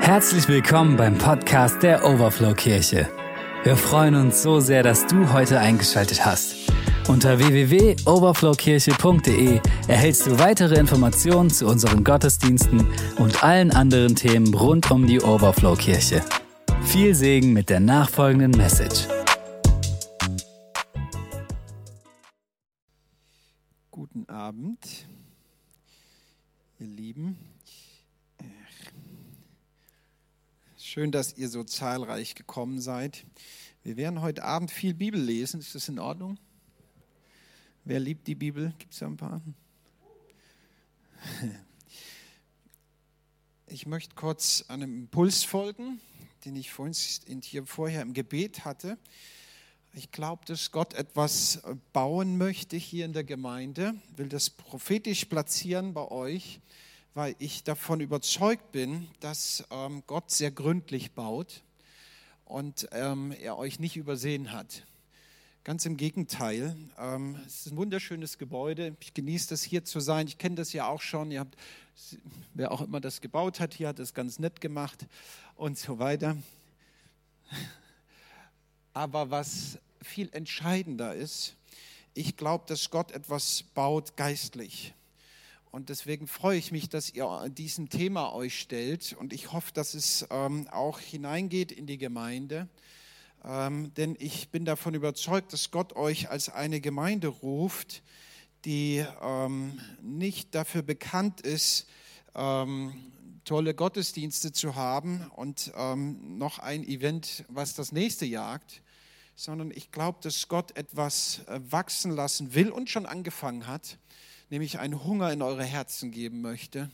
[0.00, 3.06] Herzlich willkommen beim Podcast der Overflow Kirche.
[3.64, 6.56] Wir freuen uns so sehr, dass du heute eingeschaltet hast.
[7.06, 12.86] Unter www.overflowkirche.de erhältst du weitere Informationen zu unseren Gottesdiensten
[13.18, 16.22] und allen anderen Themen rund um die Overflow Kirche.
[16.82, 19.06] Viel Segen mit der nachfolgenden Message.
[23.90, 25.06] Guten Abend,
[26.78, 27.49] ihr Lieben.
[30.92, 33.24] Schön, dass ihr so zahlreich gekommen seid.
[33.84, 35.60] Wir werden heute Abend viel Bibel lesen.
[35.60, 36.36] Ist das in Ordnung?
[37.84, 38.74] Wer liebt die Bibel?
[38.76, 39.40] Gibt es da ein paar?
[43.68, 46.00] Ich möchte kurz einem Impuls folgen,
[46.44, 46.92] den ich vorhin
[47.40, 48.98] hier vorher im Gebet hatte.
[49.92, 51.62] Ich glaube, dass Gott etwas
[51.92, 56.60] bauen möchte hier in der Gemeinde, will das prophetisch platzieren bei euch
[57.14, 61.62] weil ich davon überzeugt bin, dass ähm, Gott sehr gründlich baut
[62.44, 64.84] und ähm, er euch nicht übersehen hat.
[65.62, 66.74] Ganz im Gegenteil.
[66.98, 68.96] Ähm, es ist ein wunderschönes Gebäude.
[69.00, 70.26] Ich genieße das hier zu sein.
[70.26, 71.36] Ich kenne das ja auch schon.
[71.36, 71.56] Habt,
[72.54, 75.06] wer auch immer das gebaut hat, hier hat es ganz nett gemacht
[75.56, 76.36] und so weiter.
[78.94, 81.56] Aber was viel entscheidender ist,
[82.14, 84.94] ich glaube, dass Gott etwas baut geistlich.
[85.70, 89.12] Und deswegen freue ich mich, dass ihr diesem Thema euch stellt.
[89.12, 92.68] Und ich hoffe, dass es ähm, auch hineingeht in die Gemeinde.
[93.44, 98.02] Ähm, denn ich bin davon überzeugt, dass Gott euch als eine Gemeinde ruft,
[98.64, 101.86] die ähm, nicht dafür bekannt ist,
[102.34, 102.92] ähm,
[103.44, 108.82] tolle Gottesdienste zu haben und ähm, noch ein Event, was das nächste jagt,
[109.36, 113.98] sondern ich glaube, dass Gott etwas äh, wachsen lassen will und schon angefangen hat
[114.50, 116.90] nämlich einen Hunger in eure Herzen geben möchte,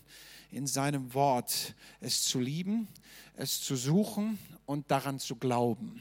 [0.50, 2.88] in seinem Wort es zu lieben,
[3.36, 6.00] es zu suchen und daran zu glauben.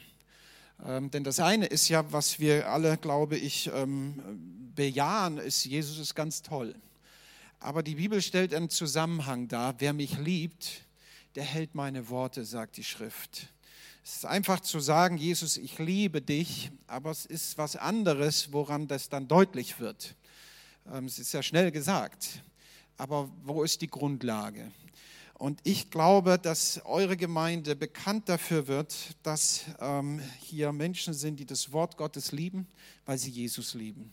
[0.84, 5.98] Ähm, denn das eine ist ja, was wir alle, glaube ich, ähm, bejahen, ist, Jesus
[5.98, 6.74] ist ganz toll.
[7.58, 9.74] Aber die Bibel stellt einen Zusammenhang dar.
[9.78, 10.82] Wer mich liebt,
[11.34, 13.48] der hält meine Worte, sagt die Schrift.
[14.04, 18.86] Es ist einfach zu sagen, Jesus, ich liebe dich, aber es ist was anderes, woran
[18.86, 20.14] das dann deutlich wird.
[20.92, 22.42] Ähm, es ist ja schnell gesagt,
[22.96, 24.70] aber wo ist die Grundlage?
[25.34, 31.44] Und ich glaube, dass eure Gemeinde bekannt dafür wird, dass ähm, hier Menschen sind, die
[31.44, 32.66] das Wort Gottes lieben,
[33.04, 34.12] weil sie Jesus lieben.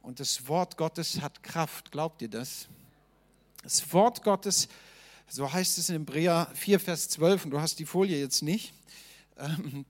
[0.00, 1.90] Und das Wort Gottes hat Kraft.
[1.90, 2.68] Glaubt ihr das?
[3.62, 4.68] Das Wort Gottes,
[5.28, 8.72] so heißt es in Hebräer 4, Vers 12, und du hast die Folie jetzt nicht,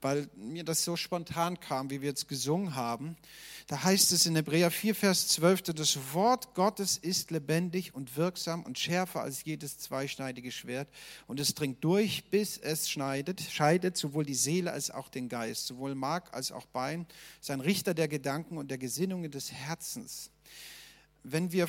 [0.01, 3.15] weil mir das so spontan kam, wie wir jetzt gesungen haben.
[3.67, 8.63] Da heißt es in Hebräer 4, Vers 12, das Wort Gottes ist lebendig und wirksam
[8.63, 10.87] und schärfer als jedes zweischneidige Schwert
[11.27, 15.67] und es dringt durch, bis es schneidet, scheidet sowohl die Seele als auch den Geist,
[15.67, 17.05] sowohl Mark als auch Bein,
[17.41, 20.31] ist ein Richter der Gedanken und der Gesinnungen des Herzens.
[21.29, 21.67] Wenn wir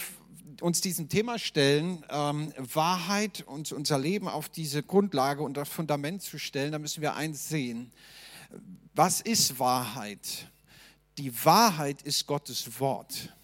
[0.60, 6.22] uns diesem Thema stellen, ähm, Wahrheit und unser Leben auf diese Grundlage und das Fundament
[6.22, 7.92] zu stellen, dann müssen wir eins sehen.
[8.94, 10.48] Was ist Wahrheit?
[11.18, 13.34] die Wahrheit ist Gottes Wort.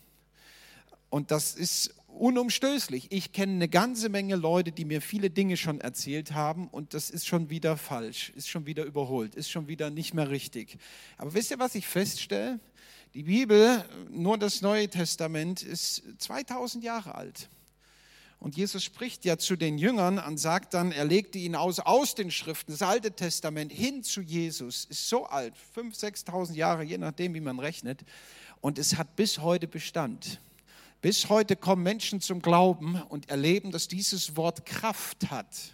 [1.10, 3.10] Und das ist unumstößlich.
[3.10, 7.10] Ich kenne eine ganze Menge Leute, die mir viele Dinge schon erzählt haben und das
[7.10, 10.78] ist schon wieder falsch, ist schon wieder überholt, ist schon wieder nicht mehr richtig.
[11.18, 12.60] Aber wisst ihr, was ich feststelle?
[13.14, 17.48] Die Bibel, nur das Neue Testament, ist 2000 Jahre alt.
[18.40, 22.16] Und Jesus spricht ja zu den Jüngern und sagt dann, er legte ihn aus aus
[22.16, 26.98] den Schriften, das Alte Testament hin zu Jesus, ist so alt, 5.000, 6.000 Jahre, je
[26.98, 28.00] nachdem, wie man rechnet.
[28.60, 30.40] Und es hat bis heute Bestand.
[31.00, 35.73] Bis heute kommen Menschen zum Glauben und erleben, dass dieses Wort Kraft hat.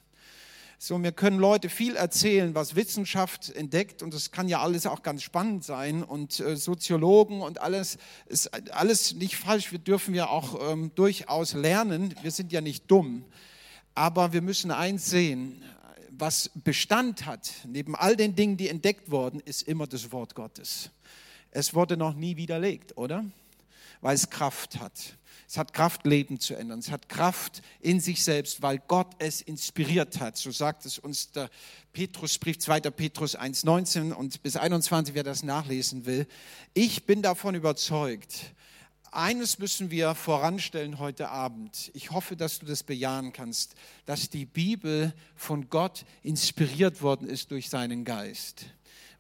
[0.83, 5.03] So, mir können Leute viel erzählen, was Wissenschaft entdeckt und das kann ja alles auch
[5.03, 9.73] ganz spannend sein und äh, Soziologen und alles ist alles nicht falsch.
[9.73, 12.15] Wir dürfen ja auch ähm, durchaus lernen.
[12.23, 13.27] Wir sind ja nicht dumm,
[13.95, 15.63] aber wir müssen eins sehen:
[16.13, 20.89] Was Bestand hat neben all den Dingen, die entdeckt wurden, ist immer das Wort Gottes.
[21.51, 23.27] Es wurde noch nie widerlegt, oder?
[24.01, 25.19] Weil es Kraft hat.
[25.51, 26.79] Es hat Kraft, Leben zu ändern.
[26.79, 30.37] Es hat Kraft in sich selbst, weil Gott es inspiriert hat.
[30.37, 31.51] So sagt es uns der
[31.93, 32.83] Petrusbrief, 2.
[32.83, 36.29] Petrus 1,19 und bis 21, wer das nachlesen will.
[36.73, 38.55] Ich bin davon überzeugt,
[39.11, 41.91] eines müssen wir voranstellen heute Abend.
[41.95, 43.75] Ich hoffe, dass du das bejahen kannst,
[44.07, 48.67] dass die Bibel von Gott inspiriert worden ist durch seinen Geist.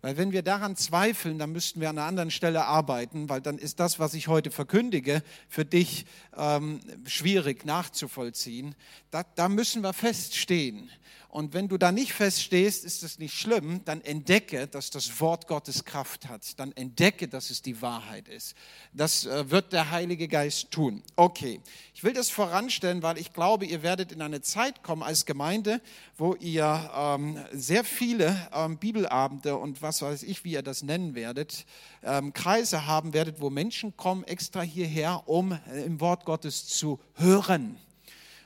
[0.02, 3.58] Weil wenn wir daran zweifeln, dann müssten wir an einer anderen Stelle arbeiten, weil dann
[3.58, 6.06] ist das, was ich heute verkündige, für dich
[6.37, 8.75] ähm, schwierig nachzuvollziehen.
[9.11, 10.91] Da, da müssen wir feststehen.
[11.31, 15.47] Und wenn du da nicht feststehst, ist das nicht schlimm, dann entdecke, dass das Wort
[15.47, 16.59] Gottes Kraft hat.
[16.59, 18.55] Dann entdecke, dass es die Wahrheit ist.
[18.93, 21.03] Das äh, wird der Heilige Geist tun.
[21.15, 21.61] Okay,
[21.94, 25.81] ich will das voranstellen, weil ich glaube, ihr werdet in eine Zeit kommen als Gemeinde,
[26.19, 31.15] wo ihr ähm, sehr viele ähm, Bibelabende und was weiß ich, wie ihr das nennen
[31.15, 31.65] werdet,
[32.03, 36.99] ähm, Kreise haben werdet, wo Menschen kommen extra hierher, um äh, im Wort Gottes zu
[37.15, 37.76] hören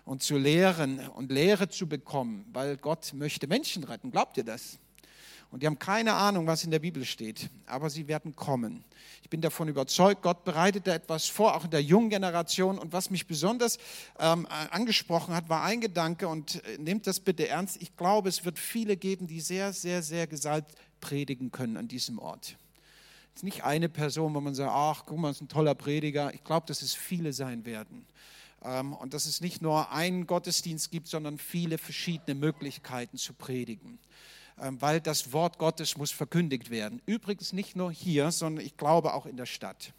[0.04, 4.10] und zu lehren und Lehre zu bekommen, weil Gott möchte Menschen retten.
[4.10, 4.78] Glaubt ihr das?
[5.50, 8.84] Und die haben keine Ahnung, was in der Bibel steht, aber sie werden kommen.
[9.22, 12.76] Ich bin davon überzeugt, Gott bereitet da etwas vor, auch in der jungen Generation.
[12.76, 13.78] Und was mich besonders
[14.18, 17.80] ähm, angesprochen hat, war ein Gedanke und äh, nehmt das bitte ernst.
[17.80, 22.18] Ich glaube, es wird viele geben, die sehr, sehr, sehr gesalbt predigen können an diesem
[22.18, 22.56] Ort.
[23.34, 25.76] Es ist nicht eine Person, wo man sagt, ach, guck mal, das ist ein toller
[25.76, 26.34] Prediger.
[26.34, 28.06] Ich glaube, dass es viele sein werden.
[28.64, 33.99] Ähm, und dass es nicht nur einen Gottesdienst gibt, sondern viele verschiedene Möglichkeiten zu predigen.
[34.58, 37.02] Ähm, weil das Wort Gottes muss verkündigt werden.
[37.06, 39.93] Übrigens nicht nur hier, sondern ich glaube auch in der Stadt.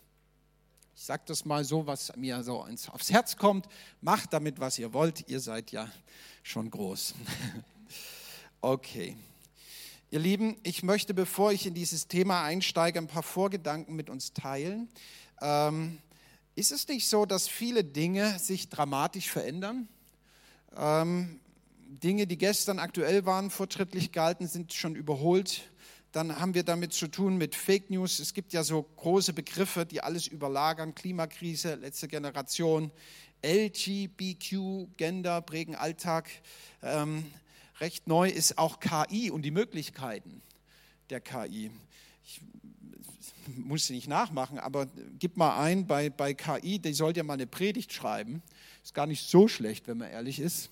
[0.95, 3.67] Ich sage das mal so, was mir so aufs Herz kommt.
[4.01, 5.27] Macht damit, was ihr wollt.
[5.29, 5.89] Ihr seid ja
[6.43, 7.13] schon groß.
[8.61, 9.15] Okay.
[10.09, 14.33] Ihr Lieben, ich möchte, bevor ich in dieses Thema einsteige, ein paar Vorgedanken mit uns
[14.33, 14.89] teilen.
[15.39, 15.99] Ähm,
[16.55, 19.87] ist es nicht so, dass viele Dinge sich dramatisch verändern?
[20.75, 21.39] Ähm,
[21.87, 25.69] Dinge, die gestern aktuell waren, fortschrittlich galten, sind schon überholt.
[26.11, 28.19] Dann haben wir damit zu tun mit Fake News.
[28.19, 30.95] Es gibt ja so große Begriffe, die alles überlagern.
[30.95, 32.89] Klimakrise, letzte Generation,
[33.43, 36.29] LGBTQ, Gender prägen Alltag.
[36.81, 37.25] Ähm,
[37.81, 40.41] recht neu ist auch KI und die Möglichkeiten
[41.09, 41.69] der KI.
[42.23, 42.41] Ich
[43.47, 44.87] muss sie nicht nachmachen, aber
[45.19, 48.41] gib mal ein bei, bei KI, die soll ja mal eine Predigt schreiben.
[48.83, 50.69] Ist gar nicht so schlecht, wenn man ehrlich ist.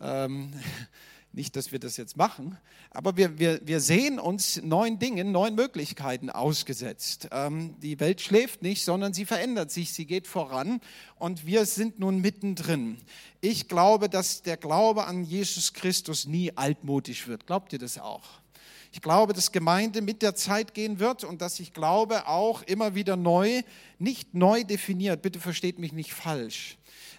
[0.00, 0.52] Ähm,
[1.32, 2.56] nicht, dass wir das jetzt machen,
[2.90, 7.28] aber wir, wir, wir sehen uns neuen Dingen, neuen Möglichkeiten ausgesetzt.
[7.32, 10.80] Ähm, die Welt schläft nicht, sondern sie verändert sich, sie geht voran
[11.16, 12.96] und wir sind nun mittendrin.
[13.40, 17.46] Ich glaube, dass der Glaube an Jesus Christus nie altmodisch wird.
[17.46, 18.40] Glaubt ihr das auch?
[18.90, 22.94] Ich glaube, dass Gemeinde mit der Zeit gehen wird und dass ich glaube auch immer
[22.94, 23.62] wieder neu,
[23.98, 26.78] nicht neu definiert, bitte versteht mich nicht falsch,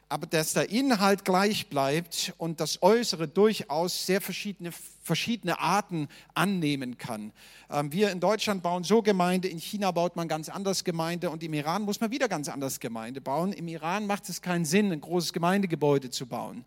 [0.09, 4.71] aber dass der Inhalt gleich bleibt und das Äußere durchaus sehr verschiedene,
[5.03, 7.31] verschiedene Arten annehmen kann.
[7.69, 11.43] Ähm, wir in Deutschland bauen so Gemeinde, in China baut man ganz anders Gemeinde und
[11.43, 13.53] im Iran muss man wieder ganz anders Gemeinde bauen.
[13.53, 16.65] Im Iran macht es keinen Sinn, ein großes Gemeindegebäude zu bauen.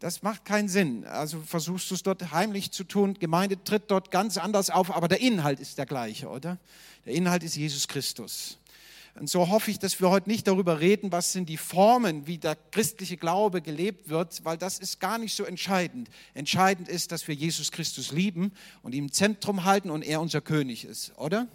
[0.00, 1.04] Das macht keinen Sinn.
[1.04, 3.14] Also versuchst du es dort heimlich zu tun.
[3.14, 6.58] Gemeinde tritt dort ganz anders auf, aber der Inhalt ist der gleiche, oder?
[7.04, 8.58] Der Inhalt ist Jesus Christus.
[9.18, 12.38] Und so hoffe ich, dass wir heute nicht darüber reden, was sind die Formen, wie
[12.38, 16.08] der christliche Glaube gelebt wird, weil das ist gar nicht so entscheidend.
[16.34, 18.52] Entscheidend ist, dass wir Jesus Christus lieben
[18.82, 21.48] und ihm im Zentrum halten und er unser König ist, oder?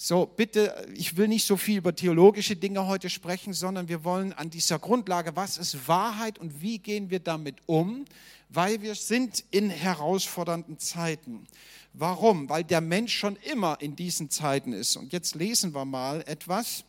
[0.00, 4.32] So, bitte, ich will nicht so viel über theologische Dinge heute sprechen, sondern wir wollen
[4.32, 8.04] an dieser Grundlage, was ist Wahrheit und wie gehen wir damit um,
[8.48, 11.48] weil wir sind in herausfordernden Zeiten.
[11.94, 12.48] Warum?
[12.48, 14.94] Weil der Mensch schon immer in diesen Zeiten ist.
[14.96, 16.84] Und jetzt lesen wir mal etwas,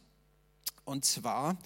[0.85, 1.57] und zwar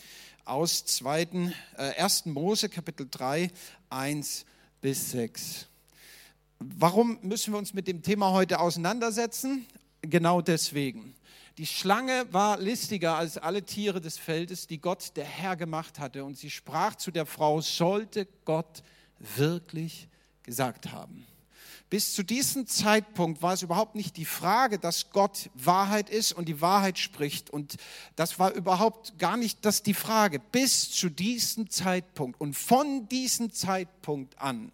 [0.45, 2.27] aus 2., äh, 1.
[2.27, 3.51] Mose Kapitel 3,
[3.89, 4.45] 1
[4.79, 5.67] bis 6.
[6.59, 9.67] Warum müssen wir uns mit dem Thema heute auseinandersetzen?
[10.01, 11.15] Genau deswegen.
[11.57, 16.23] Die Schlange war listiger als alle Tiere des Feldes, die Gott, der Herr, gemacht hatte.
[16.25, 18.81] Und sie sprach zu der Frau, sollte Gott
[19.35, 20.07] wirklich
[20.41, 21.27] gesagt haben.
[21.91, 26.49] Bis zu diesem Zeitpunkt war es überhaupt nicht die Frage, dass Gott Wahrheit ist und
[26.49, 27.51] die Wahrheit spricht.
[27.51, 27.75] Und
[28.15, 30.39] das war überhaupt gar nicht das die Frage.
[30.39, 34.71] Bis zu diesem Zeitpunkt und von diesem Zeitpunkt an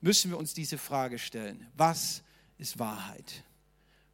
[0.00, 1.66] müssen wir uns diese Frage stellen.
[1.76, 2.22] Was
[2.58, 3.42] ist Wahrheit?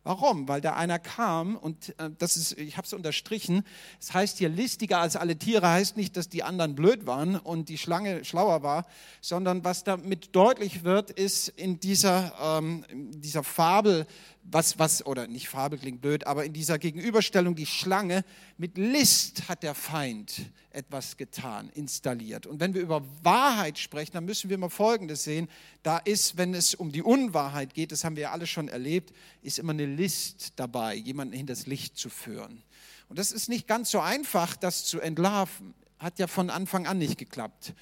[0.09, 0.49] Warum?
[0.49, 3.63] Weil da einer kam und äh, das ist, ich habe es unterstrichen,
[4.01, 7.69] es heißt hier listiger als alle Tiere, heißt nicht, dass die anderen blöd waren und
[7.69, 8.87] die Schlange schlauer war,
[9.21, 14.07] sondern was damit deutlich wird, ist in dieser, ähm, in dieser Fabel,
[14.51, 18.25] was, was, oder nicht Fabel klingt blöd, aber in dieser Gegenüberstellung die Schlange,
[18.57, 22.47] mit List hat der Feind etwas getan, installiert.
[22.47, 25.49] Und wenn wir über Wahrheit sprechen, dann müssen wir mal Folgendes sehen.
[25.83, 29.13] Da ist, wenn es um die Unwahrheit geht, das haben wir ja alle schon erlebt,
[29.43, 32.63] ist immer eine List dabei, jemanden hinters Licht zu führen.
[33.09, 35.75] Und das ist nicht ganz so einfach, das zu entlarven.
[35.99, 37.75] Hat ja von Anfang an nicht geklappt.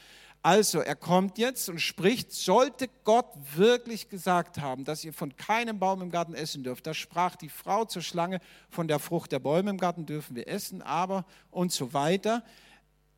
[0.46, 3.26] Also er kommt jetzt und spricht, sollte Gott
[3.56, 6.86] wirklich gesagt haben, dass ihr von keinem Baum im Garten essen dürft.
[6.86, 8.38] Da sprach die Frau zur Schlange,
[8.70, 12.44] von der Frucht der Bäume im Garten dürfen wir essen, aber und so weiter.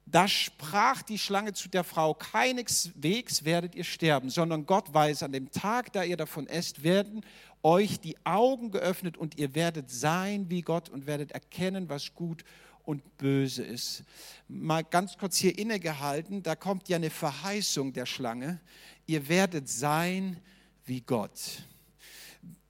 [0.06, 5.32] Da sprach die Schlange zu der Frau, keineswegs werdet ihr sterben, sondern Gott weiß, an
[5.32, 7.26] dem Tag, da ihr davon esst, werden
[7.62, 12.42] euch die Augen geöffnet und ihr werdet sein wie Gott und werdet erkennen, was gut
[12.88, 14.02] und böse ist.
[14.48, 18.60] Mal ganz kurz hier innegehalten, da kommt ja eine Verheißung der Schlange.
[19.06, 20.38] Ihr werdet sein
[20.86, 21.64] wie Gott.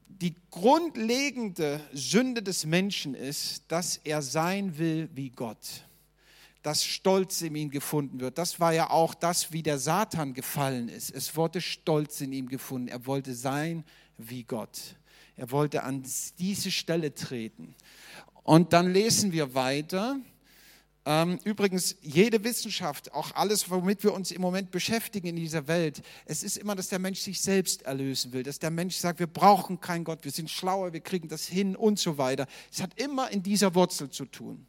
[0.09, 5.85] Die grundlegende Sünde des Menschen ist, dass er sein will wie Gott
[6.61, 8.37] dass Stolz in ihm gefunden wird.
[8.37, 11.11] Das war ja auch das, wie der Satan gefallen ist.
[11.11, 12.89] Es wurde Stolz in ihm gefunden.
[12.89, 13.85] Er wollte sein
[14.19, 14.97] wie Gott.
[15.39, 16.05] Er wollte an
[16.41, 17.77] diese Stelle treten.
[18.49, 20.17] Und dann lesen wir weiter.
[21.05, 26.01] Ähm, übrigens, jede Wissenschaft, auch alles, womit wir uns im Moment beschäftigen in dieser Welt,
[26.25, 29.27] es ist immer, dass der Mensch sich selbst erlösen will, dass der Mensch sagt, wir
[29.27, 32.47] brauchen keinen Gott, wir sind schlauer, wir kriegen das hin und so weiter.
[32.73, 34.67] Es hat immer in dieser Wurzel zu tun.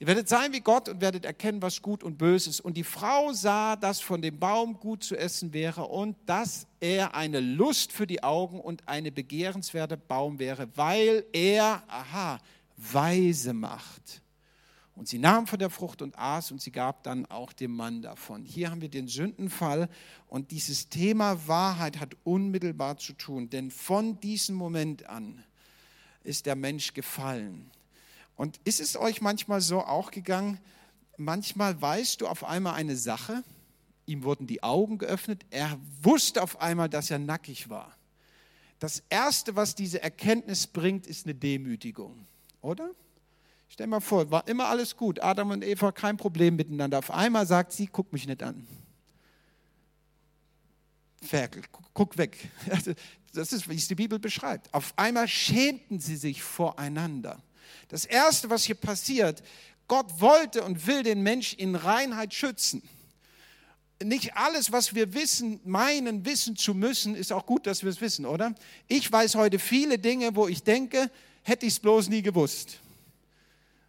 [0.00, 2.60] Ihr werdet sein wie Gott und werdet erkennen, was gut und böse ist.
[2.60, 7.14] Und die Frau sah, dass von dem Baum gut zu essen wäre und dass er
[7.14, 12.40] eine Lust für die Augen und eine begehrenswerte Baum wäre, weil er, aha,
[12.76, 14.22] weise macht.
[14.94, 18.00] Und sie nahm von der Frucht und aß und sie gab dann auch dem Mann
[18.00, 18.44] davon.
[18.44, 19.90] Hier haben wir den Sündenfall
[20.26, 25.44] und dieses Thema Wahrheit hat unmittelbar zu tun, denn von diesem Moment an
[26.24, 27.70] ist der Mensch gefallen.
[28.36, 30.58] Und ist es euch manchmal so auch gegangen,
[31.18, 33.44] manchmal weißt du auf einmal eine Sache,
[34.06, 37.94] ihm wurden die Augen geöffnet, er wusste auf einmal, dass er nackig war.
[38.78, 42.26] Das Erste, was diese Erkenntnis bringt, ist eine Demütigung,
[42.66, 42.90] oder?
[43.68, 46.98] Stell mal vor, war immer alles gut, Adam und Eva kein Problem miteinander.
[46.98, 48.66] Auf einmal sagt sie, guck mich nicht an.
[51.22, 51.62] Ferkel,
[51.94, 52.50] guck weg.
[53.32, 54.72] Das ist, wie es die Bibel beschreibt.
[54.72, 57.42] Auf einmal schämten sie sich voreinander.
[57.88, 59.42] Das Erste, was hier passiert,
[59.88, 62.82] Gott wollte und will den Mensch in Reinheit schützen.
[64.02, 68.00] Nicht alles, was wir wissen, meinen, wissen zu müssen, ist auch gut, dass wir es
[68.00, 68.54] wissen, oder?
[68.88, 71.10] Ich weiß heute viele Dinge, wo ich denke,
[71.46, 72.80] hätte ich es bloß nie gewusst.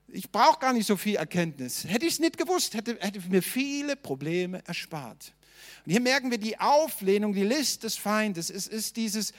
[0.09, 1.85] Ich brauche gar nicht so viel Erkenntnis.
[1.85, 5.33] Hätte ich es nicht gewusst, hätte, hätte mir viele Probleme erspart.
[5.83, 8.51] Und hier merken wir die Auflehnung, die List des Feindes.
[8.51, 9.33] Es ist dieses,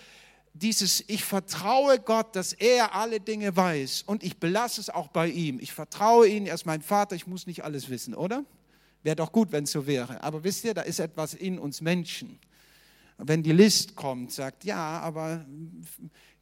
[0.52, 5.28] dieses, ich vertraue Gott, dass er alle Dinge weiß und ich belasse es auch bei
[5.28, 5.60] ihm.
[5.60, 8.44] Ich vertraue ihm, er ist mein Vater, ich muss nicht alles wissen, oder?
[9.04, 10.22] Wäre doch gut, wenn es so wäre.
[10.24, 12.40] Aber wisst ihr, da ist etwas in uns Menschen.
[13.16, 15.46] Wenn die List kommt, sagt, ja, aber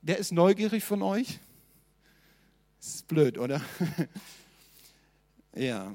[0.01, 1.39] wer ist neugierig von euch?
[2.79, 3.61] Das ist blöd, oder?
[5.55, 5.95] ja.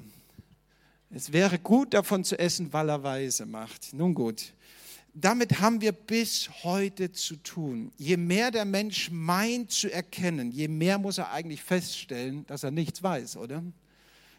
[1.09, 3.93] Es wäre gut, davon zu essen, weil er weise macht.
[3.93, 4.53] Nun gut
[5.13, 7.91] damit haben wir bis heute zu tun.
[7.97, 12.71] Je mehr der Mensch meint zu erkennen, je mehr muss er eigentlich feststellen, dass er
[12.71, 13.63] nichts weiß, oder?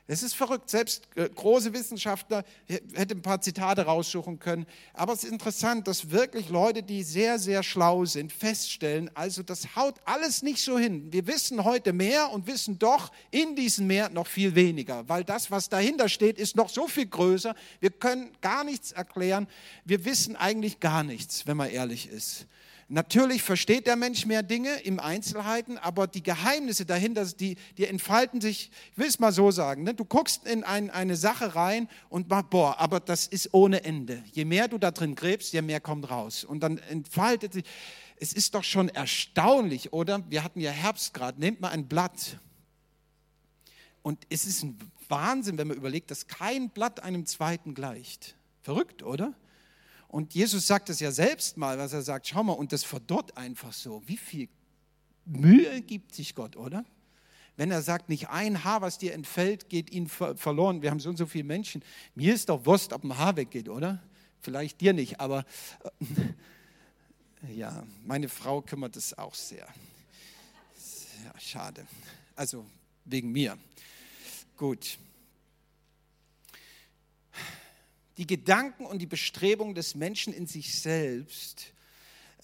[0.09, 4.67] Es ist verrückt, selbst äh, große Wissenschaftler hätten ein paar Zitate raussuchen können.
[4.95, 9.77] Aber es ist interessant, dass wirklich Leute, die sehr, sehr schlau sind, feststellen, also das
[9.77, 11.13] haut alles nicht so hin.
[11.13, 15.53] Wir wissen heute mehr und wissen doch in diesem Meer noch viel weniger, weil das,
[15.53, 17.55] was dahinter steht, ist noch so viel größer.
[17.79, 19.47] Wir können gar nichts erklären.
[19.85, 22.47] Wir wissen eigentlich gar nichts, wenn man ehrlich ist.
[22.95, 28.43] Natürlich versteht der Mensch mehr Dinge im Einzelheiten, aber die Geheimnisse dahinter, die, die entfalten
[28.43, 29.95] sich, ich will es mal so sagen, ne?
[29.95, 34.23] du guckst in ein, eine Sache rein und machst, boah, aber das ist ohne Ende.
[34.33, 36.45] Je mehr du da drin gräbst, je mehr kommt raus.
[36.45, 37.65] Und dann entfaltet sich,
[38.17, 40.31] es ist doch schon erstaunlich, oder?
[40.31, 42.41] Wir hatten ja Herbst gerade, nehmt mal ein Blatt.
[44.03, 48.37] Und es ist ein Wahnsinn, wenn man überlegt, dass kein Blatt einem zweiten gleicht.
[48.61, 49.33] Verrückt, oder?
[50.13, 53.35] Und Jesus sagt es ja selbst mal, was er sagt, schau mal, und das verdorrt
[53.35, 54.03] einfach so.
[54.05, 54.51] Wie viel
[55.25, 56.85] Mühe gibt sich Gott, oder?
[57.57, 60.83] Wenn er sagt, nicht ein Haar, was dir entfällt, geht ihnen verloren.
[60.83, 61.83] Wir haben so und so viele Menschen.
[62.15, 64.03] Mir ist doch Wurst, ob ein Haar weggeht, oder?
[64.43, 65.47] Vielleicht dir nicht, aber
[67.49, 69.67] äh, ja, meine Frau kümmert es auch sehr.
[71.25, 71.87] Ja, schade.
[72.37, 72.67] Also
[73.07, 73.57] wegen mir.
[74.59, 74.99] Gut.
[78.19, 81.73] Die Gedanken und die Bestrebungen des Menschen in sich selbst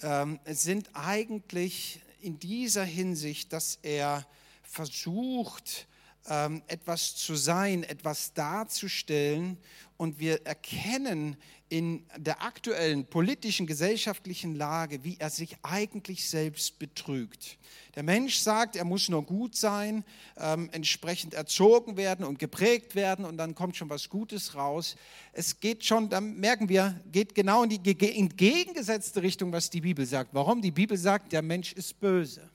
[0.03, 4.27] ähm, sind eigentlich in dieser Hinsicht, dass er
[4.63, 5.87] versucht,
[6.29, 9.57] ähm, etwas zu sein, etwas darzustellen.
[9.97, 11.37] Und wir erkennen
[11.69, 17.59] in der aktuellen politischen, gesellschaftlichen Lage, wie er sich eigentlich selbst betrügt.
[17.95, 20.05] Der Mensch sagt, er muss nur gut sein,
[20.39, 24.97] ähm, entsprechend erzogen werden und geprägt werden und dann kommt schon was Gutes raus.
[25.33, 30.07] Es geht schon, da merken wir, geht genau in die entgegengesetzte Richtung, was die Bibel
[30.07, 30.33] sagt.
[30.33, 30.63] Warum?
[30.63, 32.49] Die Bibel sagt, der Mensch ist böse.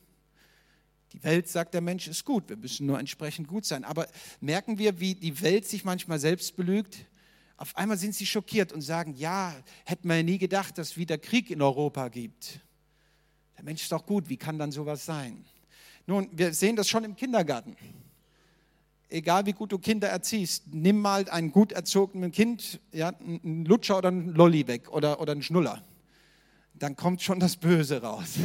[1.13, 3.84] Die Welt sagt, der Mensch ist gut, wir müssen nur entsprechend gut sein.
[3.84, 4.08] Aber
[4.41, 7.05] merken wir, wie die Welt sich manchmal selbst belügt?
[7.55, 9.53] Auf einmal sind sie schockiert und sagen, ja,
[9.86, 12.60] hätten wir nie gedacht, dass es wieder Krieg in Europa gibt.
[13.58, 15.46] Der Mensch ist doch gut, wie kann dann sowas sein?
[16.08, 17.77] Nun, wir sehen das schon im Kindergarten.
[19.08, 24.00] Egal wie gut du Kinder erziehst, nimm mal einen gut erzogenen Kind, ja, einen Lutscher
[24.00, 25.84] oder einen Lolli weg oder, oder einen Schnuller.
[26.74, 28.39] Dann kommt schon das Böse raus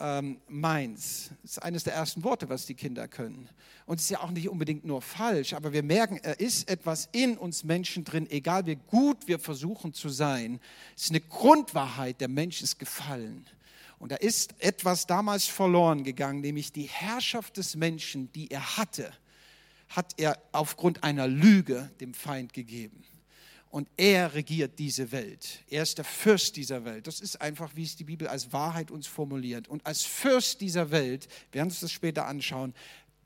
[0.00, 1.30] ähm, meins.
[1.42, 3.48] Das ist eines der ersten Worte, was die Kinder können.
[3.86, 7.08] Und es ist ja auch nicht unbedingt nur falsch, aber wir merken, er ist etwas
[7.12, 10.60] in uns Menschen drin, egal wie gut wir versuchen zu sein.
[10.96, 13.46] Es ist eine Grundwahrheit, der Mensch ist gefallen.
[13.98, 19.10] Und da ist etwas damals verloren gegangen, nämlich die Herrschaft des Menschen, die er hatte,
[19.88, 23.04] hat er aufgrund einer Lüge dem Feind gegeben
[23.76, 25.62] und er regiert diese Welt.
[25.68, 27.06] Er ist der Fürst dieser Welt.
[27.06, 29.68] Das ist einfach, wie es die Bibel als Wahrheit uns formuliert.
[29.68, 32.72] Und als Fürst dieser Welt, wir werden uns das später anschauen,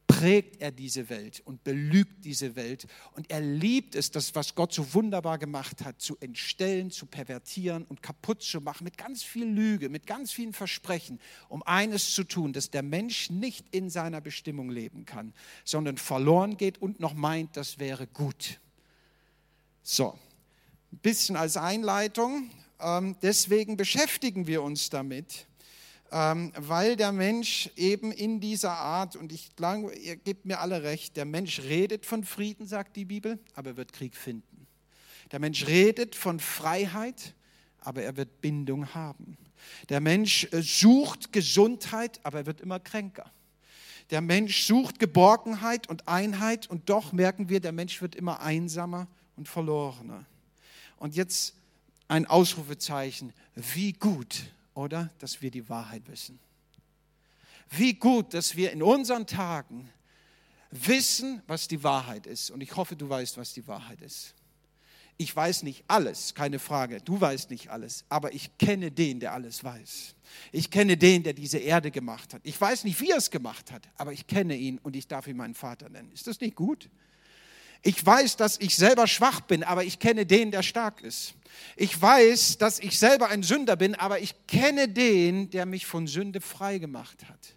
[0.08, 2.88] prägt er diese Welt und belügt diese Welt.
[3.12, 7.84] Und er liebt es, das, was Gott so wunderbar gemacht hat, zu entstellen, zu pervertieren
[7.84, 12.24] und kaputt zu machen, mit ganz viel Lüge, mit ganz vielen Versprechen, um eines zu
[12.24, 15.32] tun, dass der Mensch nicht in seiner Bestimmung leben kann,
[15.64, 18.58] sondern verloren geht und noch meint, das wäre gut.
[19.84, 20.18] So,
[20.92, 22.50] ein bisschen als Einleitung.
[22.80, 25.46] Ähm, deswegen beschäftigen wir uns damit,
[26.12, 30.82] ähm, weil der Mensch eben in dieser Art, und ich glaube, ihr gebt mir alle
[30.82, 34.66] recht, der Mensch redet von Frieden, sagt die Bibel, aber er wird Krieg finden.
[35.30, 37.34] Der Mensch redet von Freiheit,
[37.80, 39.36] aber er wird Bindung haben.
[39.88, 43.30] Der Mensch äh, sucht Gesundheit, aber er wird immer kränker.
[44.10, 49.06] Der Mensch sucht Geborgenheit und Einheit und doch merken wir, der Mensch wird immer einsamer
[49.36, 50.26] und verlorener.
[51.00, 51.54] Und jetzt
[52.06, 53.32] ein Ausrufezeichen.
[53.56, 55.10] Wie gut, oder?
[55.18, 56.38] Dass wir die Wahrheit wissen.
[57.70, 59.90] Wie gut, dass wir in unseren Tagen
[60.70, 62.50] wissen, was die Wahrheit ist.
[62.50, 64.34] Und ich hoffe, du weißt, was die Wahrheit ist.
[65.16, 67.00] Ich weiß nicht alles, keine Frage.
[67.00, 70.14] Du weißt nicht alles, aber ich kenne den, der alles weiß.
[70.52, 72.40] Ich kenne den, der diese Erde gemacht hat.
[72.44, 75.26] Ich weiß nicht, wie er es gemacht hat, aber ich kenne ihn und ich darf
[75.26, 76.10] ihn meinen Vater nennen.
[76.12, 76.88] Ist das nicht gut?
[77.82, 81.34] Ich weiß, dass ich selber schwach bin, aber ich kenne den, der stark ist.
[81.76, 86.06] Ich weiß, dass ich selber ein Sünder bin, aber ich kenne den, der mich von
[86.06, 87.56] Sünde frei gemacht hat.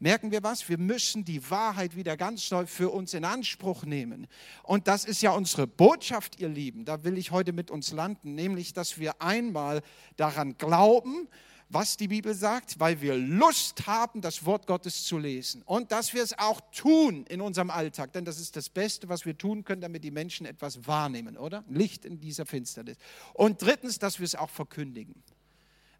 [0.00, 0.68] Merken wir was?
[0.68, 4.28] Wir müssen die Wahrheit wieder ganz neu für uns in Anspruch nehmen.
[4.62, 6.84] Und das ist ja unsere Botschaft, ihr Lieben.
[6.84, 9.82] Da will ich heute mit uns landen, nämlich, dass wir einmal
[10.16, 11.28] daran glauben,
[11.70, 16.14] was die Bibel sagt, weil wir Lust haben, das Wort Gottes zu lesen und dass
[16.14, 19.64] wir es auch tun in unserem Alltag, denn das ist das Beste, was wir tun
[19.64, 21.64] können, damit die Menschen etwas wahrnehmen, oder?
[21.68, 22.96] Licht in dieser Finsternis.
[23.34, 25.22] Und drittens, dass wir es auch verkündigen.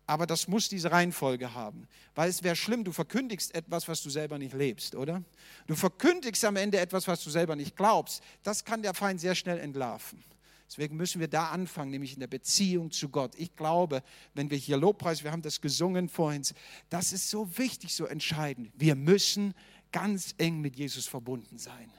[0.06, 4.08] Aber das muss diese Reihenfolge haben, weil es wäre schlimm, du verkündigst etwas, was du
[4.08, 5.22] selber nicht lebst, oder?
[5.66, 8.22] Du verkündigst am Ende etwas, was du selber nicht glaubst.
[8.42, 10.24] Das kann der Feind sehr schnell entlarven.
[10.68, 13.34] Deswegen müssen wir da anfangen, nämlich in der Beziehung zu Gott.
[13.36, 14.02] Ich glaube,
[14.34, 16.42] wenn wir hier Lobpreis, wir haben das gesungen vorhin,
[16.90, 18.70] das ist so wichtig, so entscheidend.
[18.76, 19.54] Wir müssen
[19.92, 21.90] ganz eng mit Jesus verbunden sein.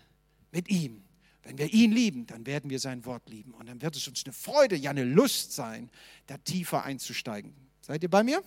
[0.52, 1.04] Mit ihm.
[1.42, 3.56] Wenn wir ihn lieben, dann werden wir sein Wort lieben.
[3.56, 5.90] Und dann wird es uns eine Freude, ja eine Lust sein,
[6.28, 7.56] da tiefer einzusteigen.
[7.82, 8.44] Seid ihr bei mir?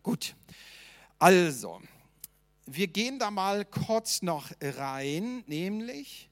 [0.00, 0.36] Gut.
[1.18, 1.80] Also,
[2.66, 6.30] wir gehen da mal kurz noch rein, nämlich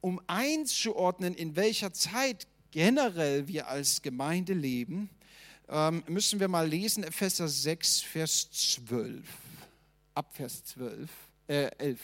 [0.00, 5.10] um einzuordnen, in welcher Zeit generell wir als Gemeinde leben,
[5.68, 9.24] ähm, müssen wir mal lesen Epheser 6, Vers 12.
[10.14, 11.10] Ab Vers 12,
[11.46, 12.00] äh, 11.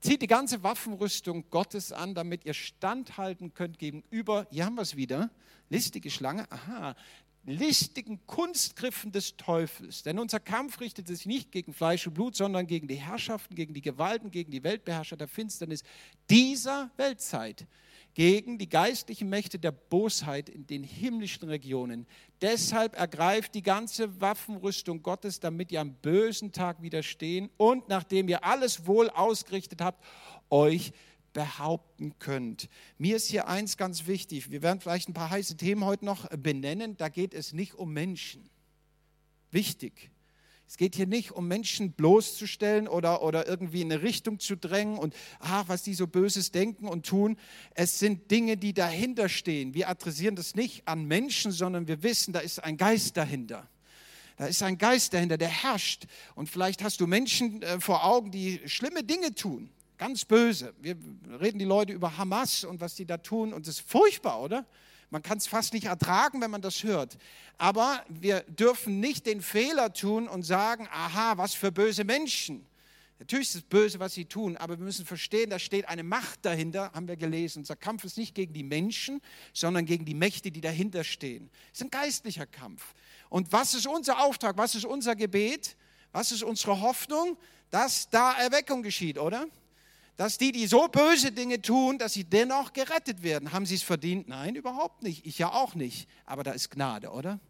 [0.00, 4.96] Zieht die ganze Waffenrüstung Gottes an, damit ihr standhalten könnt gegenüber, hier haben wir es
[4.96, 5.30] wieder,
[5.68, 6.96] listige Schlange, aha,
[7.44, 10.02] listigen Kunstgriffen des Teufels.
[10.02, 13.74] Denn unser Kampf richtet sich nicht gegen Fleisch und Blut, sondern gegen die Herrschaften, gegen
[13.74, 15.82] die Gewalten, gegen die Weltbeherrscher der Finsternis
[16.30, 17.66] dieser Weltzeit,
[18.14, 22.06] gegen die geistlichen Mächte der Bosheit in den himmlischen Regionen.
[22.40, 28.44] Deshalb ergreift die ganze Waffenrüstung Gottes, damit ihr am bösen Tag widerstehen und nachdem ihr
[28.44, 30.04] alles wohl ausgerichtet habt,
[30.50, 30.92] euch
[31.32, 32.68] behaupten könnt.
[32.98, 34.50] Mir ist hier eins ganz wichtig.
[34.50, 36.96] Wir werden vielleicht ein paar heiße Themen heute noch benennen.
[36.96, 38.48] Da geht es nicht um Menschen.
[39.50, 40.10] Wichtig.
[40.72, 44.96] Es geht hier nicht um Menschen bloßzustellen oder, oder irgendwie in eine Richtung zu drängen
[44.96, 47.36] und ach, was die so Böses denken und tun.
[47.74, 49.74] Es sind Dinge, die dahinter stehen.
[49.74, 53.68] Wir adressieren das nicht an Menschen, sondern wir wissen, da ist ein Geist dahinter.
[54.38, 56.06] Da ist ein Geist dahinter, der herrscht.
[56.34, 59.68] Und vielleicht hast du Menschen äh, vor Augen, die schlimme Dinge tun.
[60.02, 60.74] Ganz böse.
[60.80, 60.96] Wir
[61.40, 63.52] reden die Leute über Hamas und was die da tun.
[63.52, 64.66] Und das ist furchtbar, oder?
[65.10, 67.16] Man kann es fast nicht ertragen, wenn man das hört.
[67.56, 72.66] Aber wir dürfen nicht den Fehler tun und sagen, aha, was für böse Menschen.
[73.20, 76.44] Natürlich ist es böse, was sie tun, aber wir müssen verstehen, da steht eine Macht
[76.44, 77.60] dahinter, haben wir gelesen.
[77.60, 81.48] Unser Kampf ist nicht gegen die Menschen, sondern gegen die Mächte, die dahinter stehen.
[81.72, 82.92] Es ist ein geistlicher Kampf.
[83.28, 84.58] Und was ist unser Auftrag?
[84.58, 85.76] Was ist unser Gebet?
[86.10, 87.38] Was ist unsere Hoffnung?
[87.70, 89.46] Dass da Erweckung geschieht, oder?
[90.16, 93.52] Dass die, die so böse Dinge tun, dass sie dennoch gerettet werden.
[93.52, 94.28] Haben sie es verdient?
[94.28, 95.26] Nein, überhaupt nicht.
[95.26, 96.08] Ich ja auch nicht.
[96.26, 97.40] Aber da ist Gnade, oder?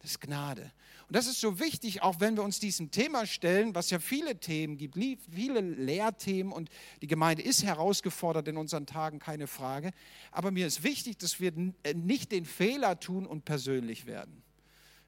[0.00, 0.70] Das ist Gnade.
[1.08, 4.38] Und das ist so wichtig, auch wenn wir uns diesem Thema stellen, was ja viele
[4.40, 4.96] Themen gibt,
[5.32, 6.68] viele Lehrthemen und
[7.00, 9.92] die Gemeinde ist herausgefordert in unseren Tagen, keine Frage.
[10.32, 11.52] Aber mir ist wichtig, dass wir
[11.84, 14.42] äh, nicht den Fehler tun und persönlich werden.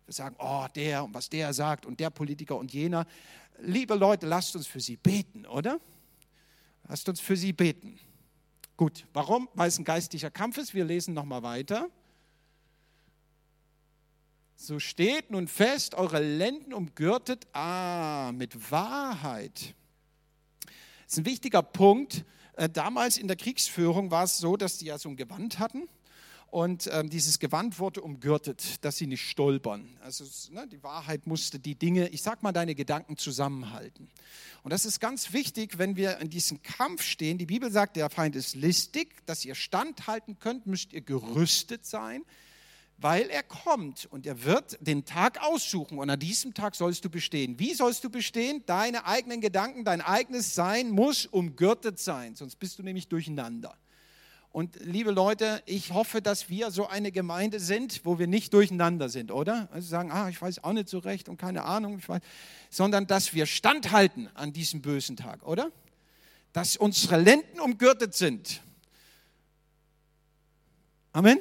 [0.07, 3.05] Wir sagen, oh, der und was der sagt und der Politiker und jener.
[3.61, 5.81] Liebe Leute, lasst uns für sie beten, oder?
[6.89, 7.99] Lasst uns für sie beten.
[8.77, 9.49] Gut, warum?
[9.55, 10.75] Weil es ein geistlicher Kampf ist.
[10.75, 11.91] Wir lesen nochmal weiter.
[14.57, 19.75] So steht nun fest, eure Lenden umgürtet, ah, mit Wahrheit.
[21.05, 22.25] Das ist ein wichtiger Punkt.
[22.55, 25.89] Äh, damals in der Kriegsführung war es so, dass die ja so ein Gewand hatten
[26.51, 29.99] und ähm, dieses Gewand wurde umgürtet, dass sie nicht stolpern.
[30.01, 34.09] Also ne, die Wahrheit musste die Dinge, ich sag mal, deine Gedanken zusammenhalten.
[34.63, 37.37] Und das ist ganz wichtig, wenn wir in diesem Kampf stehen.
[37.37, 42.23] Die Bibel sagt, der Feind ist listig, dass ihr standhalten könnt, müsst ihr gerüstet sein,
[42.97, 47.11] weil er kommt und er wird den Tag aussuchen und an diesem Tag sollst du
[47.11, 47.59] bestehen.
[47.59, 48.63] Wie sollst du bestehen?
[48.65, 53.77] Deine eigenen Gedanken, dein eigenes Sein muss umgürtet sein, sonst bist du nämlich durcheinander.
[54.51, 59.09] Und liebe Leute, ich hoffe, dass wir so eine Gemeinde sind, wo wir nicht durcheinander
[59.09, 59.69] sind, oder?
[59.73, 62.23] Also sagen, ah, ich weiß auch nicht so recht und keine Ahnung, ich weiß,
[62.71, 65.71] sondern dass wir standhalten an diesem bösen Tag, oder?
[66.53, 68.63] Dass unsere Lenden umgürtet sind.
[71.13, 71.39] Amen.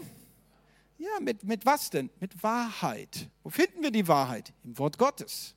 [0.97, 2.09] Ja, mit, mit was denn?
[2.19, 3.29] Mit Wahrheit.
[3.43, 4.51] Wo finden wir die Wahrheit?
[4.63, 5.55] Im Wort Gottes.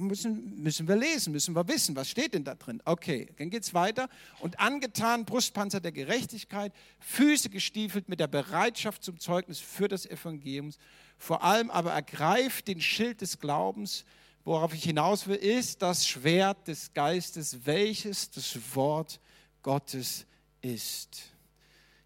[0.00, 2.82] Müssen, müssen wir lesen, müssen wir wissen, was steht denn da drin?
[2.84, 4.10] Okay, dann geht es weiter.
[4.40, 10.72] Und angetan Brustpanzer der Gerechtigkeit, Füße gestiefelt mit der Bereitschaft zum Zeugnis für das Evangelium.
[11.16, 14.04] Vor allem aber ergreift den Schild des Glaubens,
[14.44, 19.20] worauf ich hinaus will, ist das Schwert des Geistes, welches das Wort
[19.62, 20.26] Gottes
[20.60, 21.32] ist.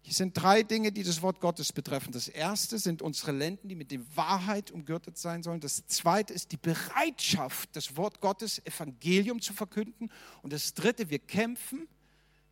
[0.05, 2.11] Hier sind drei Dinge, die das Wort Gottes betreffen.
[2.11, 5.61] Das erste sind unsere Lenden, die mit der Wahrheit umgürtet sein sollen.
[5.61, 10.11] Das zweite ist die Bereitschaft, das Wort Gottes, Evangelium zu verkünden.
[10.41, 11.87] Und das dritte, wir kämpfen,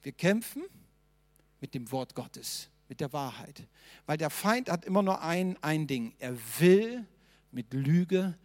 [0.02, 0.64] wir kämpfen
[1.60, 3.68] mit dem Wort Gottes, mit der Wahrheit.
[4.06, 6.16] Weil der Feind hat immer nur ein, ein Ding.
[6.20, 7.06] Er will
[7.52, 8.38] mit Lüge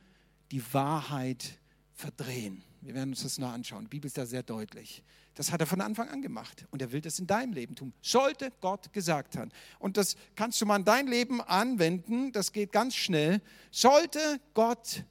[0.51, 1.61] die Wahrheit
[1.95, 2.64] verdrehen.
[2.87, 3.85] Wir werden uns das noch anschauen.
[3.85, 5.03] Die Bibel ist da sehr deutlich.
[5.35, 7.92] Das hat er von Anfang an gemacht und er will das in deinem Leben tun.
[8.01, 9.51] Sollte Gott gesagt haben.
[9.81, 13.42] Und das kannst du mal in dein Leben anwenden, das geht ganz schnell.
[13.72, 15.05] Sollte Gott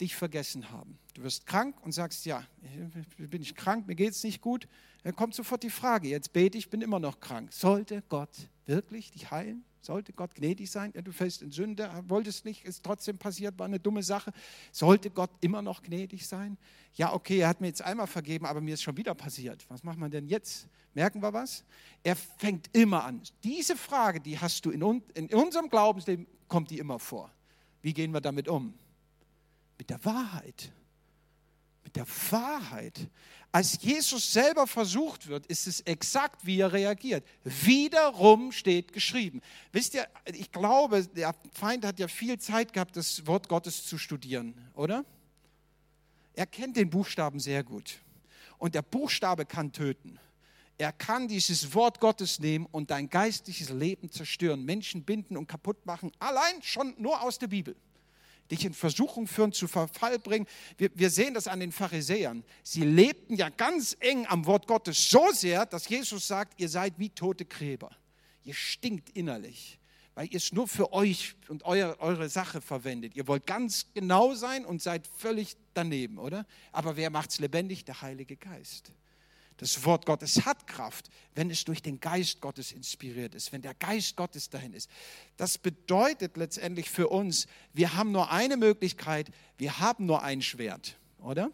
[0.00, 0.96] dich vergessen haben.
[1.14, 2.46] Du wirst krank und sagst, ja,
[3.18, 4.68] bin ich krank, mir geht es nicht gut.
[5.02, 7.52] Dann kommt sofort die Frage, jetzt bete ich, bin immer noch krank.
[7.52, 9.64] Sollte Gott wirklich dich heilen?
[9.82, 10.92] Sollte Gott gnädig sein?
[10.92, 14.32] Du fällst in Sünde, wolltest nicht, ist trotzdem passiert, war eine dumme Sache.
[14.72, 16.58] Sollte Gott immer noch gnädig sein?
[16.94, 19.64] Ja, okay, er hat mir jetzt einmal vergeben, aber mir ist schon wieder passiert.
[19.70, 20.68] Was macht man denn jetzt?
[20.92, 21.64] Merken wir was?
[22.02, 23.22] Er fängt immer an.
[23.42, 27.30] Diese Frage, die hast du in, in unserem Glaubensleben, kommt die immer vor.
[27.80, 28.74] Wie gehen wir damit um?
[29.78, 30.72] Mit der Wahrheit.
[31.84, 33.08] Mit der Wahrheit.
[33.52, 37.26] Als Jesus selber versucht wird, ist es exakt, wie er reagiert.
[37.42, 39.40] Wiederum steht geschrieben.
[39.72, 43.98] Wisst ihr, ich glaube, der Feind hat ja viel Zeit gehabt, das Wort Gottes zu
[43.98, 45.04] studieren, oder?
[46.34, 47.98] Er kennt den Buchstaben sehr gut.
[48.58, 50.20] Und der Buchstabe kann töten.
[50.78, 55.84] Er kann dieses Wort Gottes nehmen und dein geistliches Leben zerstören, Menschen binden und kaputt
[55.86, 57.74] machen, allein schon nur aus der Bibel
[58.50, 60.46] dich in Versuchung führen, zu Verfall bringen.
[60.76, 62.44] Wir, wir sehen das an den Pharisäern.
[62.62, 66.98] Sie lebten ja ganz eng am Wort Gottes so sehr, dass Jesus sagt, ihr seid
[66.98, 67.90] wie tote Gräber.
[68.44, 69.78] Ihr stinkt innerlich,
[70.14, 73.14] weil ihr es nur für euch und euer, eure Sache verwendet.
[73.14, 76.46] Ihr wollt ganz genau sein und seid völlig daneben, oder?
[76.72, 77.84] Aber wer macht es lebendig?
[77.84, 78.92] Der Heilige Geist.
[79.60, 83.74] Das Wort Gottes hat Kraft, wenn es durch den Geist Gottes inspiriert ist, wenn der
[83.74, 84.88] Geist Gottes dahin ist.
[85.36, 90.96] Das bedeutet letztendlich für uns, wir haben nur eine Möglichkeit, wir haben nur ein Schwert,
[91.18, 91.50] oder?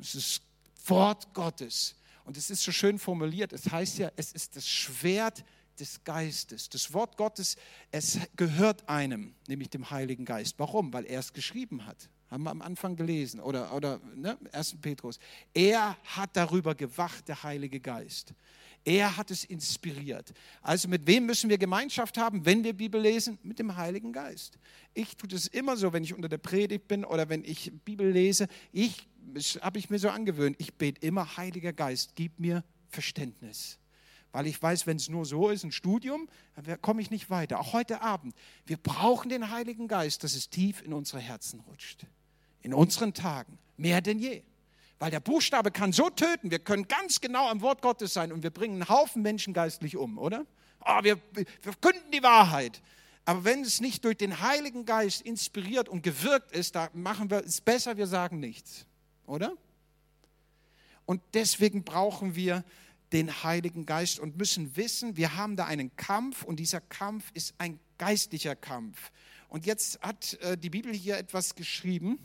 [0.00, 0.42] Es ist
[0.86, 1.94] Wort Gottes.
[2.24, 5.44] Und es ist so schön formuliert, es heißt ja, es ist das Schwert
[5.78, 6.70] des Geistes.
[6.70, 7.56] Das Wort Gottes,
[7.92, 10.56] es gehört einem, nämlich dem Heiligen Geist.
[10.58, 10.92] Warum?
[10.92, 12.08] Weil er es geschrieben hat.
[12.30, 14.76] Haben wir am Anfang gelesen oder, oder ne, 1.
[14.80, 15.18] Petrus.
[15.52, 18.34] Er hat darüber gewacht, der Heilige Geist.
[18.84, 20.32] Er hat es inspiriert.
[20.62, 23.38] Also mit wem müssen wir Gemeinschaft haben, wenn wir Bibel lesen?
[23.42, 24.58] Mit dem Heiligen Geist.
[24.94, 28.08] Ich tue das immer so, wenn ich unter der Predigt bin oder wenn ich Bibel
[28.08, 28.46] lese.
[28.72, 29.08] Ich
[29.60, 30.56] habe ich mir so angewöhnt.
[30.58, 33.78] Ich bete immer, Heiliger Geist, gib mir Verständnis.
[34.32, 37.58] Weil ich weiß, wenn es nur so ist, ein Studium, dann komme ich nicht weiter.
[37.58, 38.34] Auch heute Abend.
[38.64, 42.06] Wir brauchen den Heiligen Geist, dass es tief in unsere Herzen rutscht
[42.62, 44.42] in unseren Tagen mehr denn je.
[44.98, 48.42] Weil der Buchstabe kann so töten, wir können ganz genau am Wort Gottes sein und
[48.42, 50.44] wir bringen einen Haufen Menschen geistlich um, oder?
[50.84, 52.82] Oh, wir, wir verkünden die Wahrheit.
[53.24, 57.44] Aber wenn es nicht durch den Heiligen Geist inspiriert und gewirkt ist, da machen wir
[57.44, 58.86] es besser, wir sagen nichts,
[59.26, 59.54] oder?
[61.06, 62.64] Und deswegen brauchen wir
[63.12, 67.54] den Heiligen Geist und müssen wissen, wir haben da einen Kampf und dieser Kampf ist
[67.58, 69.10] ein geistlicher Kampf.
[69.48, 72.18] Und jetzt hat äh, die Bibel hier etwas geschrieben,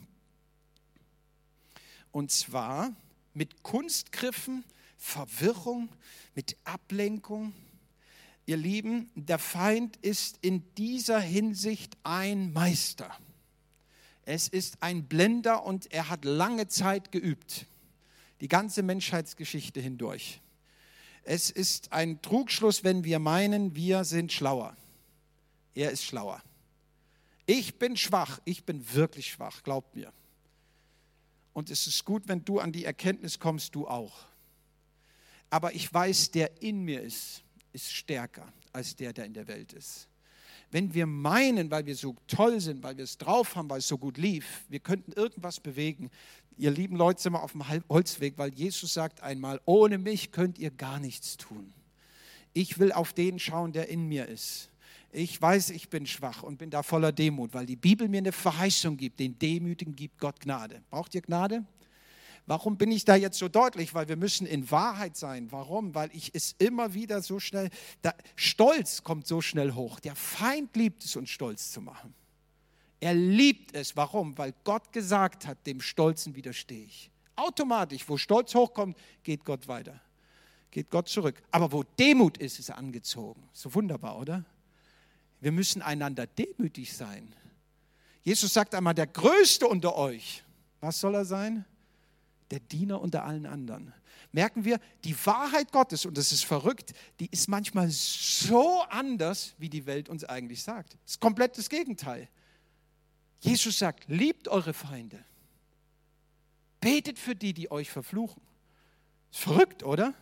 [2.16, 2.96] und zwar
[3.34, 4.64] mit Kunstgriffen,
[4.96, 5.90] Verwirrung,
[6.34, 7.52] mit Ablenkung.
[8.46, 13.14] Ihr Lieben, der Feind ist in dieser Hinsicht ein Meister.
[14.22, 17.66] Es ist ein Blender und er hat lange Zeit geübt,
[18.40, 20.40] die ganze Menschheitsgeschichte hindurch.
[21.22, 24.74] Es ist ein Trugschluss, wenn wir meinen, wir sind schlauer.
[25.74, 26.42] Er ist schlauer.
[27.44, 30.14] Ich bin schwach, ich bin wirklich schwach, glaubt mir.
[31.56, 34.26] Und es ist gut, wenn du an die Erkenntnis kommst, du auch.
[35.48, 39.72] Aber ich weiß, der in mir ist, ist stärker als der, der in der Welt
[39.72, 40.06] ist.
[40.70, 43.88] Wenn wir meinen, weil wir so toll sind, weil wir es drauf haben, weil es
[43.88, 46.10] so gut lief, wir könnten irgendwas bewegen.
[46.58, 50.58] Ihr lieben Leute sind wir auf dem Holzweg, weil Jesus sagt einmal, ohne mich könnt
[50.58, 51.72] ihr gar nichts tun.
[52.52, 54.68] Ich will auf den schauen, der in mir ist.
[55.18, 58.32] Ich weiß, ich bin schwach und bin da voller Demut, weil die Bibel mir eine
[58.32, 59.18] Verheißung gibt.
[59.18, 60.82] Den Demütigen gibt Gott Gnade.
[60.90, 61.64] Braucht ihr Gnade?
[62.44, 63.94] Warum bin ich da jetzt so deutlich?
[63.94, 65.50] Weil wir müssen in Wahrheit sein.
[65.50, 65.94] Warum?
[65.94, 67.70] Weil ich es immer wieder so schnell,
[68.02, 70.00] da, Stolz kommt so schnell hoch.
[70.00, 72.12] Der Feind liebt es, uns stolz zu machen.
[73.00, 73.96] Er liebt es.
[73.96, 74.36] Warum?
[74.36, 77.10] Weil Gott gesagt hat, dem Stolzen widerstehe ich.
[77.36, 79.98] Automatisch, wo Stolz hochkommt, geht Gott weiter.
[80.70, 81.42] Geht Gott zurück.
[81.52, 83.48] Aber wo Demut ist, ist er angezogen.
[83.54, 84.44] So wunderbar, oder?
[85.46, 87.32] Wir müssen einander demütig sein.
[88.24, 90.42] Jesus sagt einmal, der Größte unter euch,
[90.80, 91.64] was soll er sein?
[92.50, 93.94] Der Diener unter allen anderen.
[94.32, 99.68] Merken wir, die Wahrheit Gottes, und das ist verrückt, die ist manchmal so anders, wie
[99.68, 100.94] die Welt uns eigentlich sagt.
[101.04, 102.28] Das ist komplett das Gegenteil.
[103.38, 105.24] Jesus sagt, liebt eure Feinde.
[106.80, 108.42] Betet für die, die euch verfluchen.
[109.30, 110.12] Ist verrückt, oder?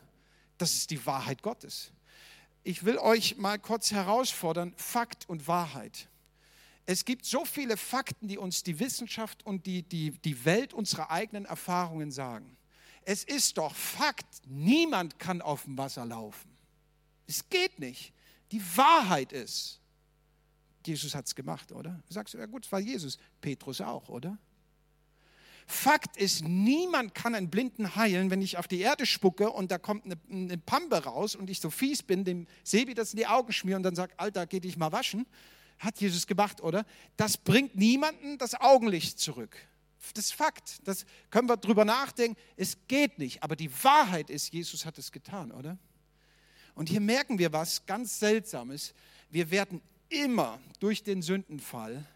[0.58, 1.94] Das ist die Wahrheit Gottes
[2.64, 6.09] ich will euch mal kurz herausfordern, Fakt und Wahrheit.
[6.87, 11.11] Es gibt so viele Fakten, die uns die Wissenschaft und die, die, die Welt unsere
[11.11, 12.57] eigenen Erfahrungen sagen.
[13.03, 16.50] Es ist doch Fakt, niemand kann auf dem Wasser laufen.
[17.27, 18.12] Es geht nicht.
[18.50, 19.81] Die Wahrheit ist,
[20.87, 22.03] Jesus hat es gemacht, oder?
[22.07, 23.18] Du sagst, ja gut, es war Jesus.
[23.40, 24.38] Petrus auch, oder?
[25.66, 29.79] Fakt ist, niemand kann einen Blinden heilen, wenn ich auf die Erde spucke und da
[29.79, 33.27] kommt eine, eine Pampe raus und ich so fies bin, dem Sebi das in die
[33.27, 35.27] Augen schmier und dann sagt, Alter, geh dich mal waschen.
[35.79, 36.85] Hat Jesus gemacht, oder?
[37.16, 39.57] Das bringt niemanden das Augenlicht zurück.
[40.12, 40.87] Das ist Fakt.
[40.87, 42.38] Das können wir drüber nachdenken.
[42.57, 43.42] Es geht nicht.
[43.42, 45.79] Aber die Wahrheit ist, Jesus hat es getan, oder?
[46.74, 48.94] Und hier merken wir was ganz Seltsames.
[49.31, 52.07] Wir werden immer durch den Sündenfall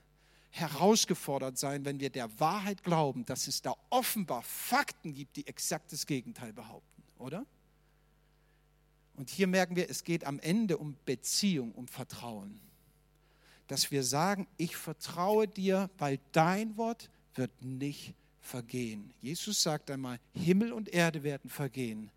[0.50, 5.92] herausgefordert sein, wenn wir der Wahrheit glauben, dass es da offenbar Fakten gibt, die exakt
[5.92, 7.46] das Gegenteil behaupten, oder?
[9.14, 12.60] Und hier merken wir, es geht am Ende um Beziehung, um Vertrauen.
[13.66, 19.12] Dass wir sagen, ich vertraue dir, weil dein Wort wird nicht vergehen.
[19.20, 22.10] Jesus sagt einmal, Himmel und Erde werden vergehen,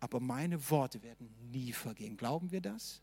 [0.00, 2.16] aber meine Worte werden nie vergehen.
[2.16, 3.02] Glauben wir das?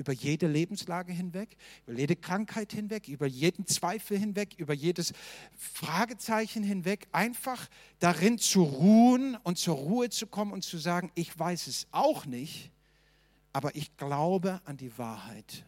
[0.00, 5.12] Über jede Lebenslage hinweg, über jede Krankheit hinweg, über jeden Zweifel hinweg, über jedes
[5.58, 11.38] Fragezeichen hinweg, einfach darin zu ruhen und zur Ruhe zu kommen und zu sagen, ich
[11.38, 12.70] weiß es auch nicht,
[13.52, 15.66] aber ich glaube an die Wahrheit.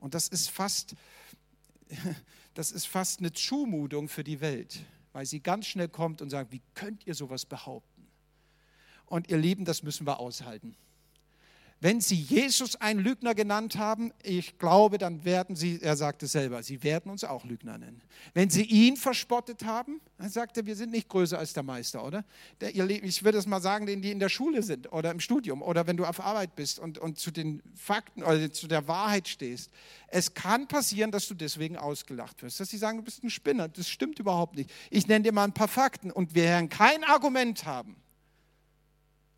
[0.00, 0.96] Und das ist fast,
[2.54, 4.80] das ist fast eine Zumutung für die Welt,
[5.12, 8.08] weil sie ganz schnell kommt und sagt, wie könnt ihr sowas behaupten?
[9.04, 10.74] Und ihr Lieben, das müssen wir aushalten.
[11.82, 16.62] Wenn Sie Jesus einen Lügner genannt haben, ich glaube, dann werden Sie, er sagte selber,
[16.62, 18.00] Sie werden uns auch Lügner nennen.
[18.34, 22.04] Wenn Sie ihn verspottet haben, dann sagt er, wir sind nicht größer als der Meister,
[22.04, 22.24] oder?
[22.60, 25.60] Der, ich würde es mal sagen, denen, die in der Schule sind oder im Studium
[25.60, 29.26] oder wenn du auf Arbeit bist und, und zu den Fakten oder zu der Wahrheit
[29.26, 29.72] stehst.
[30.06, 33.66] Es kann passieren, dass du deswegen ausgelacht wirst, dass sie sagen, du bist ein Spinner.
[33.66, 34.70] Das stimmt überhaupt nicht.
[34.88, 37.96] Ich nenne dir mal ein paar Fakten und wir werden kein Argument haben.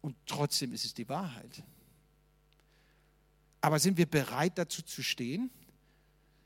[0.03, 1.65] Und trotzdem ist es die Wahrheit.
[3.65, 5.51] Aber sind wir bereit dazu zu stehen?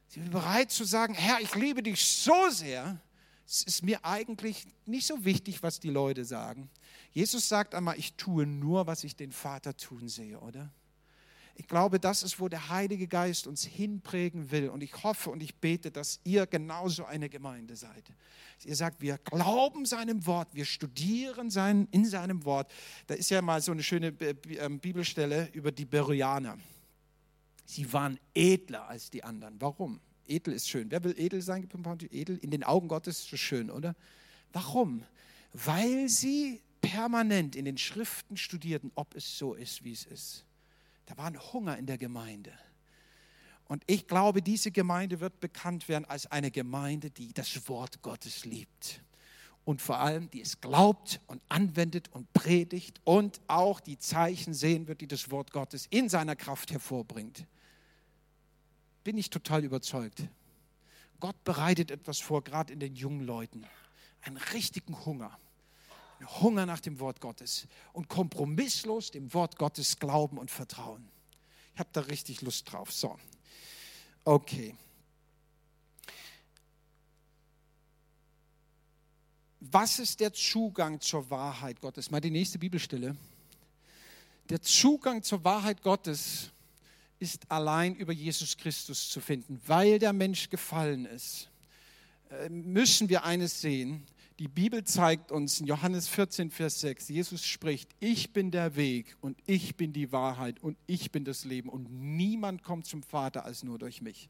[0.06, 3.00] Sind wir bereit zu sagen, Herr, ich liebe dich so sehr,
[3.44, 6.70] es ist mir eigentlich nicht so wichtig, was die Leute sagen.
[7.10, 10.72] Jesus sagt einmal, ich tue nur, was ich den Vater tun sehe, oder?
[11.56, 14.68] Ich glaube, das ist, wo der Heilige Geist uns hinprägen will.
[14.68, 18.04] Und ich hoffe und ich bete, dass ihr genauso eine Gemeinde seid.
[18.64, 22.70] Ihr sagt, wir glauben seinem Wort, wir studieren sein, in seinem Wort.
[23.08, 24.14] Da ist ja mal so eine schöne
[24.60, 26.58] ähm, Bibelstelle über die Beroianer.
[27.70, 29.60] Sie waren edler als die anderen.
[29.60, 30.00] Warum?
[30.26, 30.90] Edel ist schön.
[30.90, 31.68] Wer will edel sein?
[32.10, 33.94] Edel in den Augen Gottes ist schön, oder?
[34.54, 35.04] Warum?
[35.52, 40.46] Weil sie permanent in den Schriften studierten, ob es so ist, wie es ist.
[41.04, 42.52] Da war ein Hunger in der Gemeinde.
[43.66, 48.46] Und ich glaube, diese Gemeinde wird bekannt werden als eine Gemeinde, die das Wort Gottes
[48.46, 49.02] liebt.
[49.68, 54.88] Und vor allem, die es glaubt und anwendet und predigt und auch die Zeichen sehen
[54.88, 57.46] wird, die das Wort Gottes in seiner Kraft hervorbringt
[59.08, 60.22] bin ich total überzeugt.
[61.18, 63.64] Gott bereitet etwas vor, gerade in den jungen Leuten.
[64.20, 65.38] Einen richtigen Hunger.
[66.18, 67.66] Einen Hunger nach dem Wort Gottes.
[67.94, 71.08] Und kompromisslos dem Wort Gottes glauben und vertrauen.
[71.72, 72.92] Ich habe da richtig Lust drauf.
[72.92, 73.18] So.
[74.24, 74.74] Okay.
[79.60, 82.10] Was ist der Zugang zur Wahrheit Gottes?
[82.10, 83.16] Mal die nächste Bibelstelle.
[84.50, 86.50] Der Zugang zur Wahrheit Gottes
[87.18, 89.60] ist allein über Jesus Christus zu finden.
[89.66, 91.50] Weil der Mensch gefallen ist,
[92.30, 94.06] äh, müssen wir eines sehen.
[94.38, 99.16] Die Bibel zeigt uns in Johannes 14, Vers 6, Jesus spricht, ich bin der Weg
[99.20, 103.44] und ich bin die Wahrheit und ich bin das Leben und niemand kommt zum Vater
[103.44, 104.28] als nur durch mich.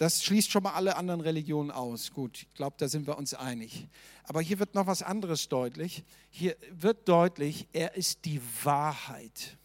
[0.00, 2.10] Das schließt schon mal alle anderen Religionen aus.
[2.10, 3.86] Gut, ich glaube, da sind wir uns einig.
[4.24, 6.04] Aber hier wird noch was anderes deutlich.
[6.30, 9.58] Hier wird deutlich, er ist die Wahrheit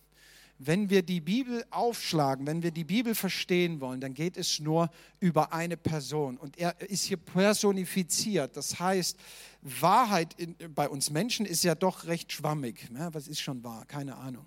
[0.58, 4.90] wenn wir die Bibel aufschlagen, wenn wir die Bibel verstehen wollen, dann geht es nur
[5.20, 6.38] über eine Person.
[6.38, 8.56] Und er ist hier personifiziert.
[8.56, 9.18] Das heißt,
[9.62, 12.90] Wahrheit in, bei uns Menschen ist ja doch recht schwammig.
[12.94, 13.86] Ja, was ist schon wahr?
[13.86, 14.46] Keine Ahnung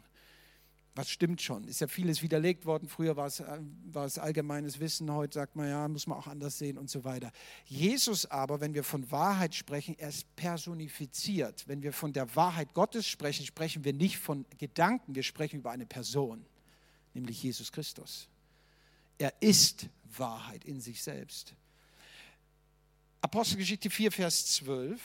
[0.99, 1.63] was stimmt schon?
[1.69, 2.89] Ist ja vieles widerlegt worden.
[2.89, 3.61] Früher war es, äh,
[3.93, 7.05] war es allgemeines Wissen, heute sagt man ja, muss man auch anders sehen und so
[7.05, 7.31] weiter.
[7.67, 11.69] Jesus aber, wenn wir von Wahrheit sprechen, er ist personifiziert.
[11.69, 15.71] Wenn wir von der Wahrheit Gottes sprechen, sprechen wir nicht von Gedanken, wir sprechen über
[15.71, 16.45] eine Person,
[17.15, 18.29] nämlich Jesus Christus.
[19.19, 21.55] Er ist Wahrheit in sich selbst.
[23.21, 25.01] Apostelgeschichte 4, Vers 12,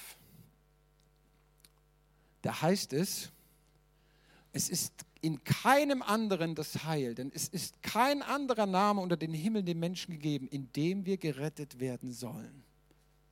[2.41, 3.29] da heißt es,
[4.53, 9.33] es ist in keinem anderen das Heil, denn es ist kein anderer Name unter den
[9.33, 12.63] Himmel den Menschen gegeben, in dem wir gerettet werden sollen.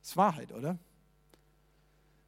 [0.00, 0.78] Das ist Wahrheit, oder?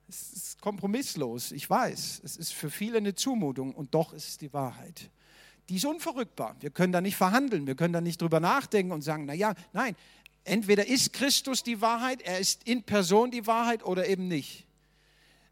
[0.06, 2.20] Es ist kompromisslos, ich weiß.
[2.22, 5.08] Es ist für viele eine Zumutung und doch ist es die Wahrheit.
[5.70, 6.56] Die ist unverrückbar.
[6.60, 9.96] Wir können da nicht verhandeln, wir können da nicht drüber nachdenken und sagen, naja, nein,
[10.44, 14.66] entweder ist Christus die Wahrheit, er ist in Person die Wahrheit oder eben nicht.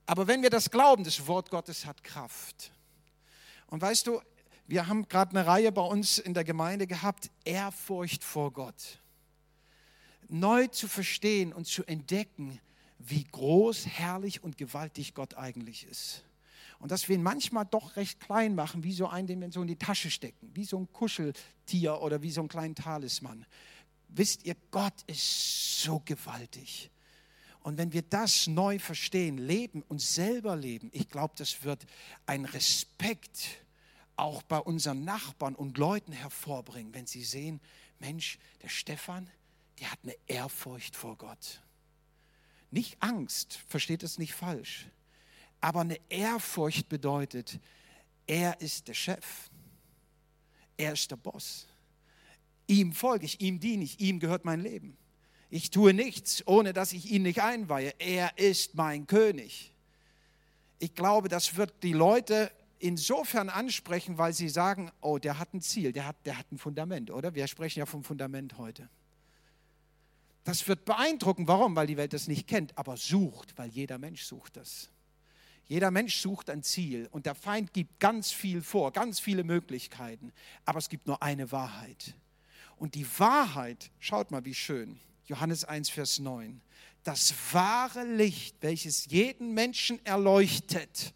[0.05, 2.73] Aber wenn wir das glauben, das Wort Gottes hat Kraft.
[3.73, 4.21] Und weißt du,
[4.67, 9.01] wir haben gerade eine Reihe bei uns in der Gemeinde gehabt, Ehrfurcht vor Gott.
[10.29, 12.61] Neu zu verstehen und zu entdecken,
[12.99, 16.23] wie groß, herrlich und gewaltig Gott eigentlich ist.
[16.81, 19.63] Und dass wir ihn manchmal doch recht klein machen, wie so einen, den wir so
[19.63, 23.47] in die Tasche stecken, wie so ein Kuscheltier oder wie so ein kleinen Talisman.
[24.09, 26.91] Wisst ihr, Gott ist so gewaltig.
[27.63, 31.87] Und wenn wir das neu verstehen, leben und selber leben, ich glaube, das wird
[32.27, 33.62] ein Respekt
[34.17, 37.61] auch bei unseren Nachbarn und Leuten hervorbringen, wenn sie sehen,
[37.99, 39.31] Mensch, der Stefan,
[39.81, 41.63] der hat eine Ehrfurcht vor Gott.
[42.71, 44.89] Nicht Angst, versteht es nicht falsch,
[45.61, 47.61] aber eine Ehrfurcht bedeutet,
[48.27, 49.51] er ist der Chef,
[50.77, 51.67] er ist der Boss.
[52.67, 54.97] Ihm folge ich, ihm diene ich, ihm gehört mein Leben.
[55.51, 57.95] Ich tue nichts, ohne dass ich ihn nicht einweihe.
[57.99, 59.75] Er ist mein König.
[60.79, 62.51] Ich glaube, das wird die Leute
[62.83, 66.59] insofern ansprechen, weil sie sagen, oh, der hat ein Ziel, der hat, der hat ein
[66.59, 67.35] Fundament, oder?
[67.35, 68.89] Wir sprechen ja vom Fundament heute.
[70.45, 71.47] Das wird beeindrucken.
[71.47, 71.77] Warum?
[71.77, 74.91] Weil die Welt das nicht kennt, aber sucht, weil jeder Mensch sucht das.
[75.69, 80.33] Jeder Mensch sucht ein Ziel und der Feind gibt ganz viel vor, ganz viele Möglichkeiten,
[80.65, 82.15] aber es gibt nur eine Wahrheit.
[82.77, 86.61] Und die Wahrheit, schaut mal, wie schön, Johannes 1, Vers 9,
[87.05, 91.15] das wahre Licht, welches jeden Menschen erleuchtet,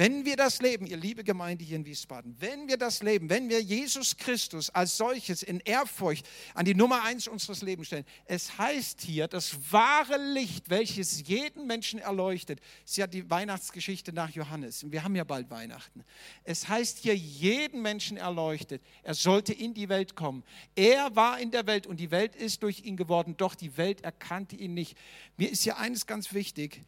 [0.00, 3.50] wenn wir das leben, ihr liebe Gemeinde hier in Wiesbaden, wenn wir das leben, wenn
[3.50, 8.56] wir Jesus Christus als solches in Ehrfurcht an die Nummer eins unseres Lebens stellen, es
[8.56, 14.82] heißt hier, das wahre Licht, welches jeden Menschen erleuchtet, ist ja die Weihnachtsgeschichte nach Johannes.
[14.82, 16.02] Und wir haben ja bald Weihnachten.
[16.44, 18.80] Es heißt hier, jeden Menschen erleuchtet.
[19.02, 20.44] Er sollte in die Welt kommen.
[20.76, 24.00] Er war in der Welt und die Welt ist durch ihn geworden, doch die Welt
[24.00, 24.96] erkannte ihn nicht.
[25.36, 26.86] Mir ist ja eines ganz wichtig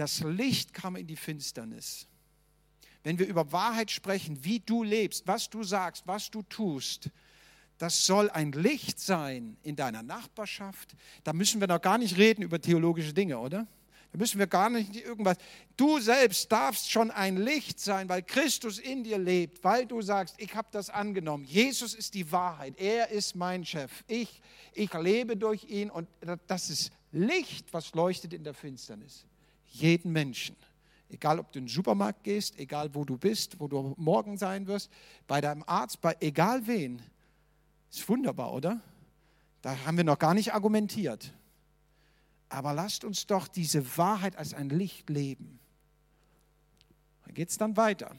[0.00, 2.06] das Licht kam in die Finsternis.
[3.02, 7.10] Wenn wir über Wahrheit sprechen, wie du lebst, was du sagst, was du tust,
[7.76, 10.96] das soll ein Licht sein in deiner Nachbarschaft.
[11.22, 13.66] Da müssen wir noch gar nicht reden über theologische Dinge, oder?
[14.12, 15.36] Da müssen wir gar nicht irgendwas.
[15.76, 20.34] Du selbst darfst schon ein Licht sein, weil Christus in dir lebt, weil du sagst,
[20.38, 21.44] ich habe das angenommen.
[21.44, 22.74] Jesus ist die Wahrheit.
[22.78, 24.02] Er ist mein Chef.
[24.06, 24.40] Ich,
[24.72, 26.08] ich lebe durch ihn und
[26.46, 29.26] das ist Licht, was leuchtet in der Finsternis
[29.70, 30.56] jeden Menschen.
[31.08, 34.66] Egal, ob du in den Supermarkt gehst, egal, wo du bist, wo du morgen sein
[34.66, 34.90] wirst,
[35.26, 37.02] bei deinem Arzt, bei egal wen.
[37.90, 38.80] Ist wunderbar, oder?
[39.62, 41.32] Da haben wir noch gar nicht argumentiert.
[42.48, 45.58] Aber lasst uns doch diese Wahrheit als ein Licht leben.
[47.24, 48.14] Da geht es dann weiter.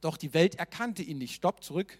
[0.00, 1.34] Doch die Welt erkannte ihn nicht.
[1.34, 1.98] Stopp, zurück.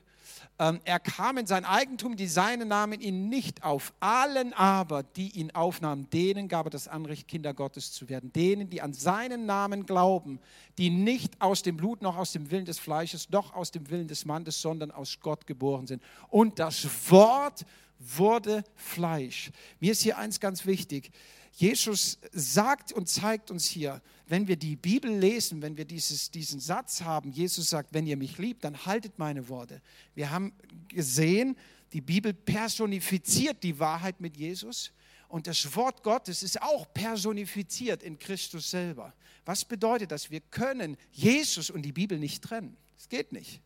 [0.58, 3.92] Ähm, er kam in sein Eigentum, die Seinen nahmen ihn nicht auf.
[4.00, 8.32] Allen aber, die ihn aufnahmen, denen gab er das Anrecht, Kinder Gottes zu werden.
[8.32, 10.40] Denen, die an seinen Namen glauben,
[10.78, 14.08] die nicht aus dem Blut noch aus dem Willen des Fleisches, noch aus dem Willen
[14.08, 16.02] des Mannes, sondern aus Gott geboren sind.
[16.28, 17.64] Und das Wort
[17.98, 19.50] wurde Fleisch.
[19.80, 21.10] Mir ist hier eins ganz wichtig.
[21.58, 26.60] Jesus sagt und zeigt uns hier, wenn wir die Bibel lesen, wenn wir dieses, diesen
[26.60, 29.80] Satz haben, Jesus sagt, wenn ihr mich liebt, dann haltet meine Worte.
[30.14, 30.52] Wir haben
[30.88, 31.56] gesehen,
[31.94, 34.92] die Bibel personifiziert die Wahrheit mit Jesus
[35.28, 39.14] und das Wort Gottes ist auch personifiziert in Christus selber.
[39.46, 40.30] Was bedeutet das?
[40.30, 42.76] Wir können Jesus und die Bibel nicht trennen.
[42.98, 43.62] Es geht nicht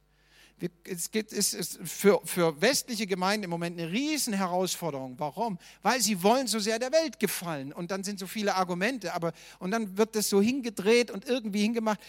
[0.85, 5.19] es, geht, es ist für, für westliche Gemeinden im Moment eine Riesenherausforderung.
[5.19, 5.59] Warum?
[5.83, 7.73] Weil sie wollen so sehr der Welt gefallen.
[7.73, 11.63] Und dann sind so viele Argumente, aber und dann wird das so hingedreht und irgendwie
[11.63, 12.01] hingemacht.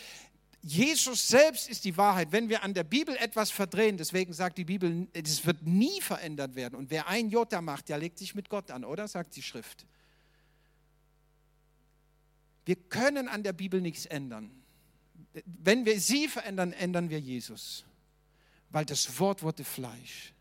[0.64, 2.32] Jesus selbst ist die Wahrheit.
[2.32, 6.56] Wenn wir an der Bibel etwas verdrehen, deswegen sagt die Bibel, es wird nie verändert
[6.56, 6.76] werden.
[6.76, 9.08] Und wer ein Jota macht, der legt sich mit Gott an, oder?
[9.08, 9.86] Sagt die Schrift.
[12.66, 14.52] Wir können an der Bibel nichts ändern.
[15.46, 17.86] Wenn wir sie verändern, ändern wir Jesus
[18.72, 20.34] weil das Wort wurde Fleisch.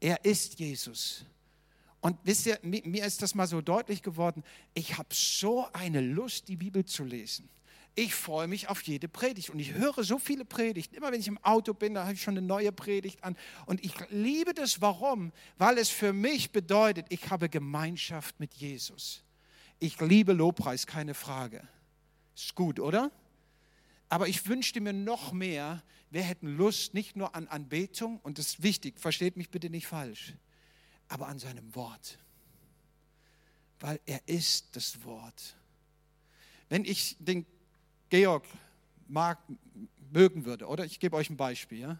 [0.00, 1.24] Er ist Jesus.
[2.00, 4.44] Und wisst ihr, mir ist das mal so deutlich geworden,
[4.74, 7.48] ich habe so eine Lust, die Bibel zu lesen.
[7.96, 10.94] Ich freue mich auf jede Predigt und ich höre so viele Predigten.
[10.94, 13.36] Immer wenn ich im Auto bin, da habe ich schon eine neue Predigt an.
[13.66, 14.80] Und ich liebe das.
[14.80, 15.32] Warum?
[15.56, 19.24] Weil es für mich bedeutet, ich habe Gemeinschaft mit Jesus.
[19.80, 21.66] Ich liebe Lobpreis, keine Frage.
[22.36, 23.10] Ist gut, oder?
[24.08, 28.46] Aber ich wünschte mir noch mehr, wir hätten Lust nicht nur an Anbetung, und das
[28.46, 30.34] ist wichtig, versteht mich bitte nicht falsch,
[31.08, 32.18] aber an seinem Wort.
[33.80, 35.56] Weil er ist das Wort.
[36.68, 37.46] Wenn ich den
[38.08, 38.44] Georg
[39.06, 39.38] mag,
[40.10, 41.98] mögen würde, oder ich gebe euch ein Beispiel, ja,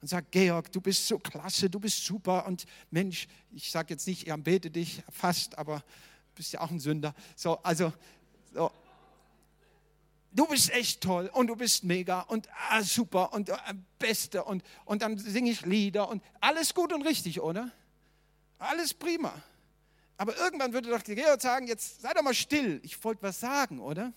[0.00, 4.06] und sage, Georg, du bist so klasse, du bist super und Mensch, ich sage jetzt
[4.08, 7.14] nicht, ich anbete dich fast, aber du bist ja auch ein Sünder.
[7.36, 7.92] So, also,
[8.52, 8.72] so,
[10.32, 13.54] du bist echt toll und du bist mega und ah, super und äh,
[13.98, 17.70] beste und, und dann singe ich Lieder und alles gut und richtig, oder?
[18.58, 19.34] Alles prima.
[20.16, 23.80] Aber irgendwann würde doch Georg sagen, jetzt sei doch mal still, ich wollte was sagen,
[23.80, 24.12] oder?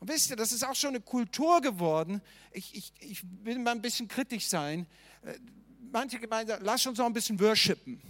[0.00, 2.20] Und wisst ihr, das ist auch schon eine Kultur geworden.
[2.52, 4.86] Ich, ich, ich will mal ein bisschen kritisch sein.
[5.22, 5.38] Äh,
[5.92, 8.00] manche Gemeinden lass uns noch ein bisschen worshipen.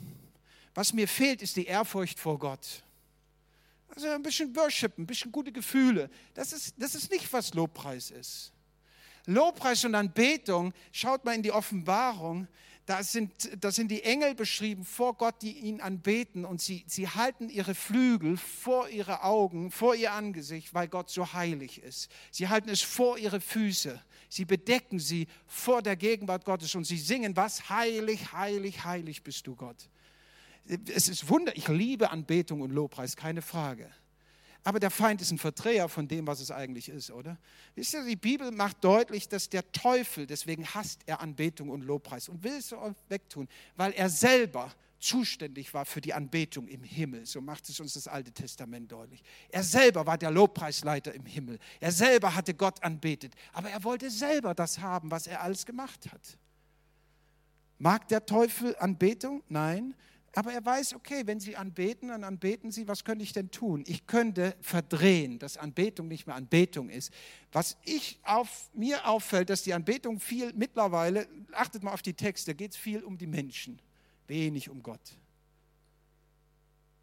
[0.75, 2.83] Was mir fehlt, ist die Ehrfurcht vor Gott.
[3.89, 6.11] Also ein bisschen Worship, ein bisschen gute Gefühle.
[6.35, 8.53] Das ist, das ist nicht, was Lobpreis ist.
[9.27, 12.47] Lobpreis und Anbetung, schaut mal in die Offenbarung,
[12.87, 13.33] da sind,
[13.65, 17.75] da sind die Engel beschrieben vor Gott, die ihn anbeten und sie, sie halten ihre
[17.75, 22.11] Flügel vor ihre Augen, vor ihr Angesicht, weil Gott so heilig ist.
[22.31, 23.99] Sie halten es vor ihre Füße.
[24.29, 27.71] Sie bedecken sie vor der Gegenwart Gottes und sie singen was?
[27.71, 29.89] Heilig, heilig, heilig bist du Gott
[30.67, 33.91] es ist Wunder, ich liebe Anbetung und Lobpreis, keine Frage.
[34.67, 37.39] Aber der Feind ist ein Verdreher von dem, was es eigentlich ist, oder?
[37.75, 42.31] Wisst ihr, die Bibel macht deutlich, dass der Teufel, deswegen hasst er Anbetung und Lobpreis
[42.31, 43.47] und will es so wegtun,
[43.77, 47.27] weil er selber zuständig war für die Anbetung im Himmel.
[47.27, 49.23] So macht es uns das Alte Testament deutlich.
[49.51, 51.59] Er selber war der Lobpreisleiter im Himmel.
[51.79, 53.35] Er selber hatte Gott anbetet.
[53.53, 56.39] Aber er wollte selber das haben, was er alles gemacht hat.
[57.79, 59.43] Mag der Teufel Anbetung?
[59.51, 59.95] Nein.
[60.37, 63.85] Aber er weiß, okay, wenn sie anbeten, dann anbeten sie, was könnte ich denn tun?
[63.87, 67.13] Ich könnte verdrehen, dass Anbetung nicht mehr Anbetung ist.
[67.53, 72.55] Was ich auf, mir auffällt, dass die Anbetung viel mittlerweile, achtet mal auf die Texte,
[72.57, 73.81] geht es viel um die Menschen,
[74.27, 75.17] wenig um Gott.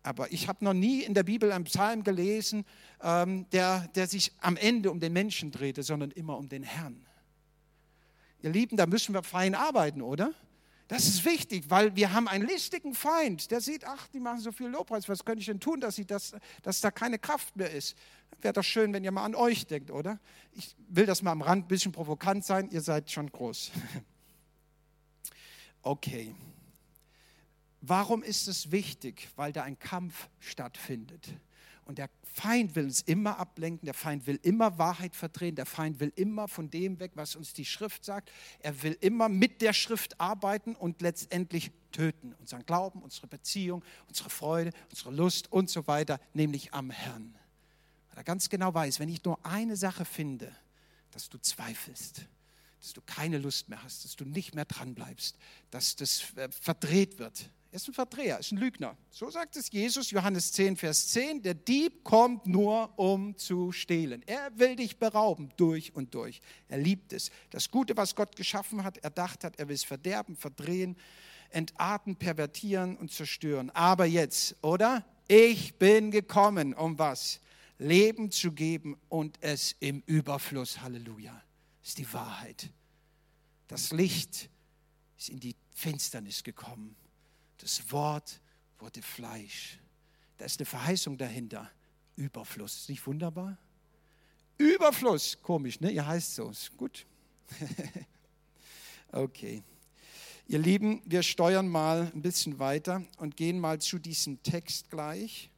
[0.04, 2.66] Aber ich habe noch nie in der Bibel einen Psalm gelesen,
[3.02, 7.06] ähm, der, der sich am Ende um den Menschen drehte, sondern immer um den Herrn.
[8.42, 10.34] Ihr Lieben, da müssen wir fein arbeiten, oder?
[10.92, 14.52] Das ist wichtig, weil wir haben einen listigen Feind, der sieht, ach, die machen so
[14.52, 17.72] viel Lobpreis, was könnte ich denn tun, dass, sie das, dass da keine Kraft mehr
[17.72, 17.96] ist?
[18.42, 20.20] Wäre doch schön, wenn ihr mal an euch denkt, oder?
[20.52, 23.72] Ich will das mal am Rand ein bisschen provokant sein, ihr seid schon groß.
[25.84, 26.36] Okay.
[27.80, 29.30] Warum ist es wichtig?
[29.36, 31.30] Weil da ein Kampf stattfindet.
[31.86, 36.00] Und der Feind will uns immer ablenken, der Feind will immer Wahrheit verdrehen, der Feind
[36.00, 38.32] will immer von dem weg, was uns die Schrift sagt.
[38.60, 42.34] Er will immer mit der Schrift arbeiten und letztendlich töten.
[42.40, 47.36] Unseren Glauben, unsere Beziehung, unsere Freude, unsere Lust und so weiter, nämlich am Herrn.
[48.10, 50.56] Weil er ganz genau weiß, wenn ich nur eine Sache finde,
[51.12, 52.22] dass du zweifelst,
[52.80, 55.38] dass du keine Lust mehr hast, dass du nicht mehr dran bleibst,
[55.70, 58.98] dass das äh, verdreht wird, er ist ein Verdreher, ist ein Lügner.
[59.10, 61.42] So sagt es Jesus, Johannes 10, Vers 10.
[61.42, 64.24] Der Dieb kommt nur, um zu stehlen.
[64.26, 66.42] Er will dich berauben, durch und durch.
[66.68, 67.32] Er liebt es.
[67.50, 70.98] Das Gute, was Gott geschaffen hat, erdacht hat, er will es verderben, verdrehen,
[71.50, 73.70] entarten, pervertieren und zerstören.
[73.70, 75.06] Aber jetzt, oder?
[75.30, 77.40] Ich bin gekommen, um was?
[77.78, 80.82] Leben zu geben und es im Überfluss.
[80.82, 81.42] Halleluja.
[81.80, 82.70] Das ist die Wahrheit.
[83.70, 84.50] Das Licht
[85.18, 86.98] ist in die Finsternis gekommen
[87.62, 88.40] das Wort
[88.80, 89.80] wurde Fleisch.
[90.38, 91.70] Da ist eine Verheißung dahinter.
[92.16, 92.78] Überfluss.
[92.78, 93.58] Ist nicht wunderbar?
[94.58, 95.38] Überfluss.
[95.42, 95.92] Komisch, ne?
[95.92, 96.50] Ihr heißt so.
[96.50, 97.06] Ist gut.
[99.12, 99.64] okay.
[100.48, 105.50] Ihr Lieben, wir steuern mal ein bisschen weiter und gehen mal zu diesem Text gleich.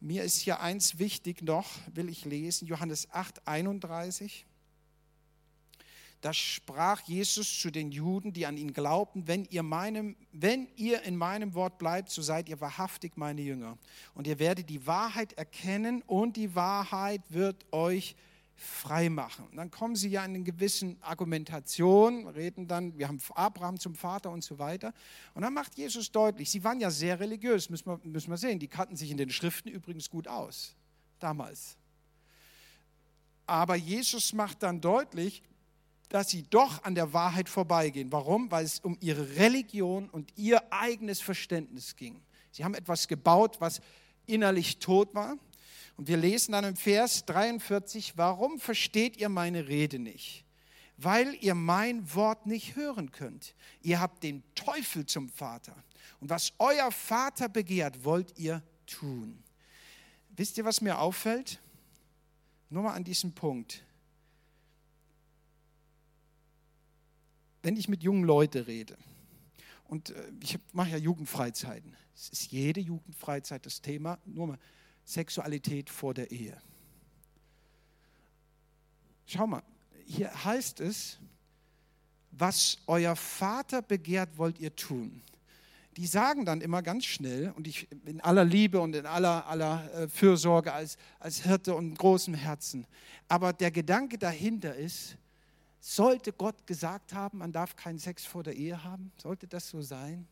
[0.00, 4.46] Mir ist hier eins wichtig noch, will ich lesen, Johannes 8, 31
[6.24, 11.02] da sprach Jesus zu den Juden, die an ihn glaubten, wenn ihr, meinem, wenn ihr
[11.02, 13.76] in meinem Wort bleibt, so seid ihr wahrhaftig meine Jünger.
[14.14, 18.16] Und ihr werdet die Wahrheit erkennen und die Wahrheit wird euch
[18.56, 19.46] frei machen.
[19.50, 23.94] Und dann kommen sie ja in eine gewisse Argumentation, reden dann, wir haben Abraham zum
[23.94, 24.94] Vater und so weiter.
[25.34, 28.58] Und dann macht Jesus deutlich, sie waren ja sehr religiös, müssen wir, müssen wir sehen,
[28.58, 30.74] die kannten sich in den Schriften übrigens gut aus,
[31.18, 31.76] damals.
[33.44, 35.42] Aber Jesus macht dann deutlich,
[36.14, 38.12] dass sie doch an der Wahrheit vorbeigehen.
[38.12, 38.48] Warum?
[38.48, 42.22] Weil es um ihre Religion und ihr eigenes Verständnis ging.
[42.52, 43.80] Sie haben etwas gebaut, was
[44.24, 45.36] innerlich tot war.
[45.96, 50.44] Und wir lesen dann im Vers 43, warum versteht ihr meine Rede nicht?
[50.98, 53.56] Weil ihr mein Wort nicht hören könnt.
[53.82, 55.74] Ihr habt den Teufel zum Vater.
[56.20, 59.42] Und was euer Vater begehrt, wollt ihr tun.
[60.36, 61.60] Wisst ihr, was mir auffällt?
[62.70, 63.84] Nur mal an diesem Punkt.
[67.64, 68.96] Wenn ich mit jungen Leuten rede,
[69.88, 74.58] und äh, ich mache ja Jugendfreizeiten, es ist jede Jugendfreizeit das Thema, nur mal
[75.04, 76.56] Sexualität vor der Ehe.
[79.26, 79.62] Schau mal,
[80.06, 81.18] hier heißt es,
[82.30, 85.22] was euer Vater begehrt, wollt ihr tun.
[85.96, 89.92] Die sagen dann immer ganz schnell, und ich in aller Liebe und in aller, aller
[89.94, 92.86] äh, Fürsorge als, als Hirte und großem Herzen,
[93.28, 95.16] aber der Gedanke dahinter ist,
[95.86, 99.12] sollte Gott gesagt haben, man darf keinen Sex vor der Ehe haben?
[99.18, 100.26] Sollte das so sein?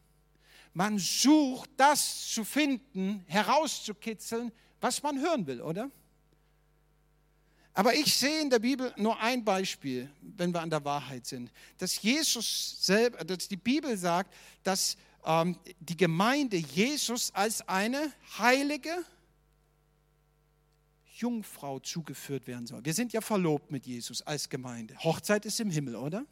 [0.72, 4.50] Man sucht das zu finden, herauszukitzeln,
[4.80, 5.90] was man hören will, oder?
[7.74, 11.50] Aber ich sehe in der Bibel nur ein Beispiel, wenn wir an der Wahrheit sind,
[11.76, 14.32] dass Jesus selber, dass die Bibel sagt,
[14.62, 19.04] dass ähm, die Gemeinde Jesus als eine heilige,
[21.22, 22.84] Jungfrau zugeführt werden soll.
[22.84, 24.96] Wir sind ja verlobt mit Jesus als Gemeinde.
[24.98, 26.26] Hochzeit ist im Himmel, oder?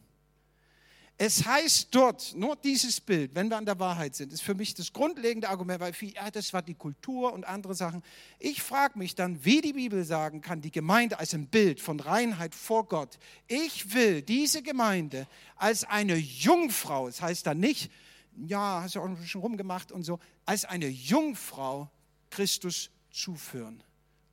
[1.22, 4.72] Es heißt dort, nur dieses Bild, wenn wir an der Wahrheit sind, ist für mich
[4.72, 8.02] das grundlegende Argument, weil viel, ja, das war die Kultur und andere Sachen.
[8.38, 12.00] Ich frage mich dann, wie die Bibel sagen kann, die Gemeinde als ein Bild von
[12.00, 13.18] Reinheit vor Gott.
[13.48, 15.26] Ich will diese Gemeinde
[15.56, 17.92] als eine Jungfrau, das heißt dann nicht,
[18.46, 21.90] ja, hast du auch schon rumgemacht und so, als eine Jungfrau
[22.30, 23.84] Christus zuführen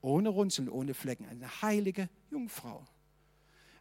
[0.01, 2.85] ohne Runzeln, ohne Flecken, eine heilige Jungfrau.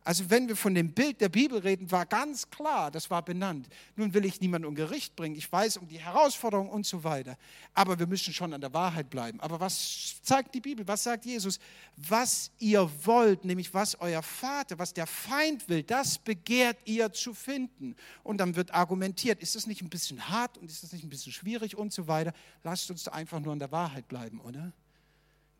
[0.06, 3.68] Also wenn wir von dem Bild der Bibel reden, war ganz klar, das war benannt.
[3.96, 5.34] Nun will ich niemanden um Gericht bringen.
[5.34, 7.36] Ich weiß um die Herausforderungen und so weiter.
[7.74, 9.40] Aber wir müssen schon an der Wahrheit bleiben.
[9.40, 10.86] Aber was zeigt die Bibel?
[10.86, 11.58] Was sagt Jesus?
[11.96, 17.34] Was ihr wollt, nämlich was euer Vater, was der Feind will, das begehrt ihr zu
[17.34, 17.96] finden.
[18.22, 21.10] Und dann wird argumentiert, ist das nicht ein bisschen hart und ist das nicht ein
[21.10, 22.32] bisschen schwierig und so weiter.
[22.62, 24.72] Lasst uns da einfach nur an der Wahrheit bleiben, oder?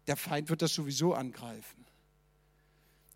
[0.07, 1.87] Der Feind wird das sowieso angreifen.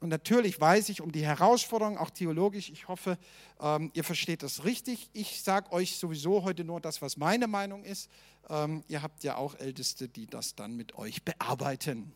[0.01, 2.71] Und natürlich weiß ich um die Herausforderung, auch theologisch.
[2.71, 3.19] Ich hoffe,
[3.61, 5.11] ähm, ihr versteht das richtig.
[5.13, 8.11] Ich sage euch sowieso heute nur das, was meine Meinung ist.
[8.49, 12.13] Ähm, ihr habt ja auch Älteste, die das dann mit euch bearbeiten.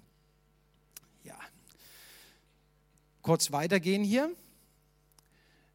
[1.24, 1.38] Ja.
[3.20, 4.30] Kurz weitergehen hier.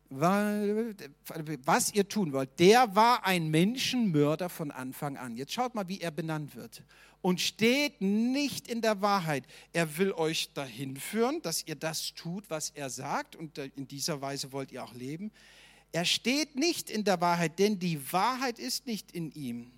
[0.09, 5.35] Was ihr tun wollt, der war ein Menschenmörder von Anfang an.
[5.35, 6.81] Jetzt schaut mal, wie er benannt wird
[7.21, 9.43] und steht nicht in der Wahrheit.
[9.73, 14.21] Er will euch dahin führen, dass ihr das tut, was er sagt und in dieser
[14.21, 15.31] Weise wollt ihr auch leben.
[15.91, 19.71] Er steht nicht in der Wahrheit, denn die Wahrheit ist nicht in ihm.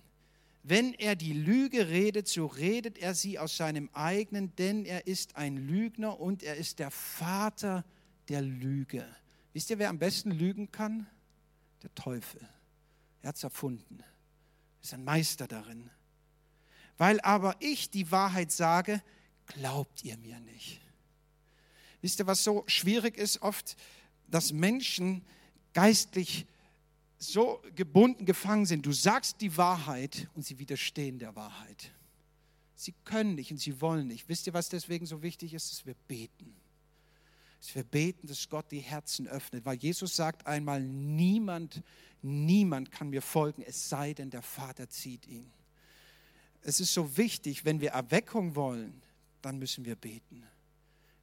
[0.62, 5.36] Wenn er die Lüge redet, so redet er sie aus seinem eigenen, denn er ist
[5.36, 7.84] ein Lügner und er ist der Vater
[8.28, 9.04] der Lüge.
[9.52, 11.08] Wisst ihr, wer am besten lügen kann?
[11.82, 12.40] Der Teufel.
[13.22, 13.98] Er hat es erfunden.
[14.00, 15.90] Er ist ein Meister darin.
[16.98, 19.02] Weil aber ich die Wahrheit sage,
[19.46, 20.80] glaubt ihr mir nicht.
[22.00, 23.76] Wisst ihr, was so schwierig ist oft,
[24.28, 25.24] dass Menschen
[25.72, 26.46] geistlich
[27.18, 28.84] so gebunden, gefangen sind.
[28.84, 31.92] Du sagst die Wahrheit und sie widerstehen der Wahrheit.
[32.74, 34.28] Sie können nicht und sie wollen nicht.
[34.28, 35.70] Wisst ihr, was deswegen so wichtig ist?
[35.70, 36.56] Dass wir beten.
[37.60, 39.64] Dass wir beten, dass Gott die Herzen öffnet.
[39.64, 41.82] Weil Jesus sagt einmal, niemand,
[42.22, 45.52] niemand kann mir folgen, es sei denn, der Vater zieht ihn
[46.62, 49.02] es ist so wichtig, wenn wir Erweckung wollen,
[49.42, 50.44] dann müssen wir beten.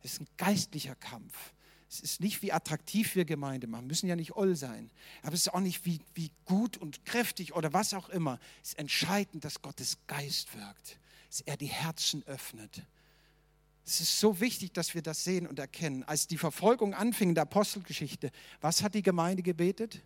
[0.03, 1.53] Es ist ein geistlicher Kampf.
[1.89, 4.91] Es ist nicht, wie attraktiv wir Gemeinde machen, müssen ja nicht oll sein.
[5.23, 8.39] Aber es ist auch nicht, wie, wie gut und kräftig oder was auch immer.
[8.61, 12.83] Es ist entscheidend, dass Gottes Geist wirkt, dass er die Herzen öffnet.
[13.85, 16.03] Es ist so wichtig, dass wir das sehen und erkennen.
[16.03, 18.31] Als die Verfolgung anfing in der Apostelgeschichte,
[18.61, 20.03] was hat die Gemeinde gebetet?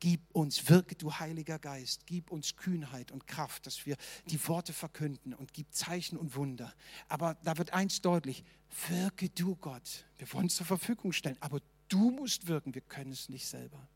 [0.00, 3.96] Gib uns, wirke du Heiliger Geist, gib uns Kühnheit und Kraft, dass wir
[4.26, 6.72] die Worte verkünden und gib Zeichen und Wunder.
[7.08, 8.44] Aber da wird eins deutlich,
[8.88, 10.06] wirke du Gott.
[10.18, 13.88] Wir wollen es zur Verfügung stellen, aber du musst wirken, wir können es nicht selber.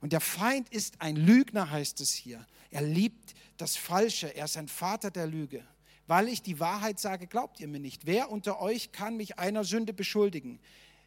[0.00, 2.46] Und der Feind ist ein Lügner, heißt es hier.
[2.70, 5.66] Er liebt das Falsche, er ist ein Vater der Lüge.
[6.06, 8.06] Weil ich die Wahrheit sage, glaubt ihr mir nicht.
[8.06, 10.60] Wer unter euch kann mich einer Sünde beschuldigen?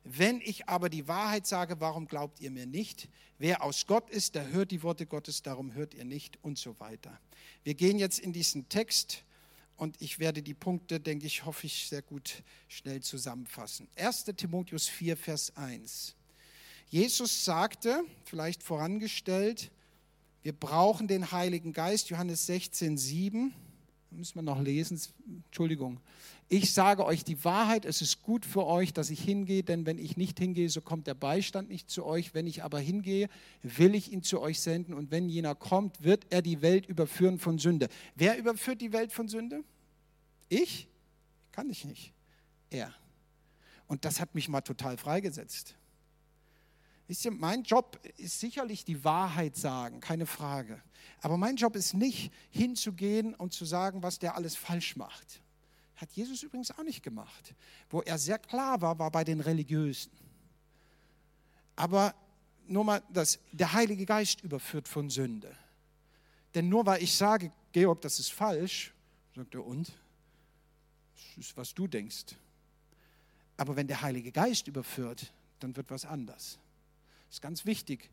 [0.04, 3.10] Wenn ich aber die Wahrheit sage, warum glaubt ihr mir nicht?
[3.38, 6.80] Wer aus Gott ist, der hört die Worte Gottes, darum hört ihr nicht und so
[6.80, 7.20] weiter.
[7.64, 9.24] Wir gehen jetzt in diesen Text
[9.78, 13.88] und ich werde die Punkte, denke ich, hoffe ich, sehr gut schnell zusammenfassen.
[13.96, 14.26] 1.
[14.36, 16.16] Timotheus 4, Vers 1.
[16.90, 19.72] Jesus sagte, vielleicht vorangestellt,
[20.42, 23.54] wir brauchen den Heiligen Geist, Johannes 16, 7
[24.12, 25.00] müssen wir noch lesen,
[25.46, 26.00] Entschuldigung.
[26.52, 30.00] Ich sage euch die Wahrheit, es ist gut für euch, dass ich hingehe, denn wenn
[30.00, 32.34] ich nicht hingehe, so kommt der Beistand nicht zu euch.
[32.34, 33.30] Wenn ich aber hingehe,
[33.62, 37.38] will ich ihn zu euch senden und wenn jener kommt, wird er die Welt überführen
[37.38, 37.88] von Sünde.
[38.16, 39.64] Wer überführt die Welt von Sünde?
[40.50, 40.88] Ich?
[41.52, 42.14] Kann ich nicht.
[42.72, 42.92] Er.
[43.86, 45.76] Und das hat mich mal total freigesetzt.
[47.06, 50.82] Wisst ihr, mein Job ist sicherlich die Wahrheit sagen, keine Frage.
[51.22, 55.44] Aber mein Job ist nicht hinzugehen und zu sagen, was der alles falsch macht.
[56.00, 57.54] Hat Jesus übrigens auch nicht gemacht.
[57.90, 60.12] Wo er sehr klar war, war bei den Religiösen.
[61.76, 62.16] Aber
[62.68, 65.54] nur mal, dass der Heilige Geist überführt von Sünde.
[66.56, 68.94] Denn nur weil ich sage, Georg, das ist falsch,
[69.36, 69.92] sagt er, und?
[71.16, 72.36] Das ist, was du denkst.
[73.58, 76.60] Aber wenn der Heilige Geist überführt, dann wird was anders.
[77.28, 78.10] Das ist ganz wichtig.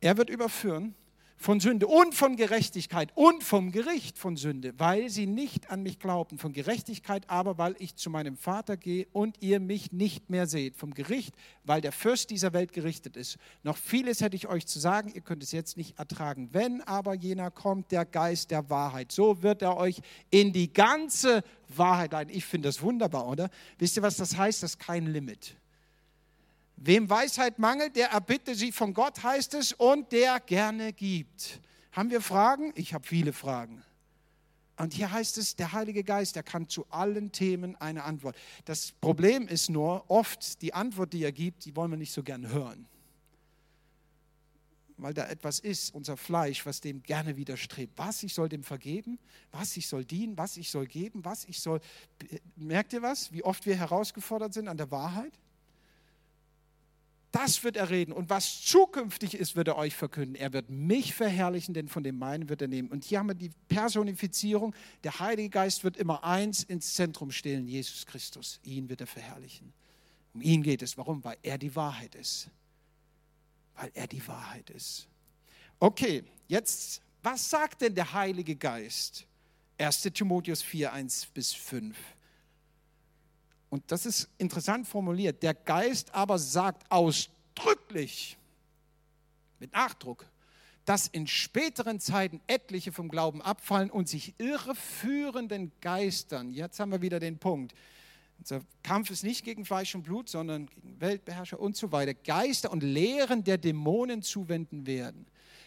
[0.00, 0.96] Er wird überführen
[1.36, 5.98] von Sünde und von Gerechtigkeit und vom Gericht von Sünde, weil sie nicht an mich
[5.98, 6.38] glauben.
[6.38, 10.76] Von Gerechtigkeit aber, weil ich zu meinem Vater gehe und ihr mich nicht mehr seht.
[10.76, 11.34] Vom Gericht,
[11.64, 13.36] weil der Fürst dieser Welt gerichtet ist.
[13.62, 16.48] Noch vieles hätte ich euch zu sagen, ihr könnt es jetzt nicht ertragen.
[16.52, 21.44] Wenn aber jener kommt, der Geist der Wahrheit, so wird er euch in die ganze
[21.68, 22.34] Wahrheit leiten.
[22.34, 23.50] Ich finde das wunderbar, oder?
[23.78, 24.62] Wisst ihr, was das heißt?
[24.62, 25.56] Das ist kein Limit.
[26.76, 31.60] Wem Weisheit mangelt, der erbitte sie von Gott, heißt es, und der gerne gibt.
[31.92, 32.72] Haben wir Fragen?
[32.76, 33.82] Ich habe viele Fragen.
[34.76, 38.36] Und hier heißt es, der Heilige Geist, der kann zu allen Themen eine Antwort.
[38.66, 42.22] Das Problem ist nur, oft die Antwort, die er gibt, die wollen wir nicht so
[42.22, 42.86] gern hören.
[44.98, 47.94] Weil da etwas ist, unser Fleisch, was dem gerne widerstrebt.
[47.96, 49.18] Was, ich soll dem vergeben?
[49.50, 50.36] Was, ich soll dienen?
[50.36, 51.24] Was, ich soll geben?
[51.24, 51.80] Was, ich soll...
[52.54, 53.32] Merkt ihr was?
[53.32, 55.38] Wie oft wir herausgefordert sind an der Wahrheit?
[57.36, 58.12] Das wird er reden.
[58.12, 60.36] Und was zukünftig ist, wird er euch verkünden.
[60.36, 62.88] Er wird mich verherrlichen, denn von dem meinen wird er nehmen.
[62.88, 64.74] Und hier haben wir die Personifizierung.
[65.04, 68.58] Der Heilige Geist wird immer eins ins Zentrum stellen, Jesus Christus.
[68.62, 69.74] Ihn wird er verherrlichen.
[70.32, 70.96] Um ihn geht es.
[70.96, 71.22] Warum?
[71.24, 72.48] Weil er die Wahrheit ist.
[73.74, 75.06] Weil er die Wahrheit ist.
[75.78, 79.26] Okay, jetzt, was sagt denn der Heilige Geist?
[79.76, 81.98] 1 Timotheus 4, 1 bis 5
[83.76, 88.38] und das ist interessant formuliert, der Geist aber sagt ausdrücklich,
[89.58, 90.24] mit Nachdruck,
[90.86, 97.02] dass in späteren Zeiten etliche vom Glauben abfallen und sich irreführenden Geistern, jetzt haben wir
[97.02, 97.74] wieder den Punkt,
[98.38, 102.72] unser Kampf ist nicht gegen Fleisch und Blut, sondern gegen Weltbeherrscher und so weiter, Geister
[102.72, 105.26] und Lehren der Dämonen zuwenden werden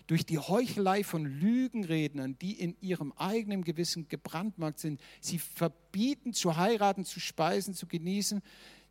[0.10, 4.99] durch die Heuchelei von Lügenrednern, die in ihrem eigenen Gewissen gebrandmarkt sind.
[5.22, 8.41] Sie verbieten zu heiraten, zu speisen, zu genießen,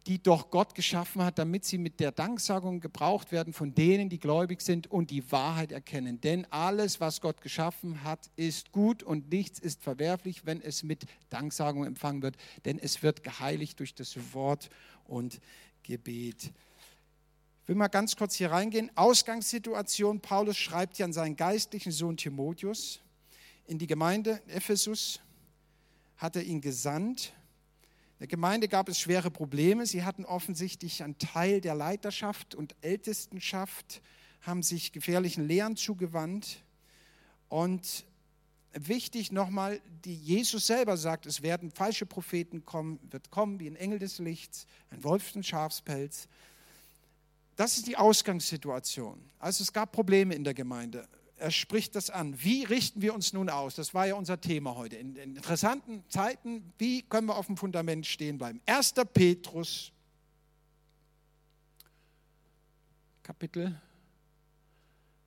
[0.06, 4.20] die doch Gott geschaffen hat, damit sie mit der Danksagung gebraucht werden von denen, die
[4.20, 6.20] gläubig sind und die Wahrheit erkennen.
[6.20, 11.04] Denn alles, was Gott geschaffen hat, ist gut und nichts ist verwerflich, wenn es mit
[11.30, 14.70] Danksagung empfangen wird, denn es wird geheiligt durch das Wort
[15.04, 15.40] und
[15.82, 16.52] Gebet.
[17.68, 18.90] Will mal ganz kurz hier reingehen.
[18.94, 23.02] Ausgangssituation, Paulus schreibt ja an seinen geistlichen Sohn Timotheus
[23.66, 25.20] in die Gemeinde Ephesus,
[26.16, 27.34] hat er ihn gesandt.
[28.12, 29.84] In der Gemeinde gab es schwere Probleme.
[29.84, 34.00] Sie hatten offensichtlich einen Teil der Leiterschaft und Ältestenschaft,
[34.40, 36.64] haben sich gefährlichen Lehren zugewandt.
[37.50, 38.06] Und
[38.72, 43.76] wichtig nochmal, die Jesus selber sagt, es werden falsche Propheten kommen, wird kommen wie ein
[43.76, 46.28] Engel des Lichts, ein Wolf in Schafspelz.
[47.58, 49.20] Das ist die Ausgangssituation.
[49.40, 51.08] Also es gab Probleme in der Gemeinde.
[51.38, 52.40] Er spricht das an.
[52.40, 53.74] Wie richten wir uns nun aus?
[53.74, 54.94] Das war ja unser Thema heute.
[54.94, 58.60] In, in interessanten Zeiten, wie können wir auf dem Fundament stehen bleiben?
[58.64, 58.94] 1.
[59.12, 59.90] Petrus,
[63.24, 63.82] Kapitel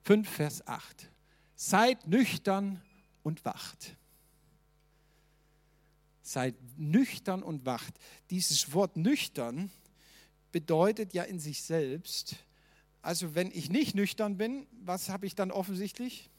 [0.03, 1.11] 5, Vers 8.
[1.55, 2.82] Seid nüchtern
[3.23, 3.97] und wacht.
[6.21, 7.93] Seid nüchtern und wacht.
[8.29, 9.69] Dieses Wort nüchtern
[10.52, 12.36] bedeutet ja in sich selbst,
[13.02, 16.30] also wenn ich nicht nüchtern bin, was habe ich dann offensichtlich?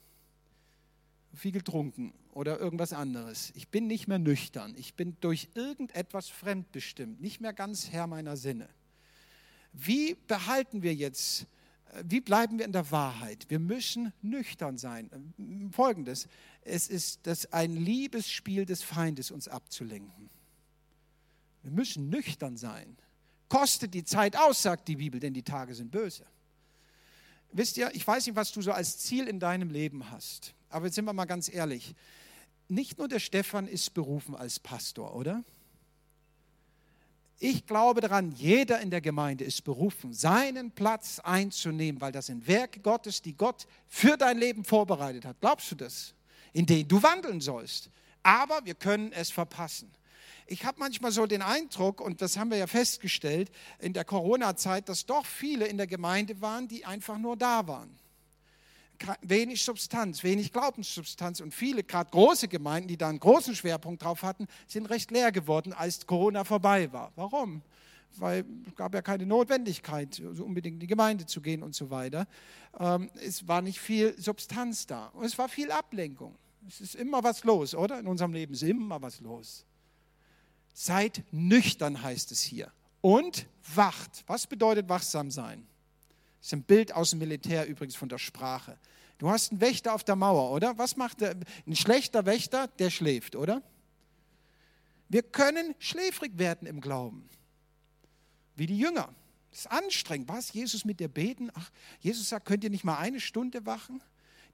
[1.34, 3.52] Viel getrunken oder irgendwas anderes.
[3.54, 4.74] Ich bin nicht mehr nüchtern.
[4.76, 8.68] Ich bin durch irgendetwas fremdbestimmt, nicht mehr ganz Herr meiner Sinne.
[9.72, 11.46] Wie behalten wir jetzt,
[12.04, 13.46] wie bleiben wir in der Wahrheit?
[13.48, 15.70] Wir müssen nüchtern sein.
[15.72, 16.28] Folgendes,
[16.62, 20.28] es ist das ein Liebesspiel des Feindes, uns abzulenken.
[21.62, 22.96] Wir müssen nüchtern sein.
[23.52, 26.24] Kostet die Zeit aus, sagt die Bibel, denn die Tage sind böse.
[27.52, 30.86] Wisst ihr, ich weiß nicht, was du so als Ziel in deinem Leben hast, aber
[30.86, 31.94] jetzt sind wir mal ganz ehrlich.
[32.68, 35.44] Nicht nur der Stefan ist berufen als Pastor, oder?
[37.40, 42.46] Ich glaube daran, jeder in der Gemeinde ist berufen, seinen Platz einzunehmen, weil das sind
[42.46, 45.38] Werke Gottes, die Gott für dein Leben vorbereitet hat.
[45.42, 46.14] Glaubst du das?
[46.54, 47.90] In denen du wandeln sollst.
[48.22, 49.92] Aber wir können es verpassen
[50.46, 54.88] ich habe manchmal so den Eindruck, und das haben wir ja festgestellt in der Corona-Zeit,
[54.88, 57.98] dass doch viele in der Gemeinde waren, die einfach nur da waren.
[59.22, 64.22] Wenig Substanz, wenig Glaubenssubstanz und viele, gerade große Gemeinden, die da einen großen Schwerpunkt drauf
[64.22, 67.12] hatten, sind recht leer geworden, als Corona vorbei war.
[67.16, 67.62] Warum?
[68.16, 71.90] Weil es gab ja keine Notwendigkeit, so unbedingt in die Gemeinde zu gehen und so
[71.90, 72.28] weiter.
[72.78, 76.36] Ähm, es war nicht viel Substanz da und es war viel Ablenkung.
[76.68, 77.98] Es ist immer was los, oder?
[77.98, 79.64] In unserem Leben ist immer was los.
[80.72, 82.72] Seid nüchtern, heißt es hier.
[83.00, 84.24] Und wacht.
[84.26, 85.66] Was bedeutet wachsam sein?
[86.38, 88.78] Das ist ein Bild aus dem Militär übrigens von der Sprache.
[89.18, 90.76] Du hast einen Wächter auf der Mauer, oder?
[90.78, 91.36] Was macht der?
[91.66, 93.62] Ein schlechter Wächter, der schläft, oder?
[95.08, 97.28] Wir können schläfrig werden im Glauben.
[98.56, 99.14] Wie die Jünger.
[99.50, 100.28] Das ist anstrengend.
[100.28, 100.52] Was?
[100.52, 101.50] Jesus mit dir beten?
[101.54, 101.70] Ach,
[102.00, 104.02] Jesus sagt, könnt ihr nicht mal eine Stunde wachen?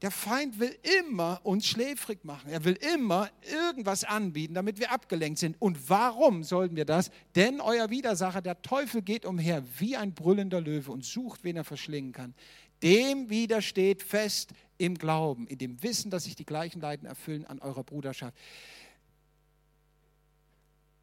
[0.01, 2.51] Der Feind will immer uns schläfrig machen.
[2.51, 5.57] Er will immer irgendwas anbieten, damit wir abgelenkt sind.
[5.61, 7.11] Und warum sollten wir das?
[7.35, 11.65] Denn euer Widersacher, der Teufel, geht umher wie ein brüllender Löwe und sucht, wen er
[11.65, 12.35] verschlingen kann.
[12.81, 17.59] Dem widersteht fest im Glauben, in dem Wissen, dass sich die gleichen Leiden erfüllen an
[17.59, 18.37] eurer Bruderschaft.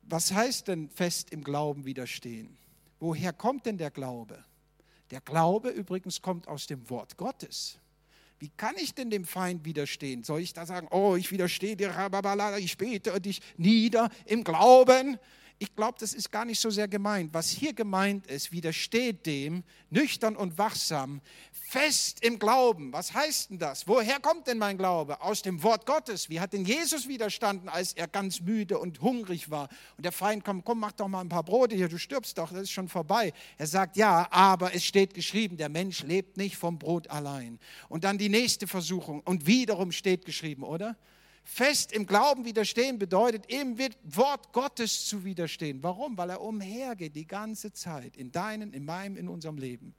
[0.04, 2.58] Was heißt denn fest im Glauben widerstehen?
[3.00, 4.46] Woher kommt denn der Glaube?
[5.12, 7.78] Der Glaube übrigens kommt aus dem Wort Gottes.
[8.46, 10.24] Wie kann ich denn dem Feind widerstehen?
[10.24, 11.92] Soll ich da sagen, oh, ich widerstehe dir,
[12.60, 15.18] ich bete dich nieder im Glauben?
[15.58, 17.34] Ich glaube, das ist gar nicht so sehr gemeint.
[17.34, 22.92] Was hier gemeint ist, widersteht dem, nüchtern und wachsam, fest im Glauben.
[22.92, 23.88] Was heißt denn das?
[23.88, 25.22] Woher kommt denn mein Glaube?
[25.22, 26.30] Aus dem Wort Gottes.
[26.30, 29.70] Wie hat denn Jesus widerstanden, als er ganz müde und hungrig war?
[29.96, 32.52] Und der Feind kommt, komm, mach doch mal ein paar Brote hier, du stirbst doch,
[32.52, 33.32] das ist schon vorbei.
[33.58, 37.60] Er sagt, ja, aber es steht geschrieben, der Mensch lebt nicht vom Brot allein.
[37.88, 39.22] Und dann die nächste Versuchung.
[39.22, 40.98] Und wiederum steht geschrieben, oder?
[41.48, 45.82] Fest im Glauben widerstehen bedeutet, wird Wort Gottes zu widerstehen.
[45.84, 46.18] Warum?
[46.18, 49.94] Weil er umhergeht die ganze Zeit, in deinem, in meinem, in unserem Leben.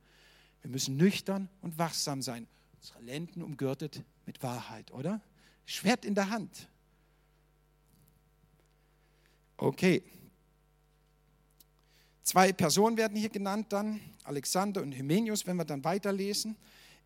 [0.63, 2.49] Wir müssen nüchtern und wachsam sein.
[2.75, 5.23] Unsere Lenden umgürtet mit Wahrheit, oder?
[5.65, 6.69] Schwert in der Hand.
[9.57, 10.03] Okay.
[12.25, 16.57] Zwei Personen werden hier genannt dann, Alexander und Hymenius, wenn wir dann weiterlesen.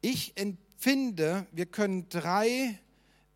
[0.00, 2.78] Ich empfinde, wir können drei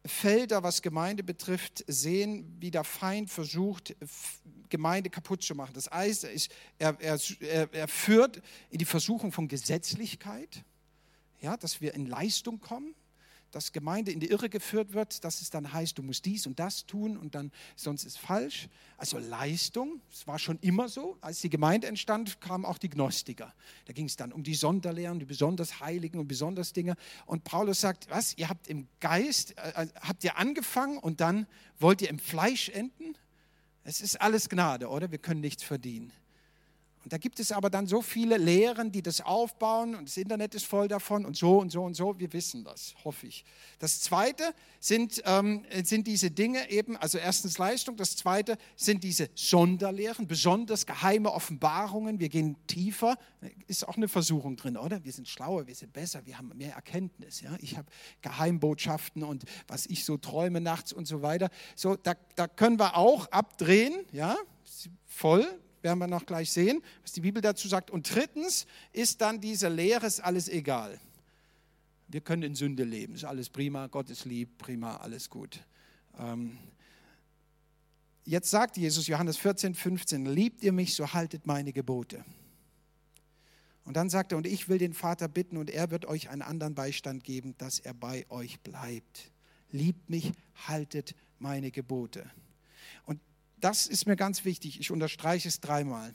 [0.06, 3.96] Felder, was Gemeinde betrifft, sehen, wie der Feind versucht,
[4.68, 5.72] Gemeinde kaputt zu machen.
[5.74, 6.26] Das heißt,
[6.78, 10.64] er, er, er führt in die Versuchung von Gesetzlichkeit,
[11.40, 12.94] ja, dass wir in Leistung kommen
[13.54, 16.58] dass Gemeinde in die Irre geführt wird, dass es dann heißt, du musst dies und
[16.58, 18.68] das tun und dann sonst ist falsch.
[18.96, 21.16] Also Leistung, es war schon immer so.
[21.20, 23.54] Als die Gemeinde entstand, kamen auch die Gnostiker.
[23.86, 26.96] Da ging es dann um die Sonderlehren, die besonders Heiligen und besonders Dinge.
[27.26, 31.46] Und Paulus sagt, was, ihr habt im Geist, äh, äh habt ihr angefangen und dann
[31.78, 33.16] wollt ihr im Fleisch enden?
[33.84, 35.10] Es ist alles Gnade, oder?
[35.10, 36.12] Wir können nichts verdienen.
[37.04, 40.54] Und da gibt es aber dann so viele Lehren, die das aufbauen und das Internet
[40.54, 42.18] ist voll davon und so und so und so.
[42.18, 43.44] Wir wissen das, hoffe ich.
[43.78, 49.28] Das Zweite sind, ähm, sind diese Dinge eben, also erstens Leistung, das Zweite sind diese
[49.34, 52.20] Sonderlehren, besonders geheime Offenbarungen.
[52.20, 53.18] Wir gehen tiefer,
[53.66, 55.04] ist auch eine Versuchung drin, oder?
[55.04, 57.42] Wir sind schlauer, wir sind besser, wir haben mehr Erkenntnis.
[57.42, 57.54] Ja?
[57.60, 57.86] Ich habe
[58.22, 61.50] Geheimbotschaften und was ich so träume nachts und so weiter.
[61.76, 64.38] So, da, da können wir auch abdrehen, ja,
[65.06, 65.46] voll
[65.84, 67.90] werden wir noch gleich sehen, was die Bibel dazu sagt.
[67.90, 70.98] Und drittens ist dann diese Lehre, ist alles egal.
[72.08, 75.60] Wir können in Sünde leben, ist alles prima, Gott ist lieb, prima, alles gut.
[76.18, 76.58] Ähm,
[78.24, 82.24] jetzt sagt Jesus, Johannes 14, 15, liebt ihr mich, so haltet meine Gebote.
[83.84, 86.42] Und dann sagt er, und ich will den Vater bitten, und er wird euch einen
[86.42, 89.30] anderen Beistand geben, dass er bei euch bleibt.
[89.70, 90.32] Liebt mich,
[90.66, 92.30] haltet meine Gebote
[93.64, 96.14] das ist mir ganz wichtig, ich unterstreiche es dreimal.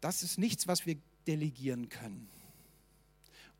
[0.00, 0.96] Das ist nichts, was wir
[1.28, 2.28] delegieren können.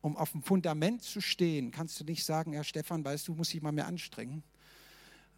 [0.01, 3.53] Um auf dem Fundament zu stehen, kannst du nicht sagen, Herr Stefan, weißt du, muss
[3.53, 4.43] ich mal mehr anstrengen.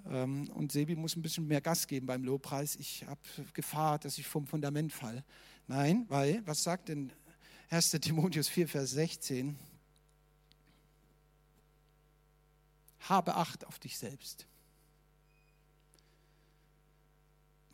[0.09, 2.77] Ähm, und Sebi muss ein bisschen mehr Gas geben beim Lobpreis.
[2.77, 3.21] Ich habe
[3.53, 5.23] Gefahr, dass ich vom Fundament falle.
[5.67, 7.11] Nein, weil, was sagt denn
[7.69, 7.91] 1.
[7.91, 9.55] Timotheus 4, Vers 16?
[13.01, 14.47] Habe Acht auf dich selbst.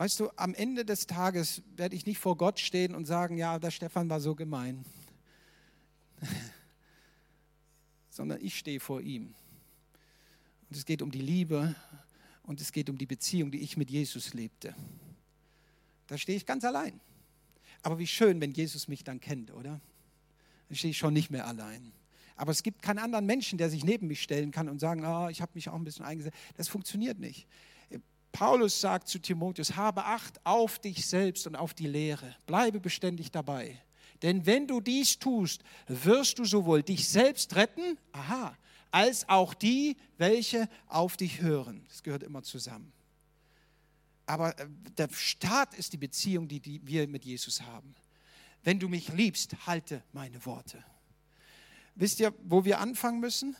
[0.02, 3.60] Weißt du, am Ende des Tages werde ich nicht vor Gott stehen und sagen, ja,
[3.60, 4.84] der Stefan war so gemein.
[8.10, 9.36] Sondern ich stehe vor ihm.
[10.68, 11.76] Und es geht um die Liebe
[12.42, 14.74] und es geht um die Beziehung, die ich mit Jesus lebte.
[16.08, 17.00] Da stehe ich ganz allein.
[17.84, 19.80] Aber wie schön, wenn Jesus mich dann kennt, oder?
[20.68, 21.92] Dann stehe ich schon nicht mehr allein.
[22.36, 25.30] Aber es gibt keinen anderen Menschen, der sich neben mich stellen kann und sagen, oh,
[25.30, 26.36] ich habe mich auch ein bisschen eingesetzt.
[26.58, 27.46] Das funktioniert nicht.
[28.32, 32.36] Paulus sagt zu Timotheus, habe Acht auf dich selbst und auf die Lehre.
[32.46, 33.82] Bleibe beständig dabei.
[34.22, 38.56] Denn wenn du dies tust, wirst du sowohl dich selbst retten, aha,
[38.92, 41.84] als auch die, welche auf dich hören.
[41.88, 42.92] Das gehört immer zusammen.
[44.26, 44.68] Aber äh,
[44.98, 47.96] der Start ist die Beziehung, die, die wir mit Jesus haben.
[48.64, 50.84] Wenn du mich liebst, halte meine Worte.
[51.96, 53.56] Wisst ihr, wo wir anfangen müssen?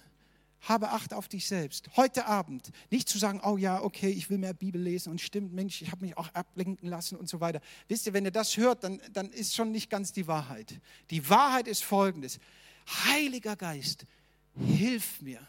[0.62, 1.90] Habe Acht auf dich selbst.
[1.96, 5.54] Heute Abend nicht zu sagen, oh ja, okay, ich will mehr Bibel lesen und stimmt,
[5.54, 7.62] Mensch, ich habe mich auch ablenken lassen und so weiter.
[7.88, 10.80] Wisst ihr, wenn ihr das hört, dann, dann ist schon nicht ganz die Wahrheit.
[11.10, 12.40] Die Wahrheit ist folgendes.
[13.06, 14.06] Heiliger Geist,
[14.56, 15.46] hilf mir,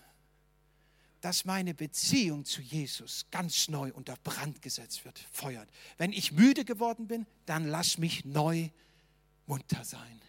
[1.21, 5.69] dass meine Beziehung zu Jesus ganz neu unter Brand gesetzt wird, feuert.
[5.99, 8.71] Wenn ich müde geworden bin, dann lass mich neu
[9.47, 10.21] munter sein.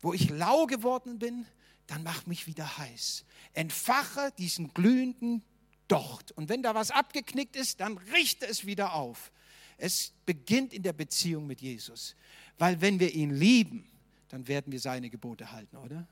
[0.00, 1.46] Wo ich lau geworden bin,
[1.86, 3.24] dann mach mich wieder heiß.
[3.52, 5.42] Entfache diesen glühenden
[5.88, 6.32] Docht.
[6.32, 9.32] Und wenn da was abgeknickt ist, dann richte es wieder auf.
[9.78, 12.16] Es beginnt in der Beziehung mit Jesus.
[12.58, 13.88] Weil wenn wir ihn lieben,
[14.28, 16.08] dann werden wir seine Gebote halten, oder?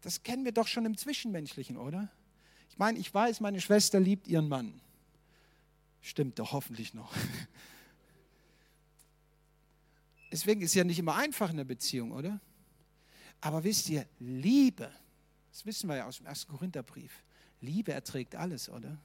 [0.00, 2.10] Das kennen wir doch schon im Zwischenmenschlichen, oder?
[2.70, 4.80] Ich meine, ich weiß, meine Schwester liebt ihren Mann.
[6.00, 7.12] Stimmt doch hoffentlich noch.
[10.32, 12.40] Deswegen ist es ja nicht immer einfach in der Beziehung, oder?
[13.40, 14.90] Aber wisst ihr, Liebe,
[15.50, 17.22] das wissen wir ja aus dem ersten Korintherbrief,
[17.60, 18.98] Liebe erträgt alles, oder?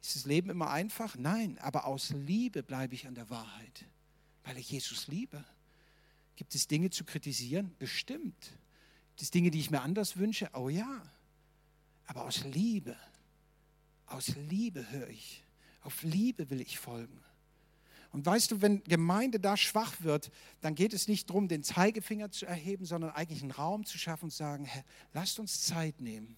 [0.00, 1.16] Ist das Leben immer einfach?
[1.16, 3.84] Nein, aber aus Liebe bleibe ich an der Wahrheit,
[4.44, 5.44] weil ich Jesus liebe.
[6.36, 7.74] Gibt es Dinge zu kritisieren?
[7.78, 8.52] Bestimmt.
[9.10, 10.50] Gibt es Dinge, die ich mir anders wünsche?
[10.52, 11.02] Oh ja.
[12.06, 12.96] Aber aus Liebe,
[14.06, 15.42] aus Liebe höre ich.
[15.80, 17.22] Auf Liebe will ich folgen.
[18.14, 22.30] Und weißt du, wenn Gemeinde da schwach wird, dann geht es nicht darum, den Zeigefinger
[22.30, 24.84] zu erheben, sondern eigentlich einen Raum zu schaffen und zu sagen, Herr,
[25.14, 26.36] lasst uns Zeit nehmen.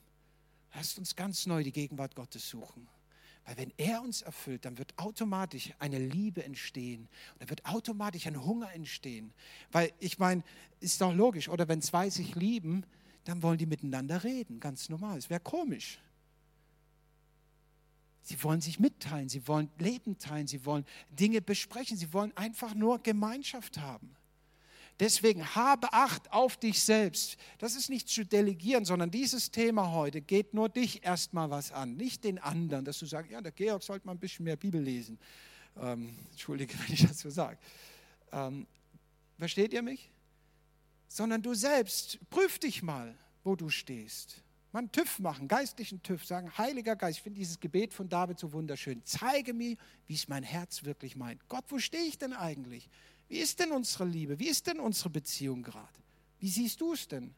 [0.75, 2.89] Lasst uns ganz neu die Gegenwart Gottes suchen.
[3.45, 7.03] Weil wenn er uns erfüllt, dann wird automatisch eine Liebe entstehen.
[7.35, 9.35] Und dann wird automatisch ein Hunger entstehen.
[9.71, 10.43] Weil ich meine,
[10.81, 12.85] ist doch logisch, oder wenn zwei sich lieben,
[13.25, 15.19] dann wollen die miteinander reden, ganz normal.
[15.19, 15.99] Es wäre komisch.
[18.27, 22.75] Sie wollen sich mitteilen, sie wollen Leben teilen, sie wollen Dinge besprechen, sie wollen einfach
[22.75, 24.17] nur Gemeinschaft haben.
[24.99, 27.37] Deswegen habe Acht auf dich selbst.
[27.59, 31.97] Das ist nicht zu delegieren, sondern dieses Thema heute geht nur dich erstmal was an,
[31.97, 34.83] nicht den anderen, dass du sagst, ja, der Georg sollte mal ein bisschen mehr Bibel
[34.83, 35.21] lesen.
[35.81, 37.61] Ähm, Entschuldige, wenn ich das so sage.
[38.33, 38.67] Ähm,
[39.39, 40.11] versteht ihr mich?
[41.07, 44.43] Sondern du selbst, prüf dich mal, wo du stehst.
[44.77, 48.53] Man TÜV machen, geistlichen TÜV, sagen, Heiliger Geist, ich finde dieses Gebet von David so
[48.53, 49.01] wunderschön.
[49.07, 49.75] Zeige mir,
[50.07, 51.41] wie es mein Herz wirklich meint.
[51.49, 52.91] Gott, wo stehe ich denn eigentlich?
[53.27, 54.39] Wie ist denn unsere Liebe?
[54.39, 55.99] Wie ist denn unsere Beziehung gerade?
[56.41, 57.35] Wie siehst du es denn?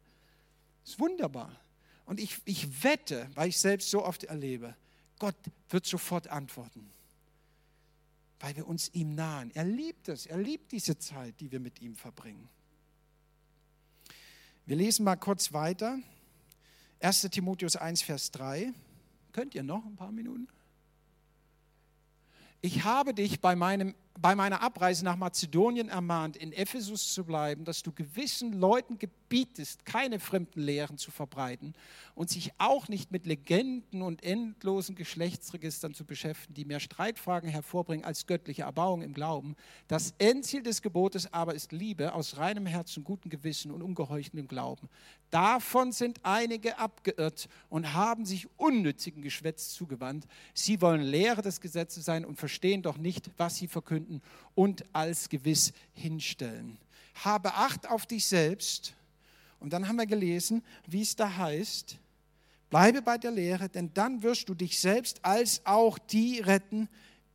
[0.84, 1.54] Ist wunderbar.
[2.06, 4.74] Und ich, ich wette, weil ich selbst so oft erlebe,
[5.20, 5.36] Gott
[5.70, 6.90] wird sofort antworten,
[8.40, 9.52] weil wir uns ihm nahen.
[9.54, 12.48] Er liebt es, er liebt diese Zeit, die wir mit ihm verbringen.
[14.66, 16.00] Wir lesen mal kurz weiter.
[17.00, 18.72] 1 Timotheus 1, Vers 3.
[19.32, 20.48] Könnt ihr noch ein paar Minuten?
[22.60, 27.64] Ich habe dich bei meinem bei meiner Abreise nach Mazedonien ermahnt, in Ephesus zu bleiben,
[27.64, 31.74] dass du gewissen Leuten gebietest, keine fremden Lehren zu verbreiten
[32.14, 38.04] und sich auch nicht mit Legenden und endlosen Geschlechtsregistern zu beschäftigen, die mehr Streitfragen hervorbringen
[38.04, 39.54] als göttliche Erbauung im Glauben.
[39.86, 44.88] Das Endziel des Gebotes aber ist Liebe aus reinem Herzen, gutem Gewissen und ungeheucheltem Glauben.
[45.30, 50.26] Davon sind einige abgeirrt und haben sich unnützigen Geschwätz zugewandt.
[50.54, 54.22] Sie wollen Lehre des Gesetzes sein und verstehen doch nicht, was sie verkünden
[54.54, 56.78] und als gewiss hinstellen.
[57.14, 58.94] Habe Acht auf dich selbst.
[59.60, 61.98] Und dann haben wir gelesen, wie es da heißt,
[62.70, 66.88] bleibe bei der Lehre, denn dann wirst du dich selbst als auch die retten,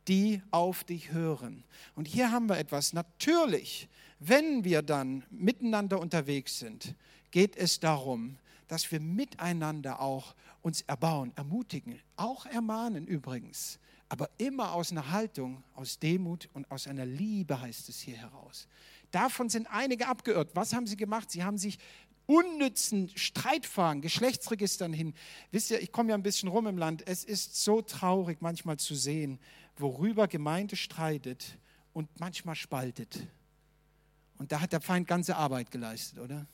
[0.08, 1.64] die auf dich hören.
[1.94, 2.92] Und hier haben wir etwas.
[2.92, 3.88] Natürlich,
[4.18, 6.94] wenn wir dann miteinander unterwegs sind,
[7.34, 13.78] geht es darum, dass wir miteinander auch uns erbauen, ermutigen, auch ermahnen übrigens
[14.14, 18.68] aber immer aus einer Haltung, aus Demut und aus einer Liebe heißt es hier heraus.
[19.10, 20.50] Davon sind einige abgeirrt.
[20.54, 21.32] Was haben sie gemacht?
[21.32, 21.78] Sie haben sich
[22.26, 25.14] unnützen Streitfahren, Geschlechtsregistern hin.
[25.50, 27.06] Wisst ihr, ich komme ja ein bisschen rum im Land.
[27.06, 29.40] Es ist so traurig manchmal zu sehen,
[29.76, 31.58] worüber Gemeinde streitet
[31.92, 33.26] und manchmal spaltet.
[34.38, 36.46] Und da hat der Feind ganze Arbeit geleistet, oder?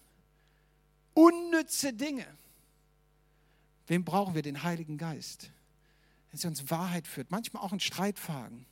[1.15, 2.27] Unnütze Dinge.
[3.87, 4.43] Wem brauchen wir?
[4.43, 5.51] Den Heiligen Geist
[6.33, 8.67] dass er uns Wahrheit führt, manchmal auch in Streitfragen.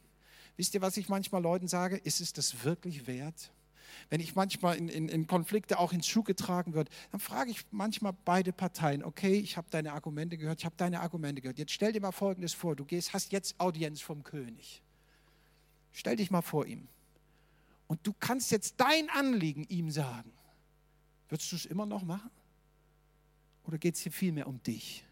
[0.57, 1.97] Wisst ihr, was ich manchmal Leuten sage?
[1.97, 3.53] Ist es das wirklich wert?
[4.11, 7.64] Wenn ich manchmal in, in, in Konflikte auch ins Schuh getragen wird, dann frage ich
[7.70, 11.59] manchmal beide Parteien, okay, ich habe deine Argumente gehört, ich habe deine Argumente gehört.
[11.59, 14.82] Jetzt stell dir mal Folgendes vor, du gehst, hast jetzt Audienz vom König.
[15.93, 16.86] Stell dich mal vor ihm.
[17.86, 20.30] Und du kannst jetzt dein Anliegen ihm sagen.
[21.29, 22.31] Würdest du es immer noch machen?
[23.64, 25.05] Oder geht es hier vielmehr um dich?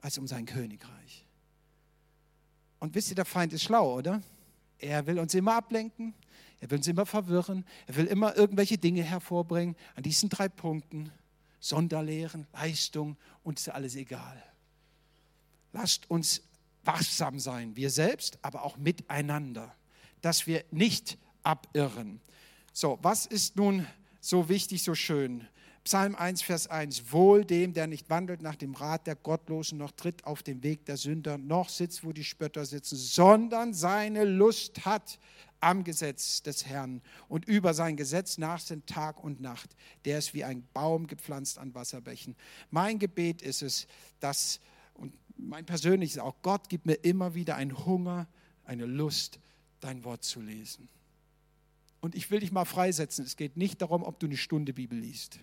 [0.00, 1.26] als um sein Königreich.
[2.78, 4.22] Und wisst ihr, der Feind ist schlau, oder?
[4.78, 6.14] Er will uns immer ablenken,
[6.60, 11.10] er will uns immer verwirren, er will immer irgendwelche Dinge hervorbringen an diesen drei Punkten.
[11.60, 14.40] Sonderlehren, Leistung, uns ist alles egal.
[15.72, 16.42] Lasst uns
[16.84, 19.74] wachsam sein, wir selbst, aber auch miteinander,
[20.20, 22.20] dass wir nicht abirren.
[22.72, 23.86] So, was ist nun
[24.20, 25.46] so wichtig, so schön?
[25.84, 27.12] Psalm 1, Vers 1.
[27.12, 30.84] Wohl dem, der nicht wandelt nach dem Rat der Gottlosen, noch tritt auf den Weg
[30.84, 35.18] der Sünder, noch sitzt, wo die Spötter sitzen, sondern seine Lust hat
[35.60, 39.74] am Gesetz des Herrn und über sein Gesetz nach sind Tag und Nacht.
[40.04, 42.36] Der ist wie ein Baum gepflanzt an Wasserbächen.
[42.70, 43.86] Mein Gebet ist es,
[44.20, 44.60] dass,
[44.94, 48.26] und mein persönliches auch, Gott gibt mir immer wieder einen Hunger,
[48.64, 49.38] eine Lust,
[49.80, 50.88] dein Wort zu lesen.
[52.00, 53.24] Und ich will dich mal freisetzen.
[53.24, 55.40] Es geht nicht darum, ob du eine Stunde Bibel liest.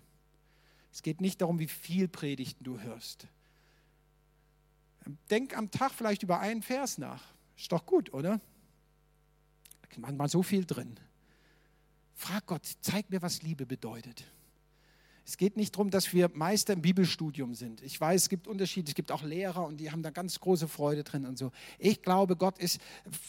[0.92, 3.28] Es geht nicht darum, wie viel Predigten du hörst.
[5.30, 7.24] Denk am Tag vielleicht über einen Vers nach.
[7.58, 8.40] Ist doch gut, oder?
[9.82, 10.96] Da manchmal so viel drin.
[12.14, 14.26] Frag Gott, zeig mir, was Liebe bedeutet.
[15.26, 17.82] Es geht nicht darum, dass wir Meister im Bibelstudium sind.
[17.82, 20.68] Ich weiß, es gibt Unterschiede, es gibt auch Lehrer und die haben da ganz große
[20.68, 21.52] Freude drin und so.
[21.80, 22.80] Ich glaube, Gott ist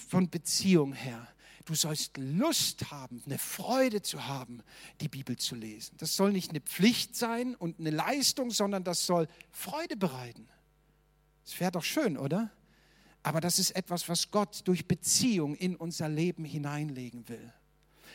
[0.09, 1.27] von Beziehung her.
[1.67, 4.63] Du sollst Lust haben, eine Freude zu haben,
[5.01, 5.97] die Bibel zu lesen.
[5.99, 10.49] Das soll nicht eine Pflicht sein und eine Leistung, sondern das soll Freude bereiten.
[11.45, 12.53] Das wäre doch schön, oder?
[13.25, 17.53] Aber das ist etwas, was Gott durch Beziehung in unser Leben hineinlegen will.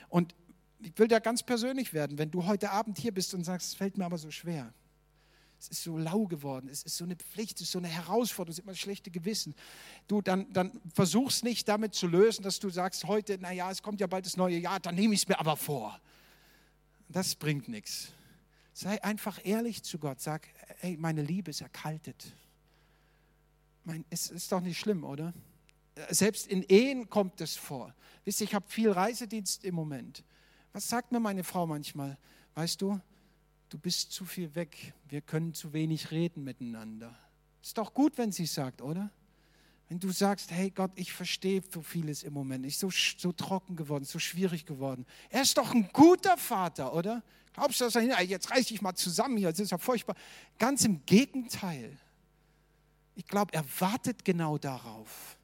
[0.08, 0.34] Und
[0.80, 3.76] ich will da ganz persönlich werden, wenn du heute Abend hier bist und sagst, es
[3.76, 4.74] fällt mir aber so schwer.
[5.62, 8.52] Es ist so lau geworden, es ist so eine Pflicht, es ist so eine Herausforderung,
[8.54, 9.54] es ist immer schlechte Gewissen.
[10.08, 14.02] Du, dann, dann versuch's nicht damit zu lösen, dass du sagst, heute, naja, es kommt
[14.02, 16.02] ja bald das neue Jahr, dann nehme ich es mir aber vor.
[17.10, 18.08] Das bringt nichts.
[18.74, 20.48] Sei einfach ehrlich zu Gott, sag,
[20.80, 22.34] hey, meine Liebe ist erkaltet.
[23.84, 25.32] Mein, es ist doch nicht schlimm, oder?
[26.10, 27.94] Selbst in Ehen kommt es vor.
[28.26, 30.24] Wisst ihr, ich habe viel Reisedienst im Moment.
[30.74, 32.18] Was sagt mir meine Frau manchmal?
[32.56, 33.00] Weißt du,
[33.72, 37.18] du bist zu viel weg, wir können zu wenig reden miteinander.
[37.62, 39.10] Ist doch gut, wenn sie sagt, oder?
[39.88, 43.76] Wenn du sagst, hey Gott, ich verstehe so vieles im Moment, ich so, so trocken
[43.76, 45.06] geworden, so schwierig geworden.
[45.30, 47.24] Er ist doch ein guter Vater, oder?
[47.54, 50.16] Glaubst du, dass er, jetzt reiß dich mal zusammen hier, das ist ja furchtbar.
[50.58, 51.98] Ganz im Gegenteil.
[53.16, 55.38] Ich glaube, er wartet genau darauf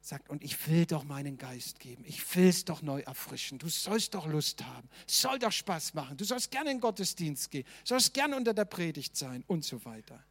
[0.00, 3.68] sagt, und ich will doch meinen Geist geben, ich will es doch neu erfrischen, du
[3.68, 7.66] sollst doch Lust haben, soll doch Spaß machen, du sollst gerne in den Gottesdienst gehen,
[7.84, 10.22] sollst gerne unter der Predigt sein und so weiter.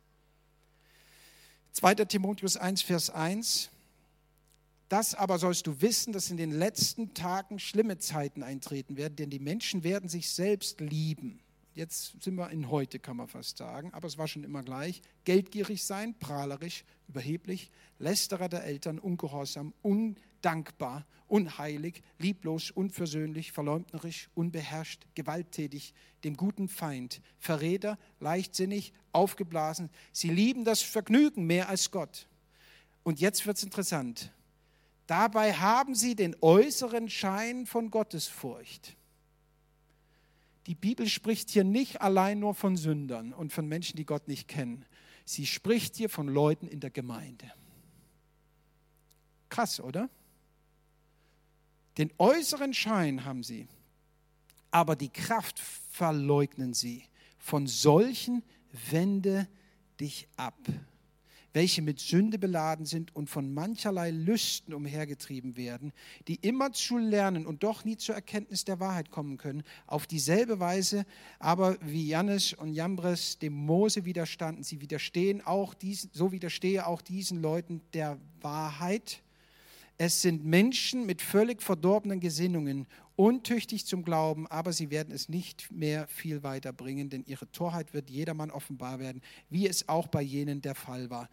[1.73, 1.95] 2.
[2.05, 3.69] Timotheus 1, Vers 1.
[4.89, 9.29] Das aber sollst du wissen, dass in den letzten Tagen schlimme Zeiten eintreten werden, denn
[9.29, 11.39] die Menschen werden sich selbst lieben
[11.79, 15.01] jetzt sind wir in heute, kann man fast sagen, aber es war schon immer gleich,
[15.23, 25.93] geldgierig sein, prahlerisch, überheblich, lästerer der Eltern, ungehorsam, undankbar, unheilig, lieblos, unversöhnlich, verleumderisch, unbeherrscht, gewalttätig,
[26.25, 29.89] dem guten Feind, Verräter, leichtsinnig, aufgeblasen.
[30.11, 32.27] Sie lieben das Vergnügen mehr als Gott.
[33.03, 34.33] Und jetzt wird es interessant.
[35.07, 38.98] Dabei haben sie den äußeren Schein von Gottesfurcht
[40.69, 44.47] die Bibel spricht hier nicht allein nur von Sündern und von Menschen, die Gott nicht
[44.47, 44.85] kennen.
[45.25, 47.51] Sie spricht hier von Leuten in der Gemeinde.
[49.49, 50.11] Krass, oder?
[51.97, 53.67] Den äußeren Schein haben sie,
[54.69, 57.03] aber die Kraft verleugnen sie.
[57.39, 58.43] Von solchen
[58.91, 59.47] wende
[59.99, 60.55] dich ab
[61.53, 65.91] welche mit Sünde beladen sind und von mancherlei Lüsten umhergetrieben werden,
[66.27, 70.59] die immer zu lernen und doch nie zur Erkenntnis der Wahrheit kommen können, auf dieselbe
[70.59, 71.05] Weise
[71.39, 77.01] aber wie Jannes und Jambres dem Mose widerstanden, sie widerstehen auch diesen, so widerstehe auch
[77.01, 79.21] diesen Leuten der Wahrheit.
[80.01, 82.87] Es sind Menschen mit völlig verdorbenen Gesinnungen
[83.17, 88.09] untüchtig zum Glauben, aber sie werden es nicht mehr viel weiterbringen, denn ihre Torheit wird
[88.09, 91.29] jedermann offenbar werden, wie es auch bei jenen der Fall war.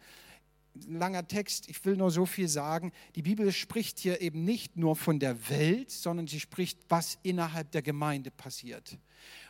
[0.75, 2.91] Ein langer Text, ich will nur so viel sagen.
[3.15, 7.71] Die Bibel spricht hier eben nicht nur von der Welt, sondern sie spricht, was innerhalb
[7.71, 8.97] der Gemeinde passiert.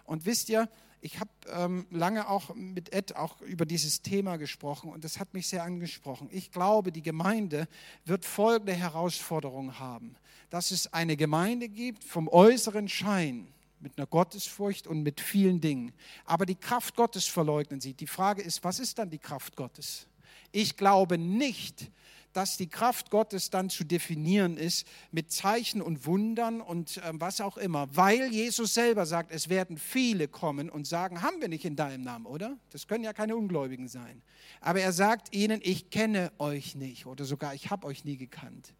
[0.04, 0.70] Und wisst ihr,
[1.02, 5.34] ich habe ähm, lange auch mit Ed auch über dieses Thema gesprochen und das hat
[5.34, 6.28] mich sehr angesprochen.
[6.32, 7.68] Ich glaube, die Gemeinde
[8.06, 10.16] wird folgende Herausforderung haben,
[10.50, 13.48] dass es eine Gemeinde gibt vom äußeren Schein
[13.80, 15.94] mit einer Gottesfurcht und mit vielen Dingen,
[16.26, 17.94] aber die Kraft Gottes verleugnen sie.
[17.94, 20.08] Die Frage ist, was ist dann die Kraft Gottes?
[20.52, 21.92] Ich glaube nicht,
[22.38, 27.42] dass die Kraft Gottes dann zu definieren ist mit Zeichen und Wundern und äh, was
[27.42, 31.66] auch immer, weil Jesus selber sagt, es werden viele kommen und sagen, haben wir nicht
[31.66, 32.56] in deinem Namen, oder?
[32.70, 34.22] Das können ja keine Ungläubigen sein.
[34.62, 38.76] Aber er sagt ihnen, ich kenne euch nicht oder sogar ich habe euch nie gekannt.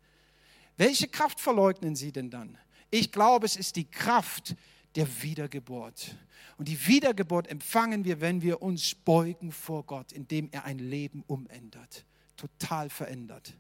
[0.78, 2.60] Welche Kraft verleugnen sie denn dann?
[2.92, 4.56] Ich glaube, es ist die Kraft
[4.96, 6.16] der Wiedergeburt.
[6.58, 11.24] Und die Wiedergeburt empfangen wir, wenn wir uns beugen vor Gott, indem er ein Leben
[11.26, 12.06] umändert
[12.38, 13.54] total verändert.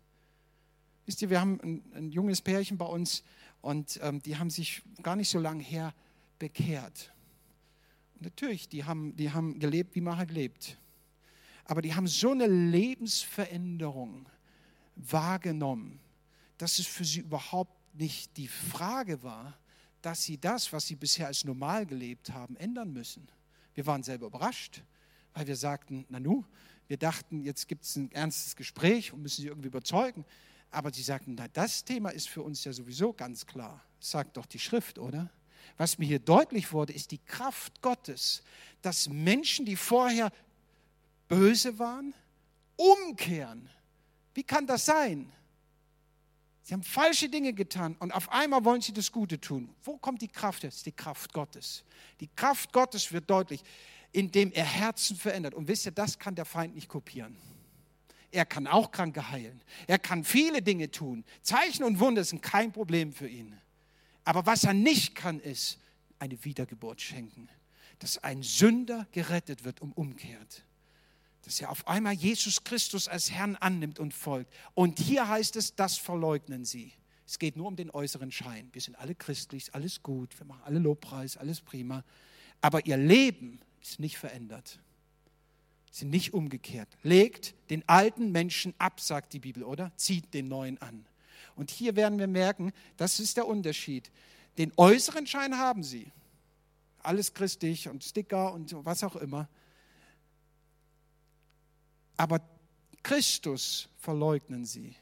[1.05, 3.23] Wisst ihr, wir haben ein, ein junges Pärchen bei uns
[3.61, 5.93] und ähm, die haben sich gar nicht so lange her
[6.39, 7.11] bekehrt.
[8.15, 10.77] Und natürlich, die haben, die haben gelebt, wie man halt lebt.
[11.65, 14.29] Aber die haben so eine Lebensveränderung
[14.95, 15.99] wahrgenommen,
[16.57, 19.57] dass es für sie überhaupt nicht die Frage war,
[20.01, 23.27] dass sie das, was sie bisher als normal gelebt haben, ändern müssen.
[23.73, 24.83] Wir waren selber überrascht,
[25.33, 26.43] weil wir sagten, Nanu,
[26.87, 30.25] wir dachten, jetzt gibt es ein ernstes Gespräch und müssen sie irgendwie überzeugen.
[30.71, 33.83] Aber sie sagten, na, das Thema ist für uns ja sowieso ganz klar.
[33.99, 35.31] sagt doch die Schrift, oder?
[35.75, 38.41] Was mir hier deutlich wurde, ist die Kraft Gottes,
[38.81, 40.31] dass Menschen, die vorher
[41.27, 42.13] böse waren,
[42.75, 43.69] umkehren.
[44.33, 45.31] Wie kann das sein?
[46.61, 49.73] Sie haben falsche Dinge getan und auf einmal wollen sie das Gute tun.
[49.83, 50.63] Wo kommt die Kraft?
[50.63, 51.83] Ist die Kraft Gottes.
[52.19, 53.63] Die Kraft Gottes wird deutlich
[54.11, 55.53] indem er Herzen verändert.
[55.53, 57.35] Und wisst ihr, das kann der Feind nicht kopieren.
[58.31, 59.61] Er kann auch Kranke heilen.
[59.87, 61.23] Er kann viele Dinge tun.
[61.41, 63.57] Zeichen und Wunder sind kein Problem für ihn.
[64.25, 65.79] Aber was er nicht kann, ist
[66.19, 67.49] eine Wiedergeburt schenken.
[67.99, 70.63] Dass ein Sünder gerettet wird und umkehrt.
[71.43, 74.53] Dass er auf einmal Jesus Christus als Herrn annimmt und folgt.
[74.73, 76.91] Und hier heißt es, das verleugnen sie.
[77.25, 78.69] Es geht nur um den äußeren Schein.
[78.73, 82.03] Wir sind alle christlich, alles gut, wir machen alle Lobpreis, alles prima.
[82.61, 84.79] Aber ihr Leben ist nicht verändert
[85.97, 86.89] sind nicht umgekehrt.
[87.03, 89.91] Legt den alten Menschen ab, sagt die Bibel, oder?
[89.97, 91.05] Zieht den neuen an.
[91.55, 94.11] Und hier werden wir merken, das ist der Unterschied.
[94.57, 96.11] Den äußeren Schein haben sie.
[96.99, 99.49] Alles christlich und Sticker und was auch immer.
[102.15, 102.41] Aber
[103.03, 104.95] Christus verleugnen sie.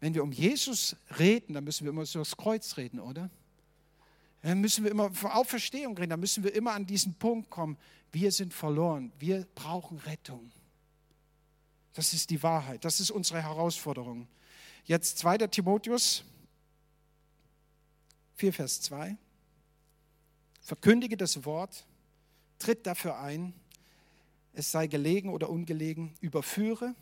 [0.00, 3.30] Wenn wir um Jesus reden, dann müssen wir immer so das Kreuz reden, oder?
[4.44, 7.78] Dann müssen wir immer vor Auferstehung reden, dann müssen wir immer an diesen Punkt kommen.
[8.12, 10.52] Wir sind verloren, wir brauchen Rettung.
[11.94, 14.28] Das ist die Wahrheit, das ist unsere Herausforderung.
[14.84, 15.38] Jetzt 2.
[15.46, 16.24] Timotheus
[18.34, 19.16] 4, Vers 2.
[20.60, 21.86] Verkündige das Wort,
[22.58, 23.54] tritt dafür ein,
[24.52, 26.94] es sei gelegen oder ungelegen, überführe,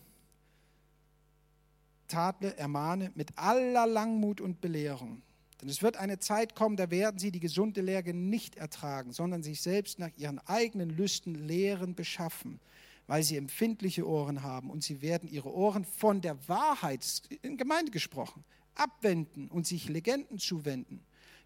[2.06, 5.22] tadle, ermahne mit aller Langmut und Belehrung
[5.62, 9.44] denn es wird eine Zeit kommen, da werden sie die gesunde Lehre nicht ertragen, sondern
[9.44, 12.58] sich selbst nach ihren eigenen Lüsten Lehren beschaffen,
[13.06, 14.70] weil sie empfindliche Ohren haben.
[14.70, 18.42] Und sie werden ihre Ohren von der Wahrheit, in Gemeinde gesprochen,
[18.74, 21.00] abwenden und sich Legenden zuwenden.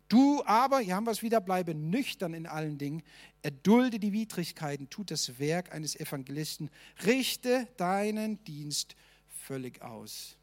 [0.09, 3.03] Du aber, hier haben wir es wieder, bleibe nüchtern in allen Dingen,
[3.43, 6.71] erdulde die Widrigkeiten, tut das Werk eines Evangelisten,
[7.05, 8.97] richte deinen Dienst
[9.29, 10.39] völlig aus.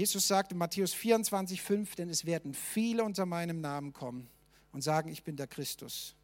[0.00, 4.30] Jesus sagt in Matthäus 24, 5, denn es werden viele unter meinem Namen kommen
[4.72, 6.14] und sagen, ich bin der Christus.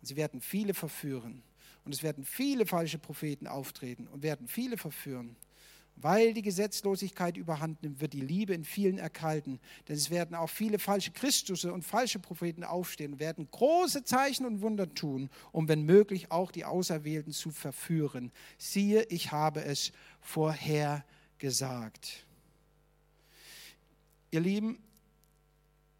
[0.00, 1.42] Und sie werden viele verführen.
[1.84, 5.36] Und es werden viele falsche Propheten auftreten und werden viele verführen.
[5.96, 9.60] Weil die Gesetzlosigkeit überhand nimmt, wird die Liebe in vielen erkalten.
[9.86, 14.46] Denn es werden auch viele falsche Christusse und falsche Propheten aufstehen und werden große Zeichen
[14.46, 18.32] und Wunder tun, um wenn möglich auch die Auserwählten zu verführen.
[18.56, 19.92] Siehe, ich habe es
[20.22, 21.04] vorher
[21.36, 22.25] gesagt.
[24.32, 24.82] Ihr Lieben,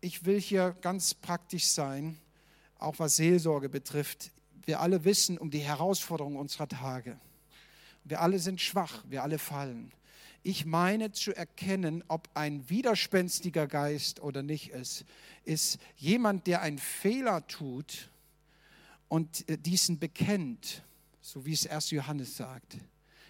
[0.01, 2.19] ich will hier ganz praktisch sein,
[2.79, 4.33] auch was Seelsorge betrifft.
[4.65, 7.19] Wir alle wissen um die Herausforderungen unserer Tage.
[8.03, 9.93] Wir alle sind schwach, wir alle fallen.
[10.43, 15.05] Ich meine zu erkennen, ob ein widerspenstiger Geist oder nicht ist,
[15.45, 18.11] ist jemand, der einen Fehler tut
[19.09, 20.83] und äh, diesen bekennt,
[21.21, 22.77] so wie es erst Johannes sagt.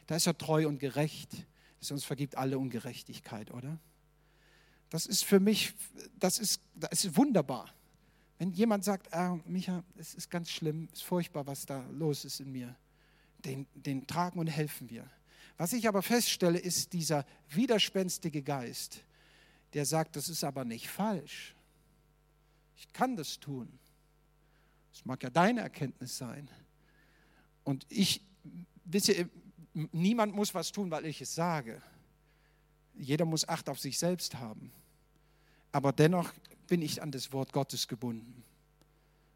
[0.07, 1.47] Da ist er treu und gerecht,
[1.81, 3.79] dass uns vergibt alle Ungerechtigkeit, oder?
[4.97, 5.75] Das ist für mich,
[6.19, 7.71] das ist, das ist wunderbar.
[8.39, 12.25] Wenn jemand sagt, ah, Micha, es ist ganz schlimm, es ist furchtbar, was da los
[12.25, 12.75] ist in mir,
[13.45, 15.07] den, den tragen und helfen wir.
[15.59, 19.05] Was ich aber feststelle, ist dieser widerspenstige Geist,
[19.75, 21.55] der sagt, das ist aber nicht falsch.
[22.79, 23.79] Ich kann das tun.
[24.95, 26.49] Das mag ja deine Erkenntnis sein.
[27.65, 28.23] Und ich,
[28.87, 29.29] wisst ihr,
[29.75, 31.83] niemand muss was tun, weil ich es sage.
[32.95, 34.73] Jeder muss Acht auf sich selbst haben.
[35.77, 36.33] Aber dennoch
[36.69, 38.43] bin ich an das Wort Gottes gebunden.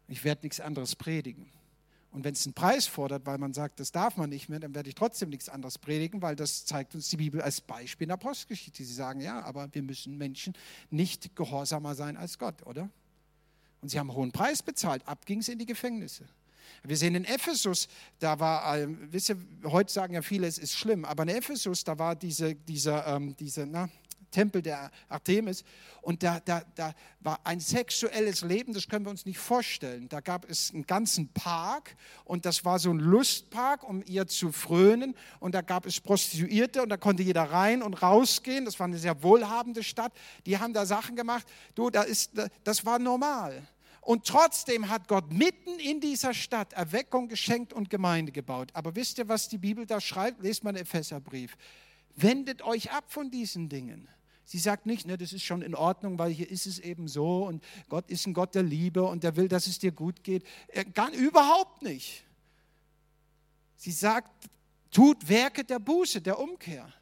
[0.07, 1.51] Ich werde nichts anderes predigen.
[2.09, 4.73] Und wenn es einen Preis fordert, weil man sagt, das darf man nicht mehr, dann
[4.73, 8.09] werde ich trotzdem nichts anderes predigen, weil das zeigt uns die Bibel als Beispiel in
[8.09, 8.83] der Apostelgeschichte.
[8.83, 10.55] Sie sagen, ja, aber wir müssen Menschen
[10.89, 12.89] nicht gehorsamer sein als Gott, oder?
[13.81, 15.07] Und sie haben einen hohen Preis bezahlt.
[15.07, 16.27] Ab ging es in die Gefängnisse.
[16.81, 17.87] Wir sehen in Ephesus,
[18.17, 21.83] da war, äh, wisst ihr, heute sagen ja viele, es ist schlimm, aber in Ephesus,
[21.83, 23.89] da war diese, dieser, ähm, diese, na,
[24.31, 25.63] Tempel der Artemis.
[26.01, 30.09] Und da, da, da war ein sexuelles Leben, das können wir uns nicht vorstellen.
[30.09, 31.95] Da gab es einen ganzen Park
[32.25, 35.15] und das war so ein Lustpark, um ihr zu frönen.
[35.39, 38.65] Und da gab es Prostituierte und da konnte jeder rein und rausgehen.
[38.65, 40.13] Das war eine sehr wohlhabende Stadt.
[40.45, 41.45] Die haben da Sachen gemacht.
[41.75, 42.31] Du, da ist,
[42.63, 43.67] das war normal.
[44.01, 48.69] Und trotzdem hat Gott mitten in dieser Stadt Erweckung geschenkt und Gemeinde gebaut.
[48.73, 50.41] Aber wisst ihr, was die Bibel da schreibt?
[50.41, 51.55] Lest mal den Epheserbrief.
[52.15, 54.07] Wendet euch ab von diesen Dingen.
[54.51, 57.45] Sie sagt nicht, ne, das ist schon in Ordnung, weil hier ist es eben so
[57.45, 60.43] und Gott ist ein Gott der Liebe und der will, dass es dir gut geht.
[60.67, 62.25] Er kann überhaupt nicht.
[63.77, 64.29] Sie sagt,
[64.91, 66.93] tut Werke der Buße, der Umkehr.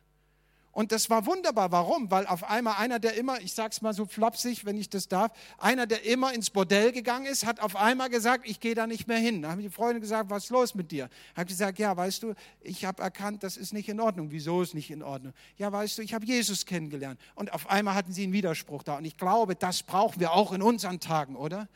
[0.80, 1.74] Und das war wunderbar.
[1.74, 2.10] Warum?
[2.10, 5.10] Weil auf einmal einer, der immer, ich sage es mal so flapsig, wenn ich das
[5.10, 8.88] darf, einer, der immer ins Bordell gegangen ist, hat auf einmal gesagt, ich gehe da
[8.88, 9.42] nicht mehr hin.
[9.42, 11.10] Da haben die Freunde gesagt, was ist los mit dir?
[11.36, 14.32] Hat gesagt, ja, weißt du, ich habe erkannt, das ist nicht in Ordnung.
[14.32, 15.34] Wieso ist nicht in Ordnung?
[15.58, 17.20] Ja, weißt du, ich habe Jesus kennengelernt.
[17.36, 19.00] Und auf einmal hatten sie einen Widerspruch da.
[19.00, 21.68] Und ich glaube, das brauchen wir auch in unseren Tagen, oder?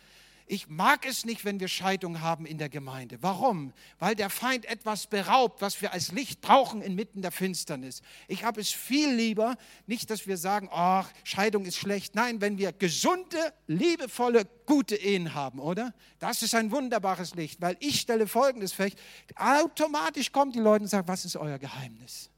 [0.46, 3.18] Ich mag es nicht, wenn wir Scheidung haben in der Gemeinde.
[3.22, 3.74] Warum?
[4.00, 8.02] Weil der Feind etwas beraubt, was wir als Licht brauchen inmitten der Finsternis.
[8.28, 9.56] Ich habe es viel lieber,
[9.88, 12.16] nicht, dass wir sagen, ach, Scheidung ist schlecht.
[12.16, 15.94] Nein, wenn wir gesunde, liebevolle, gute Ehen haben, oder?
[16.20, 18.98] Das ist ein wunderbares Licht, weil ich stelle Folgendes fest.
[19.36, 22.30] Automatisch kommen die Leute und sagen, was ist euer Geheimnis?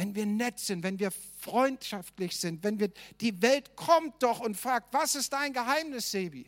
[0.00, 2.90] Wenn wir nett sind, wenn wir freundschaftlich sind, wenn wir,
[3.20, 6.46] die Welt kommt doch und fragt, was ist dein Geheimnis, Sebi?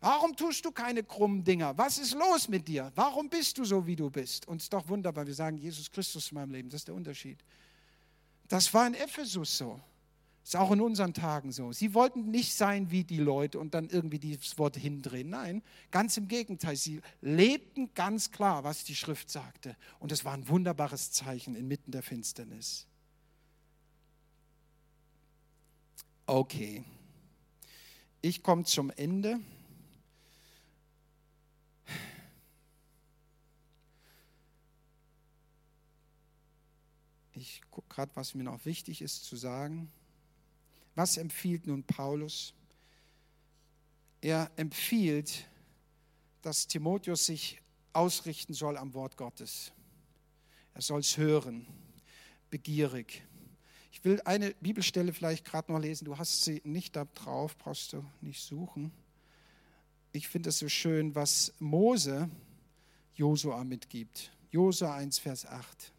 [0.00, 1.78] Warum tust du keine krummen Dinger?
[1.78, 2.90] Was ist los mit dir?
[2.96, 4.48] Warum bist du so, wie du bist?
[4.48, 6.96] Und es ist doch wunderbar, wir sagen Jesus Christus in meinem Leben, das ist der
[6.96, 7.38] Unterschied.
[8.48, 9.80] Das war in Ephesus so.
[10.44, 11.72] Ist auch in unseren Tagen so.
[11.72, 15.30] Sie wollten nicht sein wie die Leute und dann irgendwie das Wort hindrehen.
[15.30, 15.62] Nein,
[15.92, 16.74] ganz im Gegenteil.
[16.74, 19.76] Sie lebten ganz klar, was die Schrift sagte.
[20.00, 22.88] Und es war ein wunderbares Zeichen inmitten der Finsternis.
[26.26, 26.82] Okay.
[28.20, 29.38] Ich komme zum Ende.
[37.32, 39.90] Ich gucke gerade, was mir noch wichtig ist zu sagen.
[40.94, 42.54] Was empfiehlt nun Paulus?
[44.20, 45.46] Er empfiehlt,
[46.42, 47.60] dass Timotheus sich
[47.92, 49.72] ausrichten soll am Wort Gottes.
[50.74, 51.66] Er soll es hören,
[52.50, 53.22] begierig.
[53.90, 56.06] Ich will eine Bibelstelle vielleicht gerade noch lesen.
[56.06, 58.92] Du hast sie nicht da drauf, brauchst du nicht suchen.
[60.12, 62.30] Ich finde es so schön, was Mose
[63.14, 64.32] Josua mitgibt.
[64.50, 65.92] Josua 1, Vers 8.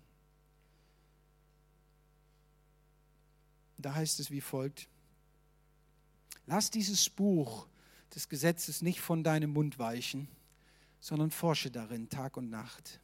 [3.84, 4.88] Da heißt es wie folgt,
[6.46, 7.68] lass dieses Buch
[8.16, 10.30] des Gesetzes nicht von deinem Mund weichen,
[11.02, 13.02] sondern forsche darin Tag und Nacht,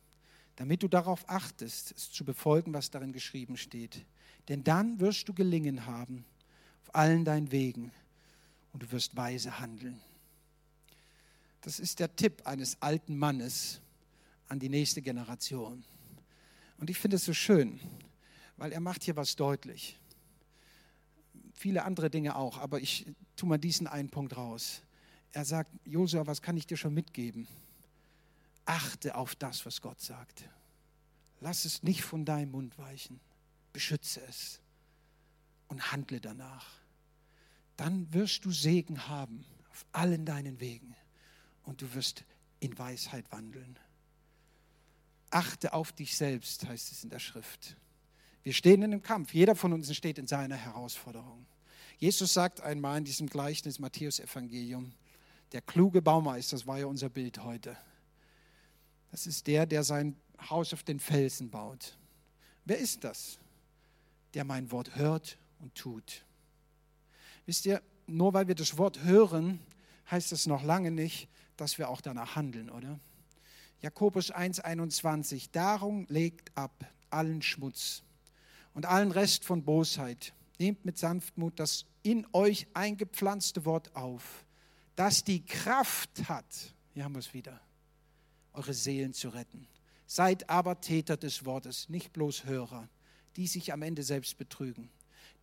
[0.56, 4.06] damit du darauf achtest, es zu befolgen, was darin geschrieben steht.
[4.47, 6.23] Denn dann wirst du gelingen haben
[6.84, 7.91] auf allen deinen Wegen
[8.72, 9.99] und du wirst weise handeln.
[11.60, 13.81] Das ist der Tipp eines alten Mannes
[14.47, 15.84] an die nächste Generation.
[16.77, 17.81] Und ich finde es so schön,
[18.56, 19.99] weil er macht hier was deutlich
[21.60, 23.06] viele andere Dinge auch, aber ich
[23.36, 24.81] tue mal diesen einen Punkt raus.
[25.34, 27.48] Er sagt, Josua, was kann ich dir schon mitgeben?
[28.64, 30.45] Achte auf das, was Gott sagt.
[31.41, 33.19] Lass es nicht von deinem Mund weichen.
[33.73, 34.61] Beschütze es
[35.68, 36.65] und handle danach.
[37.76, 40.95] Dann wirst du Segen haben auf allen deinen Wegen
[41.64, 42.23] und du wirst
[42.61, 43.77] in Weisheit wandeln.
[45.30, 47.76] Achte auf dich selbst, heißt es in der Schrift.
[48.44, 49.34] Wir stehen in einem Kampf.
[49.34, 51.45] Jeder von uns steht in seiner Herausforderung.
[51.98, 54.94] Jesus sagt einmal in diesem Gleichnis Matthäus Evangelium,
[55.52, 57.76] der kluge Baumeister, das war ja unser Bild heute.
[59.11, 60.16] Das ist der, der sein
[60.49, 61.98] Haus auf den Felsen baut.
[62.66, 63.40] Wer ist das?
[64.34, 66.24] Der mein Wort hört und tut.
[67.45, 69.60] Wisst ihr, nur weil wir das Wort hören,
[70.10, 72.99] heißt es noch lange nicht, dass wir auch danach handeln, oder?
[73.82, 75.49] Jakobus 1,21.
[75.52, 78.03] Darum legt ab allen Schmutz
[78.74, 80.34] und allen Rest von Bosheit.
[80.58, 84.46] Nehmt mit Sanftmut das in euch eingepflanzte Wort auf,
[84.96, 87.60] das die Kraft hat, hier haben wir es wieder,
[88.54, 89.68] eure Seelen zu retten.
[90.06, 92.90] Seid aber Täter des Wortes, nicht bloß Hörer,
[93.36, 94.90] die sich am Ende selbst betrügen.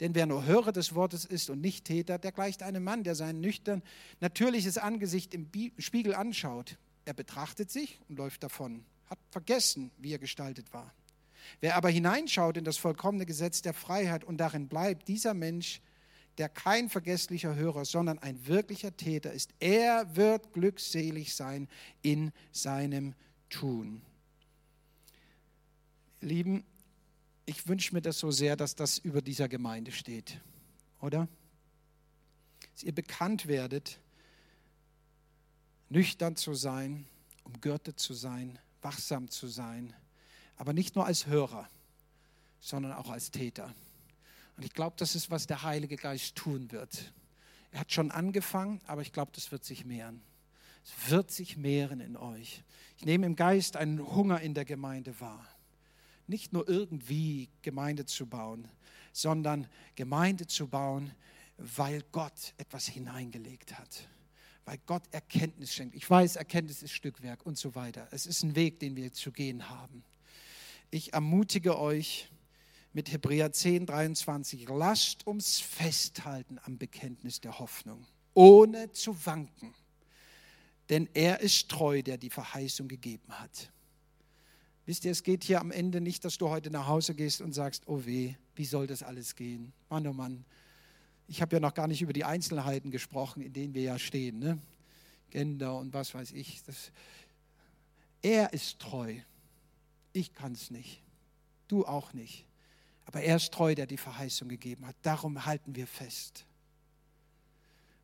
[0.01, 3.15] Denn wer nur Hörer des Wortes ist und nicht Täter, der gleicht einem Mann, der
[3.15, 3.83] sein nüchtern,
[4.21, 5.49] natürliches Angesicht im
[5.79, 6.77] Spiegel anschaut.
[7.05, 10.93] Er betrachtet sich und läuft davon, hat vergessen, wie er gestaltet war.
[11.61, 15.81] Wer aber hineinschaut in das vollkommene Gesetz der Freiheit und darin bleibt, dieser Mensch,
[16.39, 21.69] der kein vergesslicher Hörer, sondern ein wirklicher Täter ist, er wird glückselig sein
[22.03, 23.15] in seinem
[23.49, 24.03] Tun.
[26.21, 26.65] Lieben,
[27.47, 30.41] ich wünsche mir das so sehr, dass das über dieser Gemeinde steht,
[31.01, 31.29] oder?
[32.73, 33.99] Dass ihr bekannt werdet,
[35.89, 37.07] nüchtern zu sein,
[37.45, 39.95] umgürtet zu sein, wachsam zu sein
[40.57, 41.69] aber nicht nur als Hörer,
[42.61, 43.75] sondern auch als Täter.
[44.57, 47.13] Und ich glaube, das ist, was der Heilige Geist tun wird.
[47.73, 50.23] Er hat schon angefangen, aber ich glaube, das wird sich mehren.
[50.85, 52.63] Es wird sich mehren in euch.
[52.97, 55.47] Ich nehme im Geist einen Hunger in der Gemeinde wahr.
[56.27, 58.69] Nicht nur irgendwie Gemeinde zu bauen,
[59.13, 61.13] sondern Gemeinde zu bauen,
[61.59, 64.09] weil Gott etwas hineingelegt hat.
[64.65, 65.95] Weil Gott Erkenntnis schenkt.
[65.95, 68.09] Ich weiß, Erkenntnis ist Stückwerk und so weiter.
[68.11, 70.03] Es ist ein Weg, den wir zu gehen haben.
[70.91, 72.31] Ich ermutige euch
[72.93, 79.75] mit Hebräer 10, 23, lasst uns festhalten am Bekenntnis der Hoffnung, ohne zu wanken.
[80.89, 83.71] Denn er ist treu, der die Verheißung gegeben hat.
[84.87, 87.53] Wisst ihr, es geht hier am Ende nicht, dass du heute nach Hause gehst und
[87.53, 89.73] sagst, oh weh, wie soll das alles gehen?
[89.89, 90.45] Mann, oh Mann,
[91.27, 94.39] Ich habe ja noch gar nicht über die Einzelheiten gesprochen, in denen wir ja stehen.
[94.39, 94.61] Ne?
[95.31, 96.63] Gender und was weiß ich.
[96.63, 96.93] Das,
[98.23, 99.17] er ist treu.
[100.17, 101.03] Ich kann es nicht.
[101.69, 102.47] Du auch nicht.
[103.05, 104.97] Aber er ist treu, der die Verheißung gegeben hat.
[105.03, 106.47] Darum halten wir fest.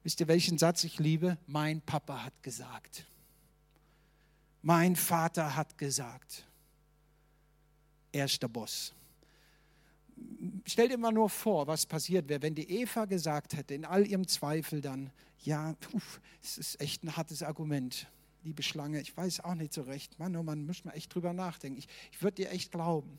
[0.03, 1.39] Wisst ihr, welchen Satz ich liebe?
[1.47, 3.07] Mein Papa hat gesagt.
[4.61, 6.45] Mein Vater hat gesagt.
[8.13, 8.93] Er ist der Boss.
[10.67, 14.07] Stell dir mal nur vor, was passiert wäre, wenn die Eva gesagt hätte, in all
[14.07, 15.75] ihrem Zweifel dann, ja,
[16.43, 18.07] es ist echt ein hartes Argument,
[18.45, 20.19] liebe Schlange, ich weiß auch nicht so recht.
[20.19, 21.79] Mann, oh Mann, muss man echt drüber nachdenken.
[21.79, 23.19] Ich, ich würde dir echt glauben.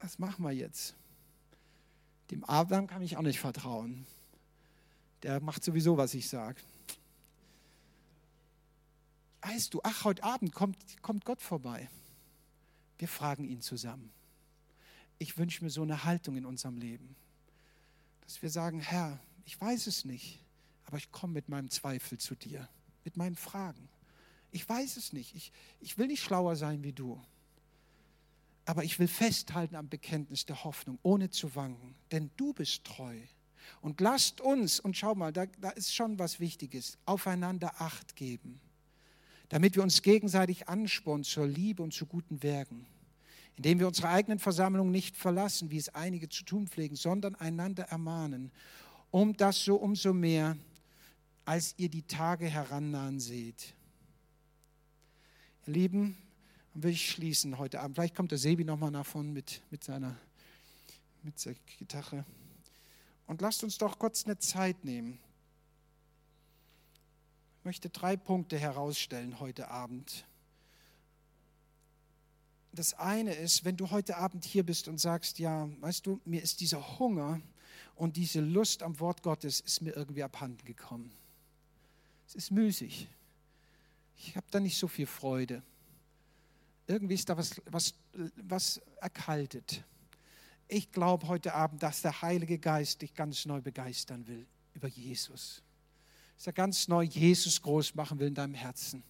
[0.00, 0.94] Was machen wir jetzt?
[2.30, 4.06] Dem Adam kann ich auch nicht vertrauen.
[5.22, 6.60] Der macht sowieso, was ich sage.
[9.42, 11.88] Weißt du, ach, heute Abend kommt, kommt Gott vorbei.
[12.98, 14.12] Wir fragen ihn zusammen.
[15.18, 17.16] Ich wünsche mir so eine Haltung in unserem Leben,
[18.22, 20.40] dass wir sagen, Herr, ich weiß es nicht,
[20.84, 22.68] aber ich komme mit meinem Zweifel zu dir,
[23.10, 23.88] mit meinen Fragen.
[24.52, 25.34] Ich weiß es nicht.
[25.34, 27.20] Ich, ich will nicht schlauer sein wie du.
[28.66, 31.96] Aber ich will festhalten am Bekenntnis der Hoffnung, ohne zu wanken.
[32.12, 33.16] Denn du bist treu.
[33.80, 38.60] Und lasst uns, und schau mal, da, da ist schon was Wichtiges, aufeinander Acht geben,
[39.48, 42.86] damit wir uns gegenseitig anspornen zur Liebe und zu guten Werken,
[43.56, 47.84] indem wir unsere eigenen Versammlungen nicht verlassen, wie es einige zu tun pflegen, sondern einander
[47.84, 48.50] ermahnen,
[49.10, 50.56] um das so umso mehr,
[51.50, 53.74] als ihr die Tage herannahen seht.
[55.66, 56.16] Ihr Lieben,
[56.72, 57.96] dann will ich schließen heute Abend.
[57.96, 60.16] Vielleicht kommt der Sebi nochmal nach vorne mit, mit seiner
[61.24, 62.24] mit seiner Gitarre.
[63.26, 65.18] Und lasst uns doch kurz eine Zeit nehmen.
[67.58, 70.24] Ich möchte drei Punkte herausstellen heute Abend.
[72.70, 76.44] Das eine ist, wenn du heute Abend hier bist und sagst, ja, weißt du, mir
[76.44, 77.40] ist dieser Hunger
[77.96, 81.10] und diese Lust am Wort Gottes ist mir irgendwie abhanden gekommen.
[82.30, 83.08] Es ist müßig.
[84.16, 85.62] Ich habe da nicht so viel Freude.
[86.86, 87.94] Irgendwie ist da was, was,
[88.36, 89.84] was erkaltet
[90.70, 95.62] ich glaube heute Abend, dass der Heilige Geist dich ganz neu begeistern will über Jesus.
[96.36, 99.02] Dass er ganz neu Jesus groß machen will in deinem Herzen.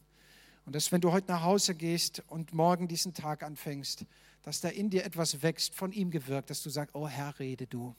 [0.64, 4.06] Und dass, wenn du heute nach Hause gehst und morgen diesen Tag anfängst,
[4.42, 7.66] dass da in dir etwas wächst, von ihm gewirkt, dass du sagst, oh Herr, rede
[7.66, 7.94] du.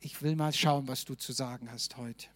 [0.00, 2.28] Ich will mal schauen, was du zu sagen hast heute.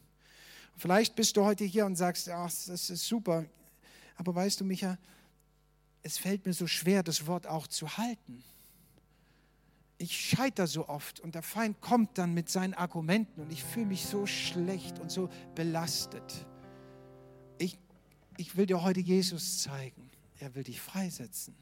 [0.76, 3.44] Vielleicht bist du heute hier und sagst, ach, das ist super,
[4.16, 4.98] aber weißt du, Micha,
[6.02, 8.44] es fällt mir so schwer, das Wort auch zu halten
[9.98, 13.86] ich scheitere so oft und der Feind kommt dann mit seinen Argumenten und ich fühle
[13.86, 16.46] mich so schlecht und so belastet.
[17.58, 17.78] Ich,
[18.36, 20.10] ich will dir heute Jesus zeigen.
[20.38, 21.54] Er will dich freisetzen.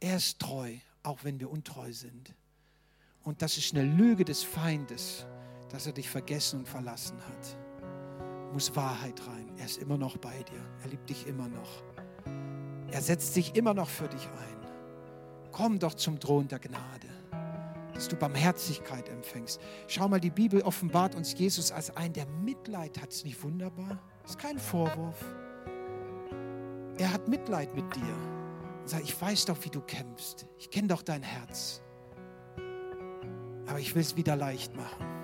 [0.00, 2.34] Er ist treu, auch wenn wir untreu sind.
[3.22, 5.24] Und das ist eine Lüge des Feindes,
[5.68, 7.69] dass er dich vergessen und verlassen hat.
[8.52, 9.50] Muss Wahrheit rein.
[9.58, 10.60] Er ist immer noch bei dir.
[10.82, 11.82] Er liebt dich immer noch.
[12.90, 15.50] Er setzt sich immer noch für dich ein.
[15.52, 17.08] Komm doch zum Thron der Gnade
[18.00, 19.60] dass du Barmherzigkeit empfängst.
[19.86, 23.10] Schau mal, die Bibel offenbart uns Jesus als einen, der Mitleid hat.
[23.10, 23.98] Ist nicht wunderbar?
[24.24, 25.22] Ist kein Vorwurf.
[26.96, 28.16] Er hat Mitleid mit dir.
[28.86, 30.46] Sagt, ich weiß doch, wie du kämpfst.
[30.56, 31.82] Ich kenne doch dein Herz.
[33.66, 35.19] Aber ich will es wieder leicht machen.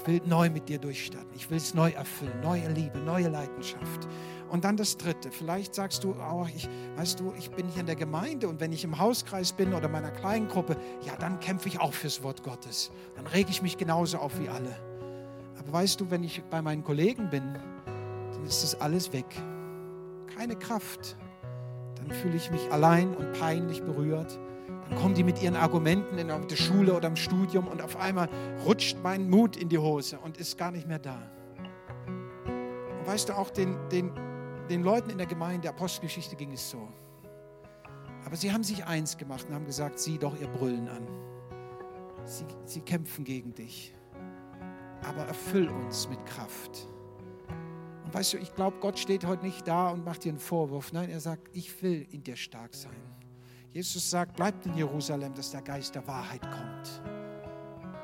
[0.00, 1.30] Ich will neu mit dir durchstarten.
[1.34, 2.40] Ich will es neu erfüllen.
[2.42, 4.06] Neue Liebe, neue Leidenschaft.
[4.48, 5.30] Und dann das Dritte.
[5.30, 8.72] Vielleicht sagst du auch, ich, weißt du, ich bin hier in der Gemeinde und wenn
[8.72, 12.44] ich im Hauskreis bin oder meiner kleinen Gruppe, ja, dann kämpfe ich auch fürs Wort
[12.44, 12.92] Gottes.
[13.16, 14.76] Dann rege ich mich genauso auf wie alle.
[15.58, 17.54] Aber weißt du, wenn ich bei meinen Kollegen bin,
[18.32, 19.26] dann ist das alles weg.
[20.36, 21.16] Keine Kraft.
[21.96, 24.38] Dann fühle ich mich allein und peinlich berührt.
[24.88, 28.28] Dann kommen die mit ihren Argumenten in der Schule oder im Studium und auf einmal
[28.64, 31.18] rutscht mein Mut in die Hose und ist gar nicht mehr da.
[32.06, 34.12] Und weißt du auch, den, den
[34.68, 36.88] den Leuten in der Gemeinde, der Apostelgeschichte ging es so.
[38.24, 41.06] Aber sie haben sich eins gemacht und haben gesagt, sieh doch ihr Brüllen an.
[42.24, 43.94] Sie, sie kämpfen gegen dich.
[45.04, 46.88] Aber erfüll uns mit Kraft.
[48.04, 50.92] Und weißt du, ich glaube, Gott steht heute nicht da und macht dir einen Vorwurf.
[50.92, 53.15] Nein, er sagt, ich will in dir stark sein.
[53.76, 57.02] Jesus sagt, bleibt in Jerusalem, dass der Geist der Wahrheit kommt.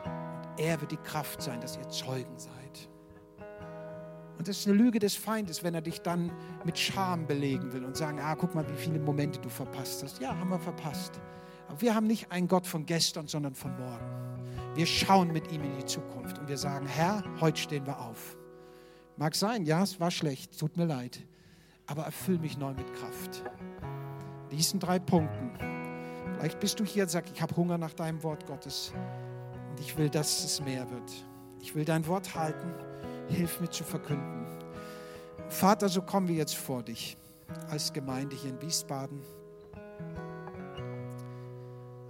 [0.05, 2.90] Und er wird die Kraft sein, dass ihr Zeugen seid.
[4.36, 6.31] Und das ist eine Lüge des Feindes, wenn er dich dann
[6.66, 10.20] mit Scham belegen will und sagen, ah, guck mal, wie viele Momente du verpasst hast.
[10.20, 11.19] Ja, haben wir verpasst.
[11.69, 14.44] Aber wir haben nicht einen Gott von gestern, sondern von morgen.
[14.74, 18.36] Wir schauen mit ihm in die Zukunft und wir sagen, Herr, heute stehen wir auf.
[19.16, 21.24] Mag sein, ja, es war schlecht, tut mir leid.
[21.86, 23.43] Aber erfüll mich neu mit Kraft.
[24.53, 25.51] Diesen drei Punkten.
[26.37, 28.93] Vielleicht bist du hier und sagst, ich habe Hunger nach deinem Wort Gottes.
[29.70, 31.11] Und ich will, dass es mehr wird.
[31.61, 32.74] Ich will dein Wort halten.
[33.29, 34.47] Hilf mir zu verkünden.
[35.49, 37.16] Vater, so kommen wir jetzt vor dich
[37.70, 39.23] als Gemeinde hier in Wiesbaden.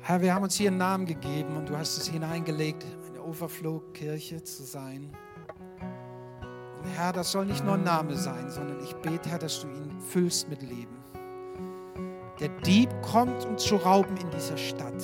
[0.00, 4.42] Herr, wir haben uns hier einen Namen gegeben und du hast es hineingelegt, eine Overflow-Kirche
[4.42, 5.16] zu sein.
[6.82, 9.68] Und Herr, das soll nicht nur ein Name sein, sondern ich bete, Herr, dass du
[9.68, 11.01] ihn füllst mit Leben.
[12.40, 15.02] Der Dieb kommt, um zu rauben in dieser Stadt.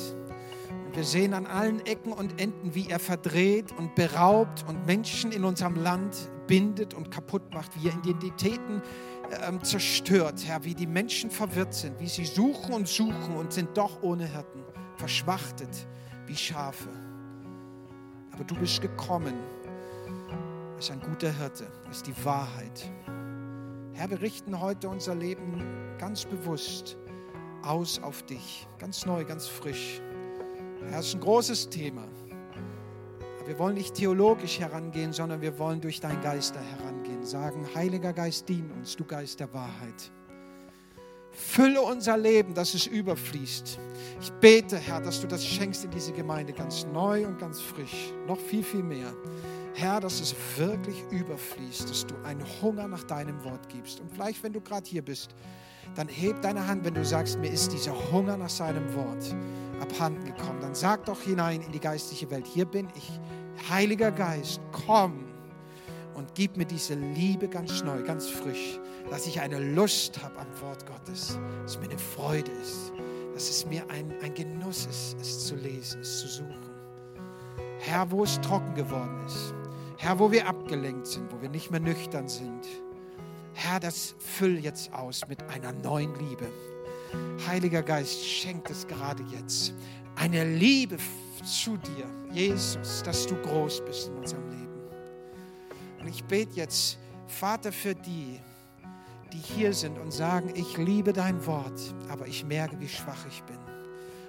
[0.86, 5.32] Und wir sehen an allen Ecken und Enden, wie er verdreht und beraubt und Menschen
[5.32, 8.82] in unserem Land bindet und kaputt macht, wie er Identitäten
[9.46, 13.76] ähm, zerstört, Herr, wie die Menschen verwirrt sind, wie sie suchen und suchen und sind
[13.76, 14.64] doch ohne Hirten,
[14.96, 15.86] verschwachtet
[16.26, 16.88] wie Schafe.
[18.32, 19.34] Aber du bist gekommen
[20.74, 22.90] als ein guter Hirte, ist die Wahrheit.
[23.92, 25.62] Herr, wir richten heute unser Leben
[25.98, 26.96] ganz bewusst
[27.68, 30.00] aus auf dich, ganz neu, ganz frisch.
[30.90, 32.04] Es ist ein großes Thema.
[33.46, 37.24] Wir wollen nicht theologisch herangehen, sondern wir wollen durch deinen Geist da herangehen.
[37.24, 40.10] Sagen, Heiliger Geist, dien uns, du Geist der Wahrheit.
[41.30, 43.78] Fülle unser Leben, dass es überfließt.
[44.20, 48.12] Ich bete, Herr, dass du das schenkst in diese Gemeinde ganz neu und ganz frisch.
[48.26, 49.12] Noch viel, viel mehr.
[49.74, 54.00] Herr, dass es wirklich überfließt, dass du einen Hunger nach deinem Wort gibst.
[54.00, 55.34] Und vielleicht, wenn du gerade hier bist,
[55.94, 59.35] dann heb deine Hand, wenn du sagst, mir ist dieser Hunger nach seinem Wort
[59.81, 60.60] abhanden gekommen.
[60.60, 63.20] Dann sag doch hinein in die geistliche Welt, hier bin ich.
[63.69, 65.24] Heiliger Geist, komm
[66.15, 68.78] und gib mir diese Liebe ganz neu, ganz frisch,
[69.10, 72.93] dass ich eine Lust habe am Wort Gottes, dass es mir eine Freude ist,
[73.35, 76.70] dass es mir ein, ein Genuss ist, es zu lesen, es zu suchen.
[77.78, 79.55] Herr, wo es trocken geworden ist,
[79.97, 82.66] Herr, wo wir abgelenkt sind, wo wir nicht mehr nüchtern sind,
[83.60, 86.48] Herr, das füll jetzt aus mit einer neuen Liebe.
[87.48, 89.74] Heiliger Geist, schenkt es gerade jetzt.
[90.14, 90.97] Eine Liebe
[91.43, 94.80] zu dir, Jesus, dass du groß bist in unserem Leben.
[95.98, 98.39] Und ich bete jetzt, Vater, für die,
[99.32, 101.80] die hier sind und sagen, ich liebe dein Wort,
[102.10, 103.59] aber ich merke, wie schwach ich bin.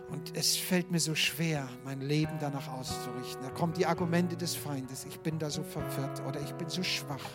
[0.09, 3.43] Und es fällt mir so schwer, mein Leben danach auszurichten.
[3.43, 5.05] Da kommen die Argumente des Feindes.
[5.05, 7.29] Ich bin da so verwirrt oder ich bin so schwach.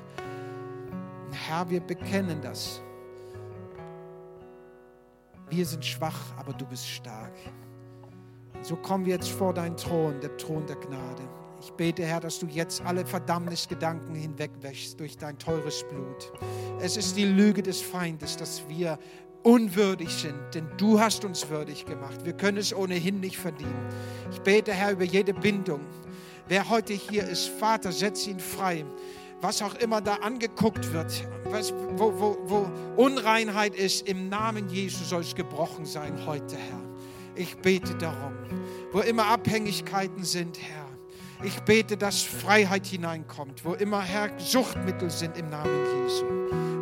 [1.34, 2.80] Herr, wir bekennen das.
[5.50, 7.34] Wir sind schwach, aber du bist stark.
[8.62, 11.22] So kommen wir jetzt vor deinen Thron, der Thron der Gnade.
[11.60, 16.32] Ich bete, Herr, dass du jetzt alle Verdammnisgedanken hinwegwäschst durch dein teures Blut.
[16.80, 18.98] Es ist die Lüge des Feindes, dass wir
[19.42, 22.24] unwürdig sind, denn du hast uns würdig gemacht.
[22.24, 23.86] Wir können es ohnehin nicht verdienen.
[24.32, 25.80] Ich bete, Herr, über jede Bindung.
[26.48, 28.84] Wer heute hier ist, Vater, setz ihn frei
[29.44, 32.66] was auch immer da angeguckt wird, was, wo, wo, wo
[32.96, 36.80] Unreinheit ist, im Namen Jesu soll es gebrochen sein heute, Herr.
[37.34, 38.32] Ich bete darum,
[38.90, 40.86] wo immer Abhängigkeiten sind, Herr.
[41.42, 46.24] Ich bete, dass Freiheit hineinkommt, wo immer, Herr, Suchtmittel sind im Namen Jesu.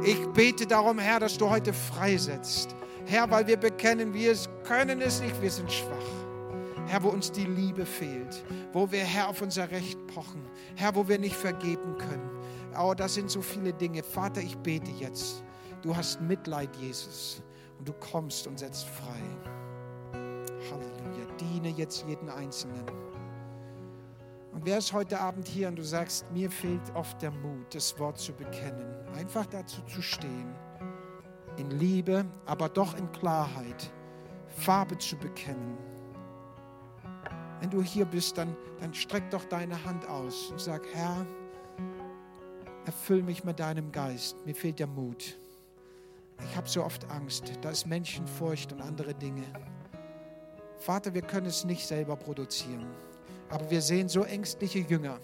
[0.04, 2.76] Ich bete darum, Herr, dass du heute freisetzt.
[3.06, 6.86] Herr, weil wir bekennen, wir können es nicht, wir sind schwach.
[6.86, 10.44] Herr, wo uns die Liebe fehlt, wo wir, Herr, auf unser Recht pochen,
[10.76, 12.31] Herr, wo wir nicht vergeben können.
[12.78, 14.02] Oh, das sind so viele Dinge.
[14.02, 15.42] Vater, ich bete jetzt.
[15.82, 17.42] Du hast Mitleid, Jesus,
[17.78, 19.20] und du kommst und setzt frei.
[20.70, 21.26] Halleluja.
[21.40, 22.86] Diene jetzt jeden Einzelnen.
[24.52, 27.98] Und wer ist heute Abend hier und du sagst, mir fehlt oft der Mut, das
[27.98, 30.54] Wort zu bekennen, einfach dazu zu stehen,
[31.56, 33.90] in Liebe, aber doch in Klarheit,
[34.48, 35.78] Farbe zu bekennen.
[37.60, 41.26] Wenn du hier bist, dann, dann streck doch deine Hand aus und sag, Herr,
[42.86, 44.36] erfüll mich mit deinem Geist.
[44.44, 45.36] Mir fehlt der Mut.
[46.50, 47.52] Ich habe so oft Angst.
[47.60, 49.44] Da ist Menschenfurcht und andere Dinge.
[50.78, 52.86] Vater, wir können es nicht selber produzieren.
[53.50, 55.20] Aber wir sehen so ängstliche Jünger.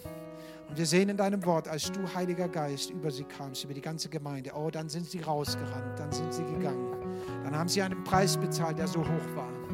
[0.69, 3.81] Und wir sehen in deinem Wort, als du, Heiliger Geist, über sie kamst, über die
[3.81, 6.95] ganze Gemeinde, oh, dann sind sie rausgerannt, dann sind sie gegangen.
[7.43, 9.68] Dann haben sie einen Preis bezahlt, der so hoch war.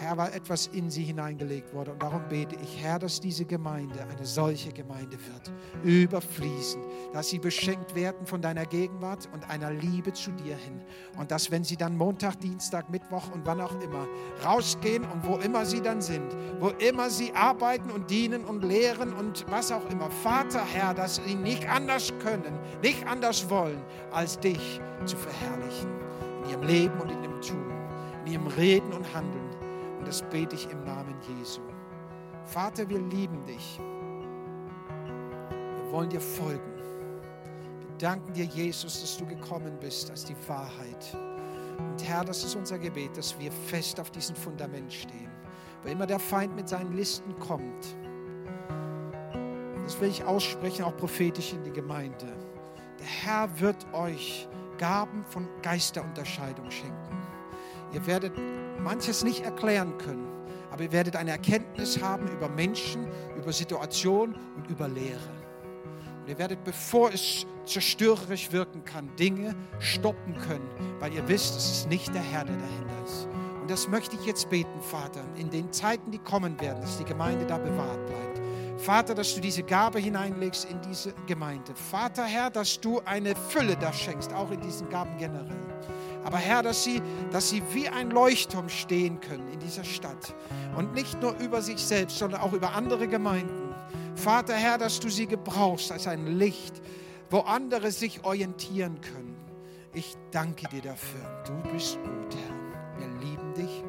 [0.00, 1.92] Herr, weil etwas in sie hineingelegt wurde.
[1.92, 5.52] Und darum bete ich, Herr, dass diese Gemeinde eine solche Gemeinde wird,
[5.84, 10.80] überfließend, dass sie beschenkt werden von deiner Gegenwart und einer Liebe zu dir hin.
[11.18, 14.06] Und dass, wenn sie dann Montag, Dienstag, Mittwoch und wann auch immer
[14.44, 19.12] rausgehen und wo immer sie dann sind, wo immer sie arbeiten und dienen und lehren
[19.12, 24.38] und was auch immer, Vater, Herr, dass sie nicht anders können, nicht anders wollen, als
[24.38, 25.90] dich zu verherrlichen.
[26.44, 27.72] In ihrem Leben und in dem Tun,
[28.24, 29.47] in ihrem Reden und Handeln
[30.06, 31.60] das bete ich im Namen Jesu.
[32.44, 33.78] Vater, wir lieben dich.
[35.38, 36.76] Wir wollen dir folgen.
[37.80, 41.16] Wir danken dir, Jesus, dass du gekommen bist als die Wahrheit.
[41.78, 45.30] Und Herr, das ist unser Gebet, dass wir fest auf diesem Fundament stehen.
[45.82, 47.96] Weil immer der Feind mit seinen Listen kommt,
[49.84, 52.26] das will ich aussprechen, auch prophetisch in die Gemeinde.
[52.98, 57.16] Der Herr wird euch Gaben von Geisterunterscheidung schenken.
[57.92, 58.32] Ihr werdet
[58.80, 60.26] manches nicht erklären können,
[60.70, 63.06] aber ihr werdet eine Erkenntnis haben über Menschen,
[63.36, 65.18] über Situationen und über Lehre.
[66.22, 70.68] Und ihr werdet, bevor es zerstörerisch wirken kann, Dinge stoppen können,
[70.98, 73.28] weil ihr wisst, es ist nicht der Herr, der dahinter ist.
[73.60, 77.04] Und das möchte ich jetzt beten, Vater, in den Zeiten, die kommen werden, dass die
[77.04, 78.40] Gemeinde da bewahrt bleibt.
[78.78, 81.74] Vater, dass du diese Gabe hineinlegst in diese Gemeinde.
[81.74, 85.56] Vater, Herr, dass du eine Fülle da schenkst, auch in diesen Gaben generell.
[86.28, 87.00] Aber Herr, dass sie,
[87.32, 90.34] dass sie wie ein Leuchtturm stehen können in dieser Stadt.
[90.76, 93.74] Und nicht nur über sich selbst, sondern auch über andere Gemeinden.
[94.14, 96.82] Vater, Herr, dass du sie gebrauchst als ein Licht,
[97.30, 99.38] wo andere sich orientieren können.
[99.94, 101.44] Ich danke dir dafür.
[101.46, 102.98] Du bist gut, Herr.
[103.00, 103.82] Wir lieben dich.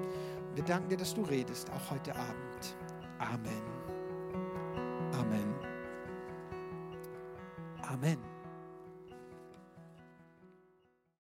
[0.55, 2.77] Wir danken dir, dass du redest, auch heute Abend.
[3.19, 3.63] Amen.
[5.11, 5.53] Amen.
[7.81, 8.28] Amen.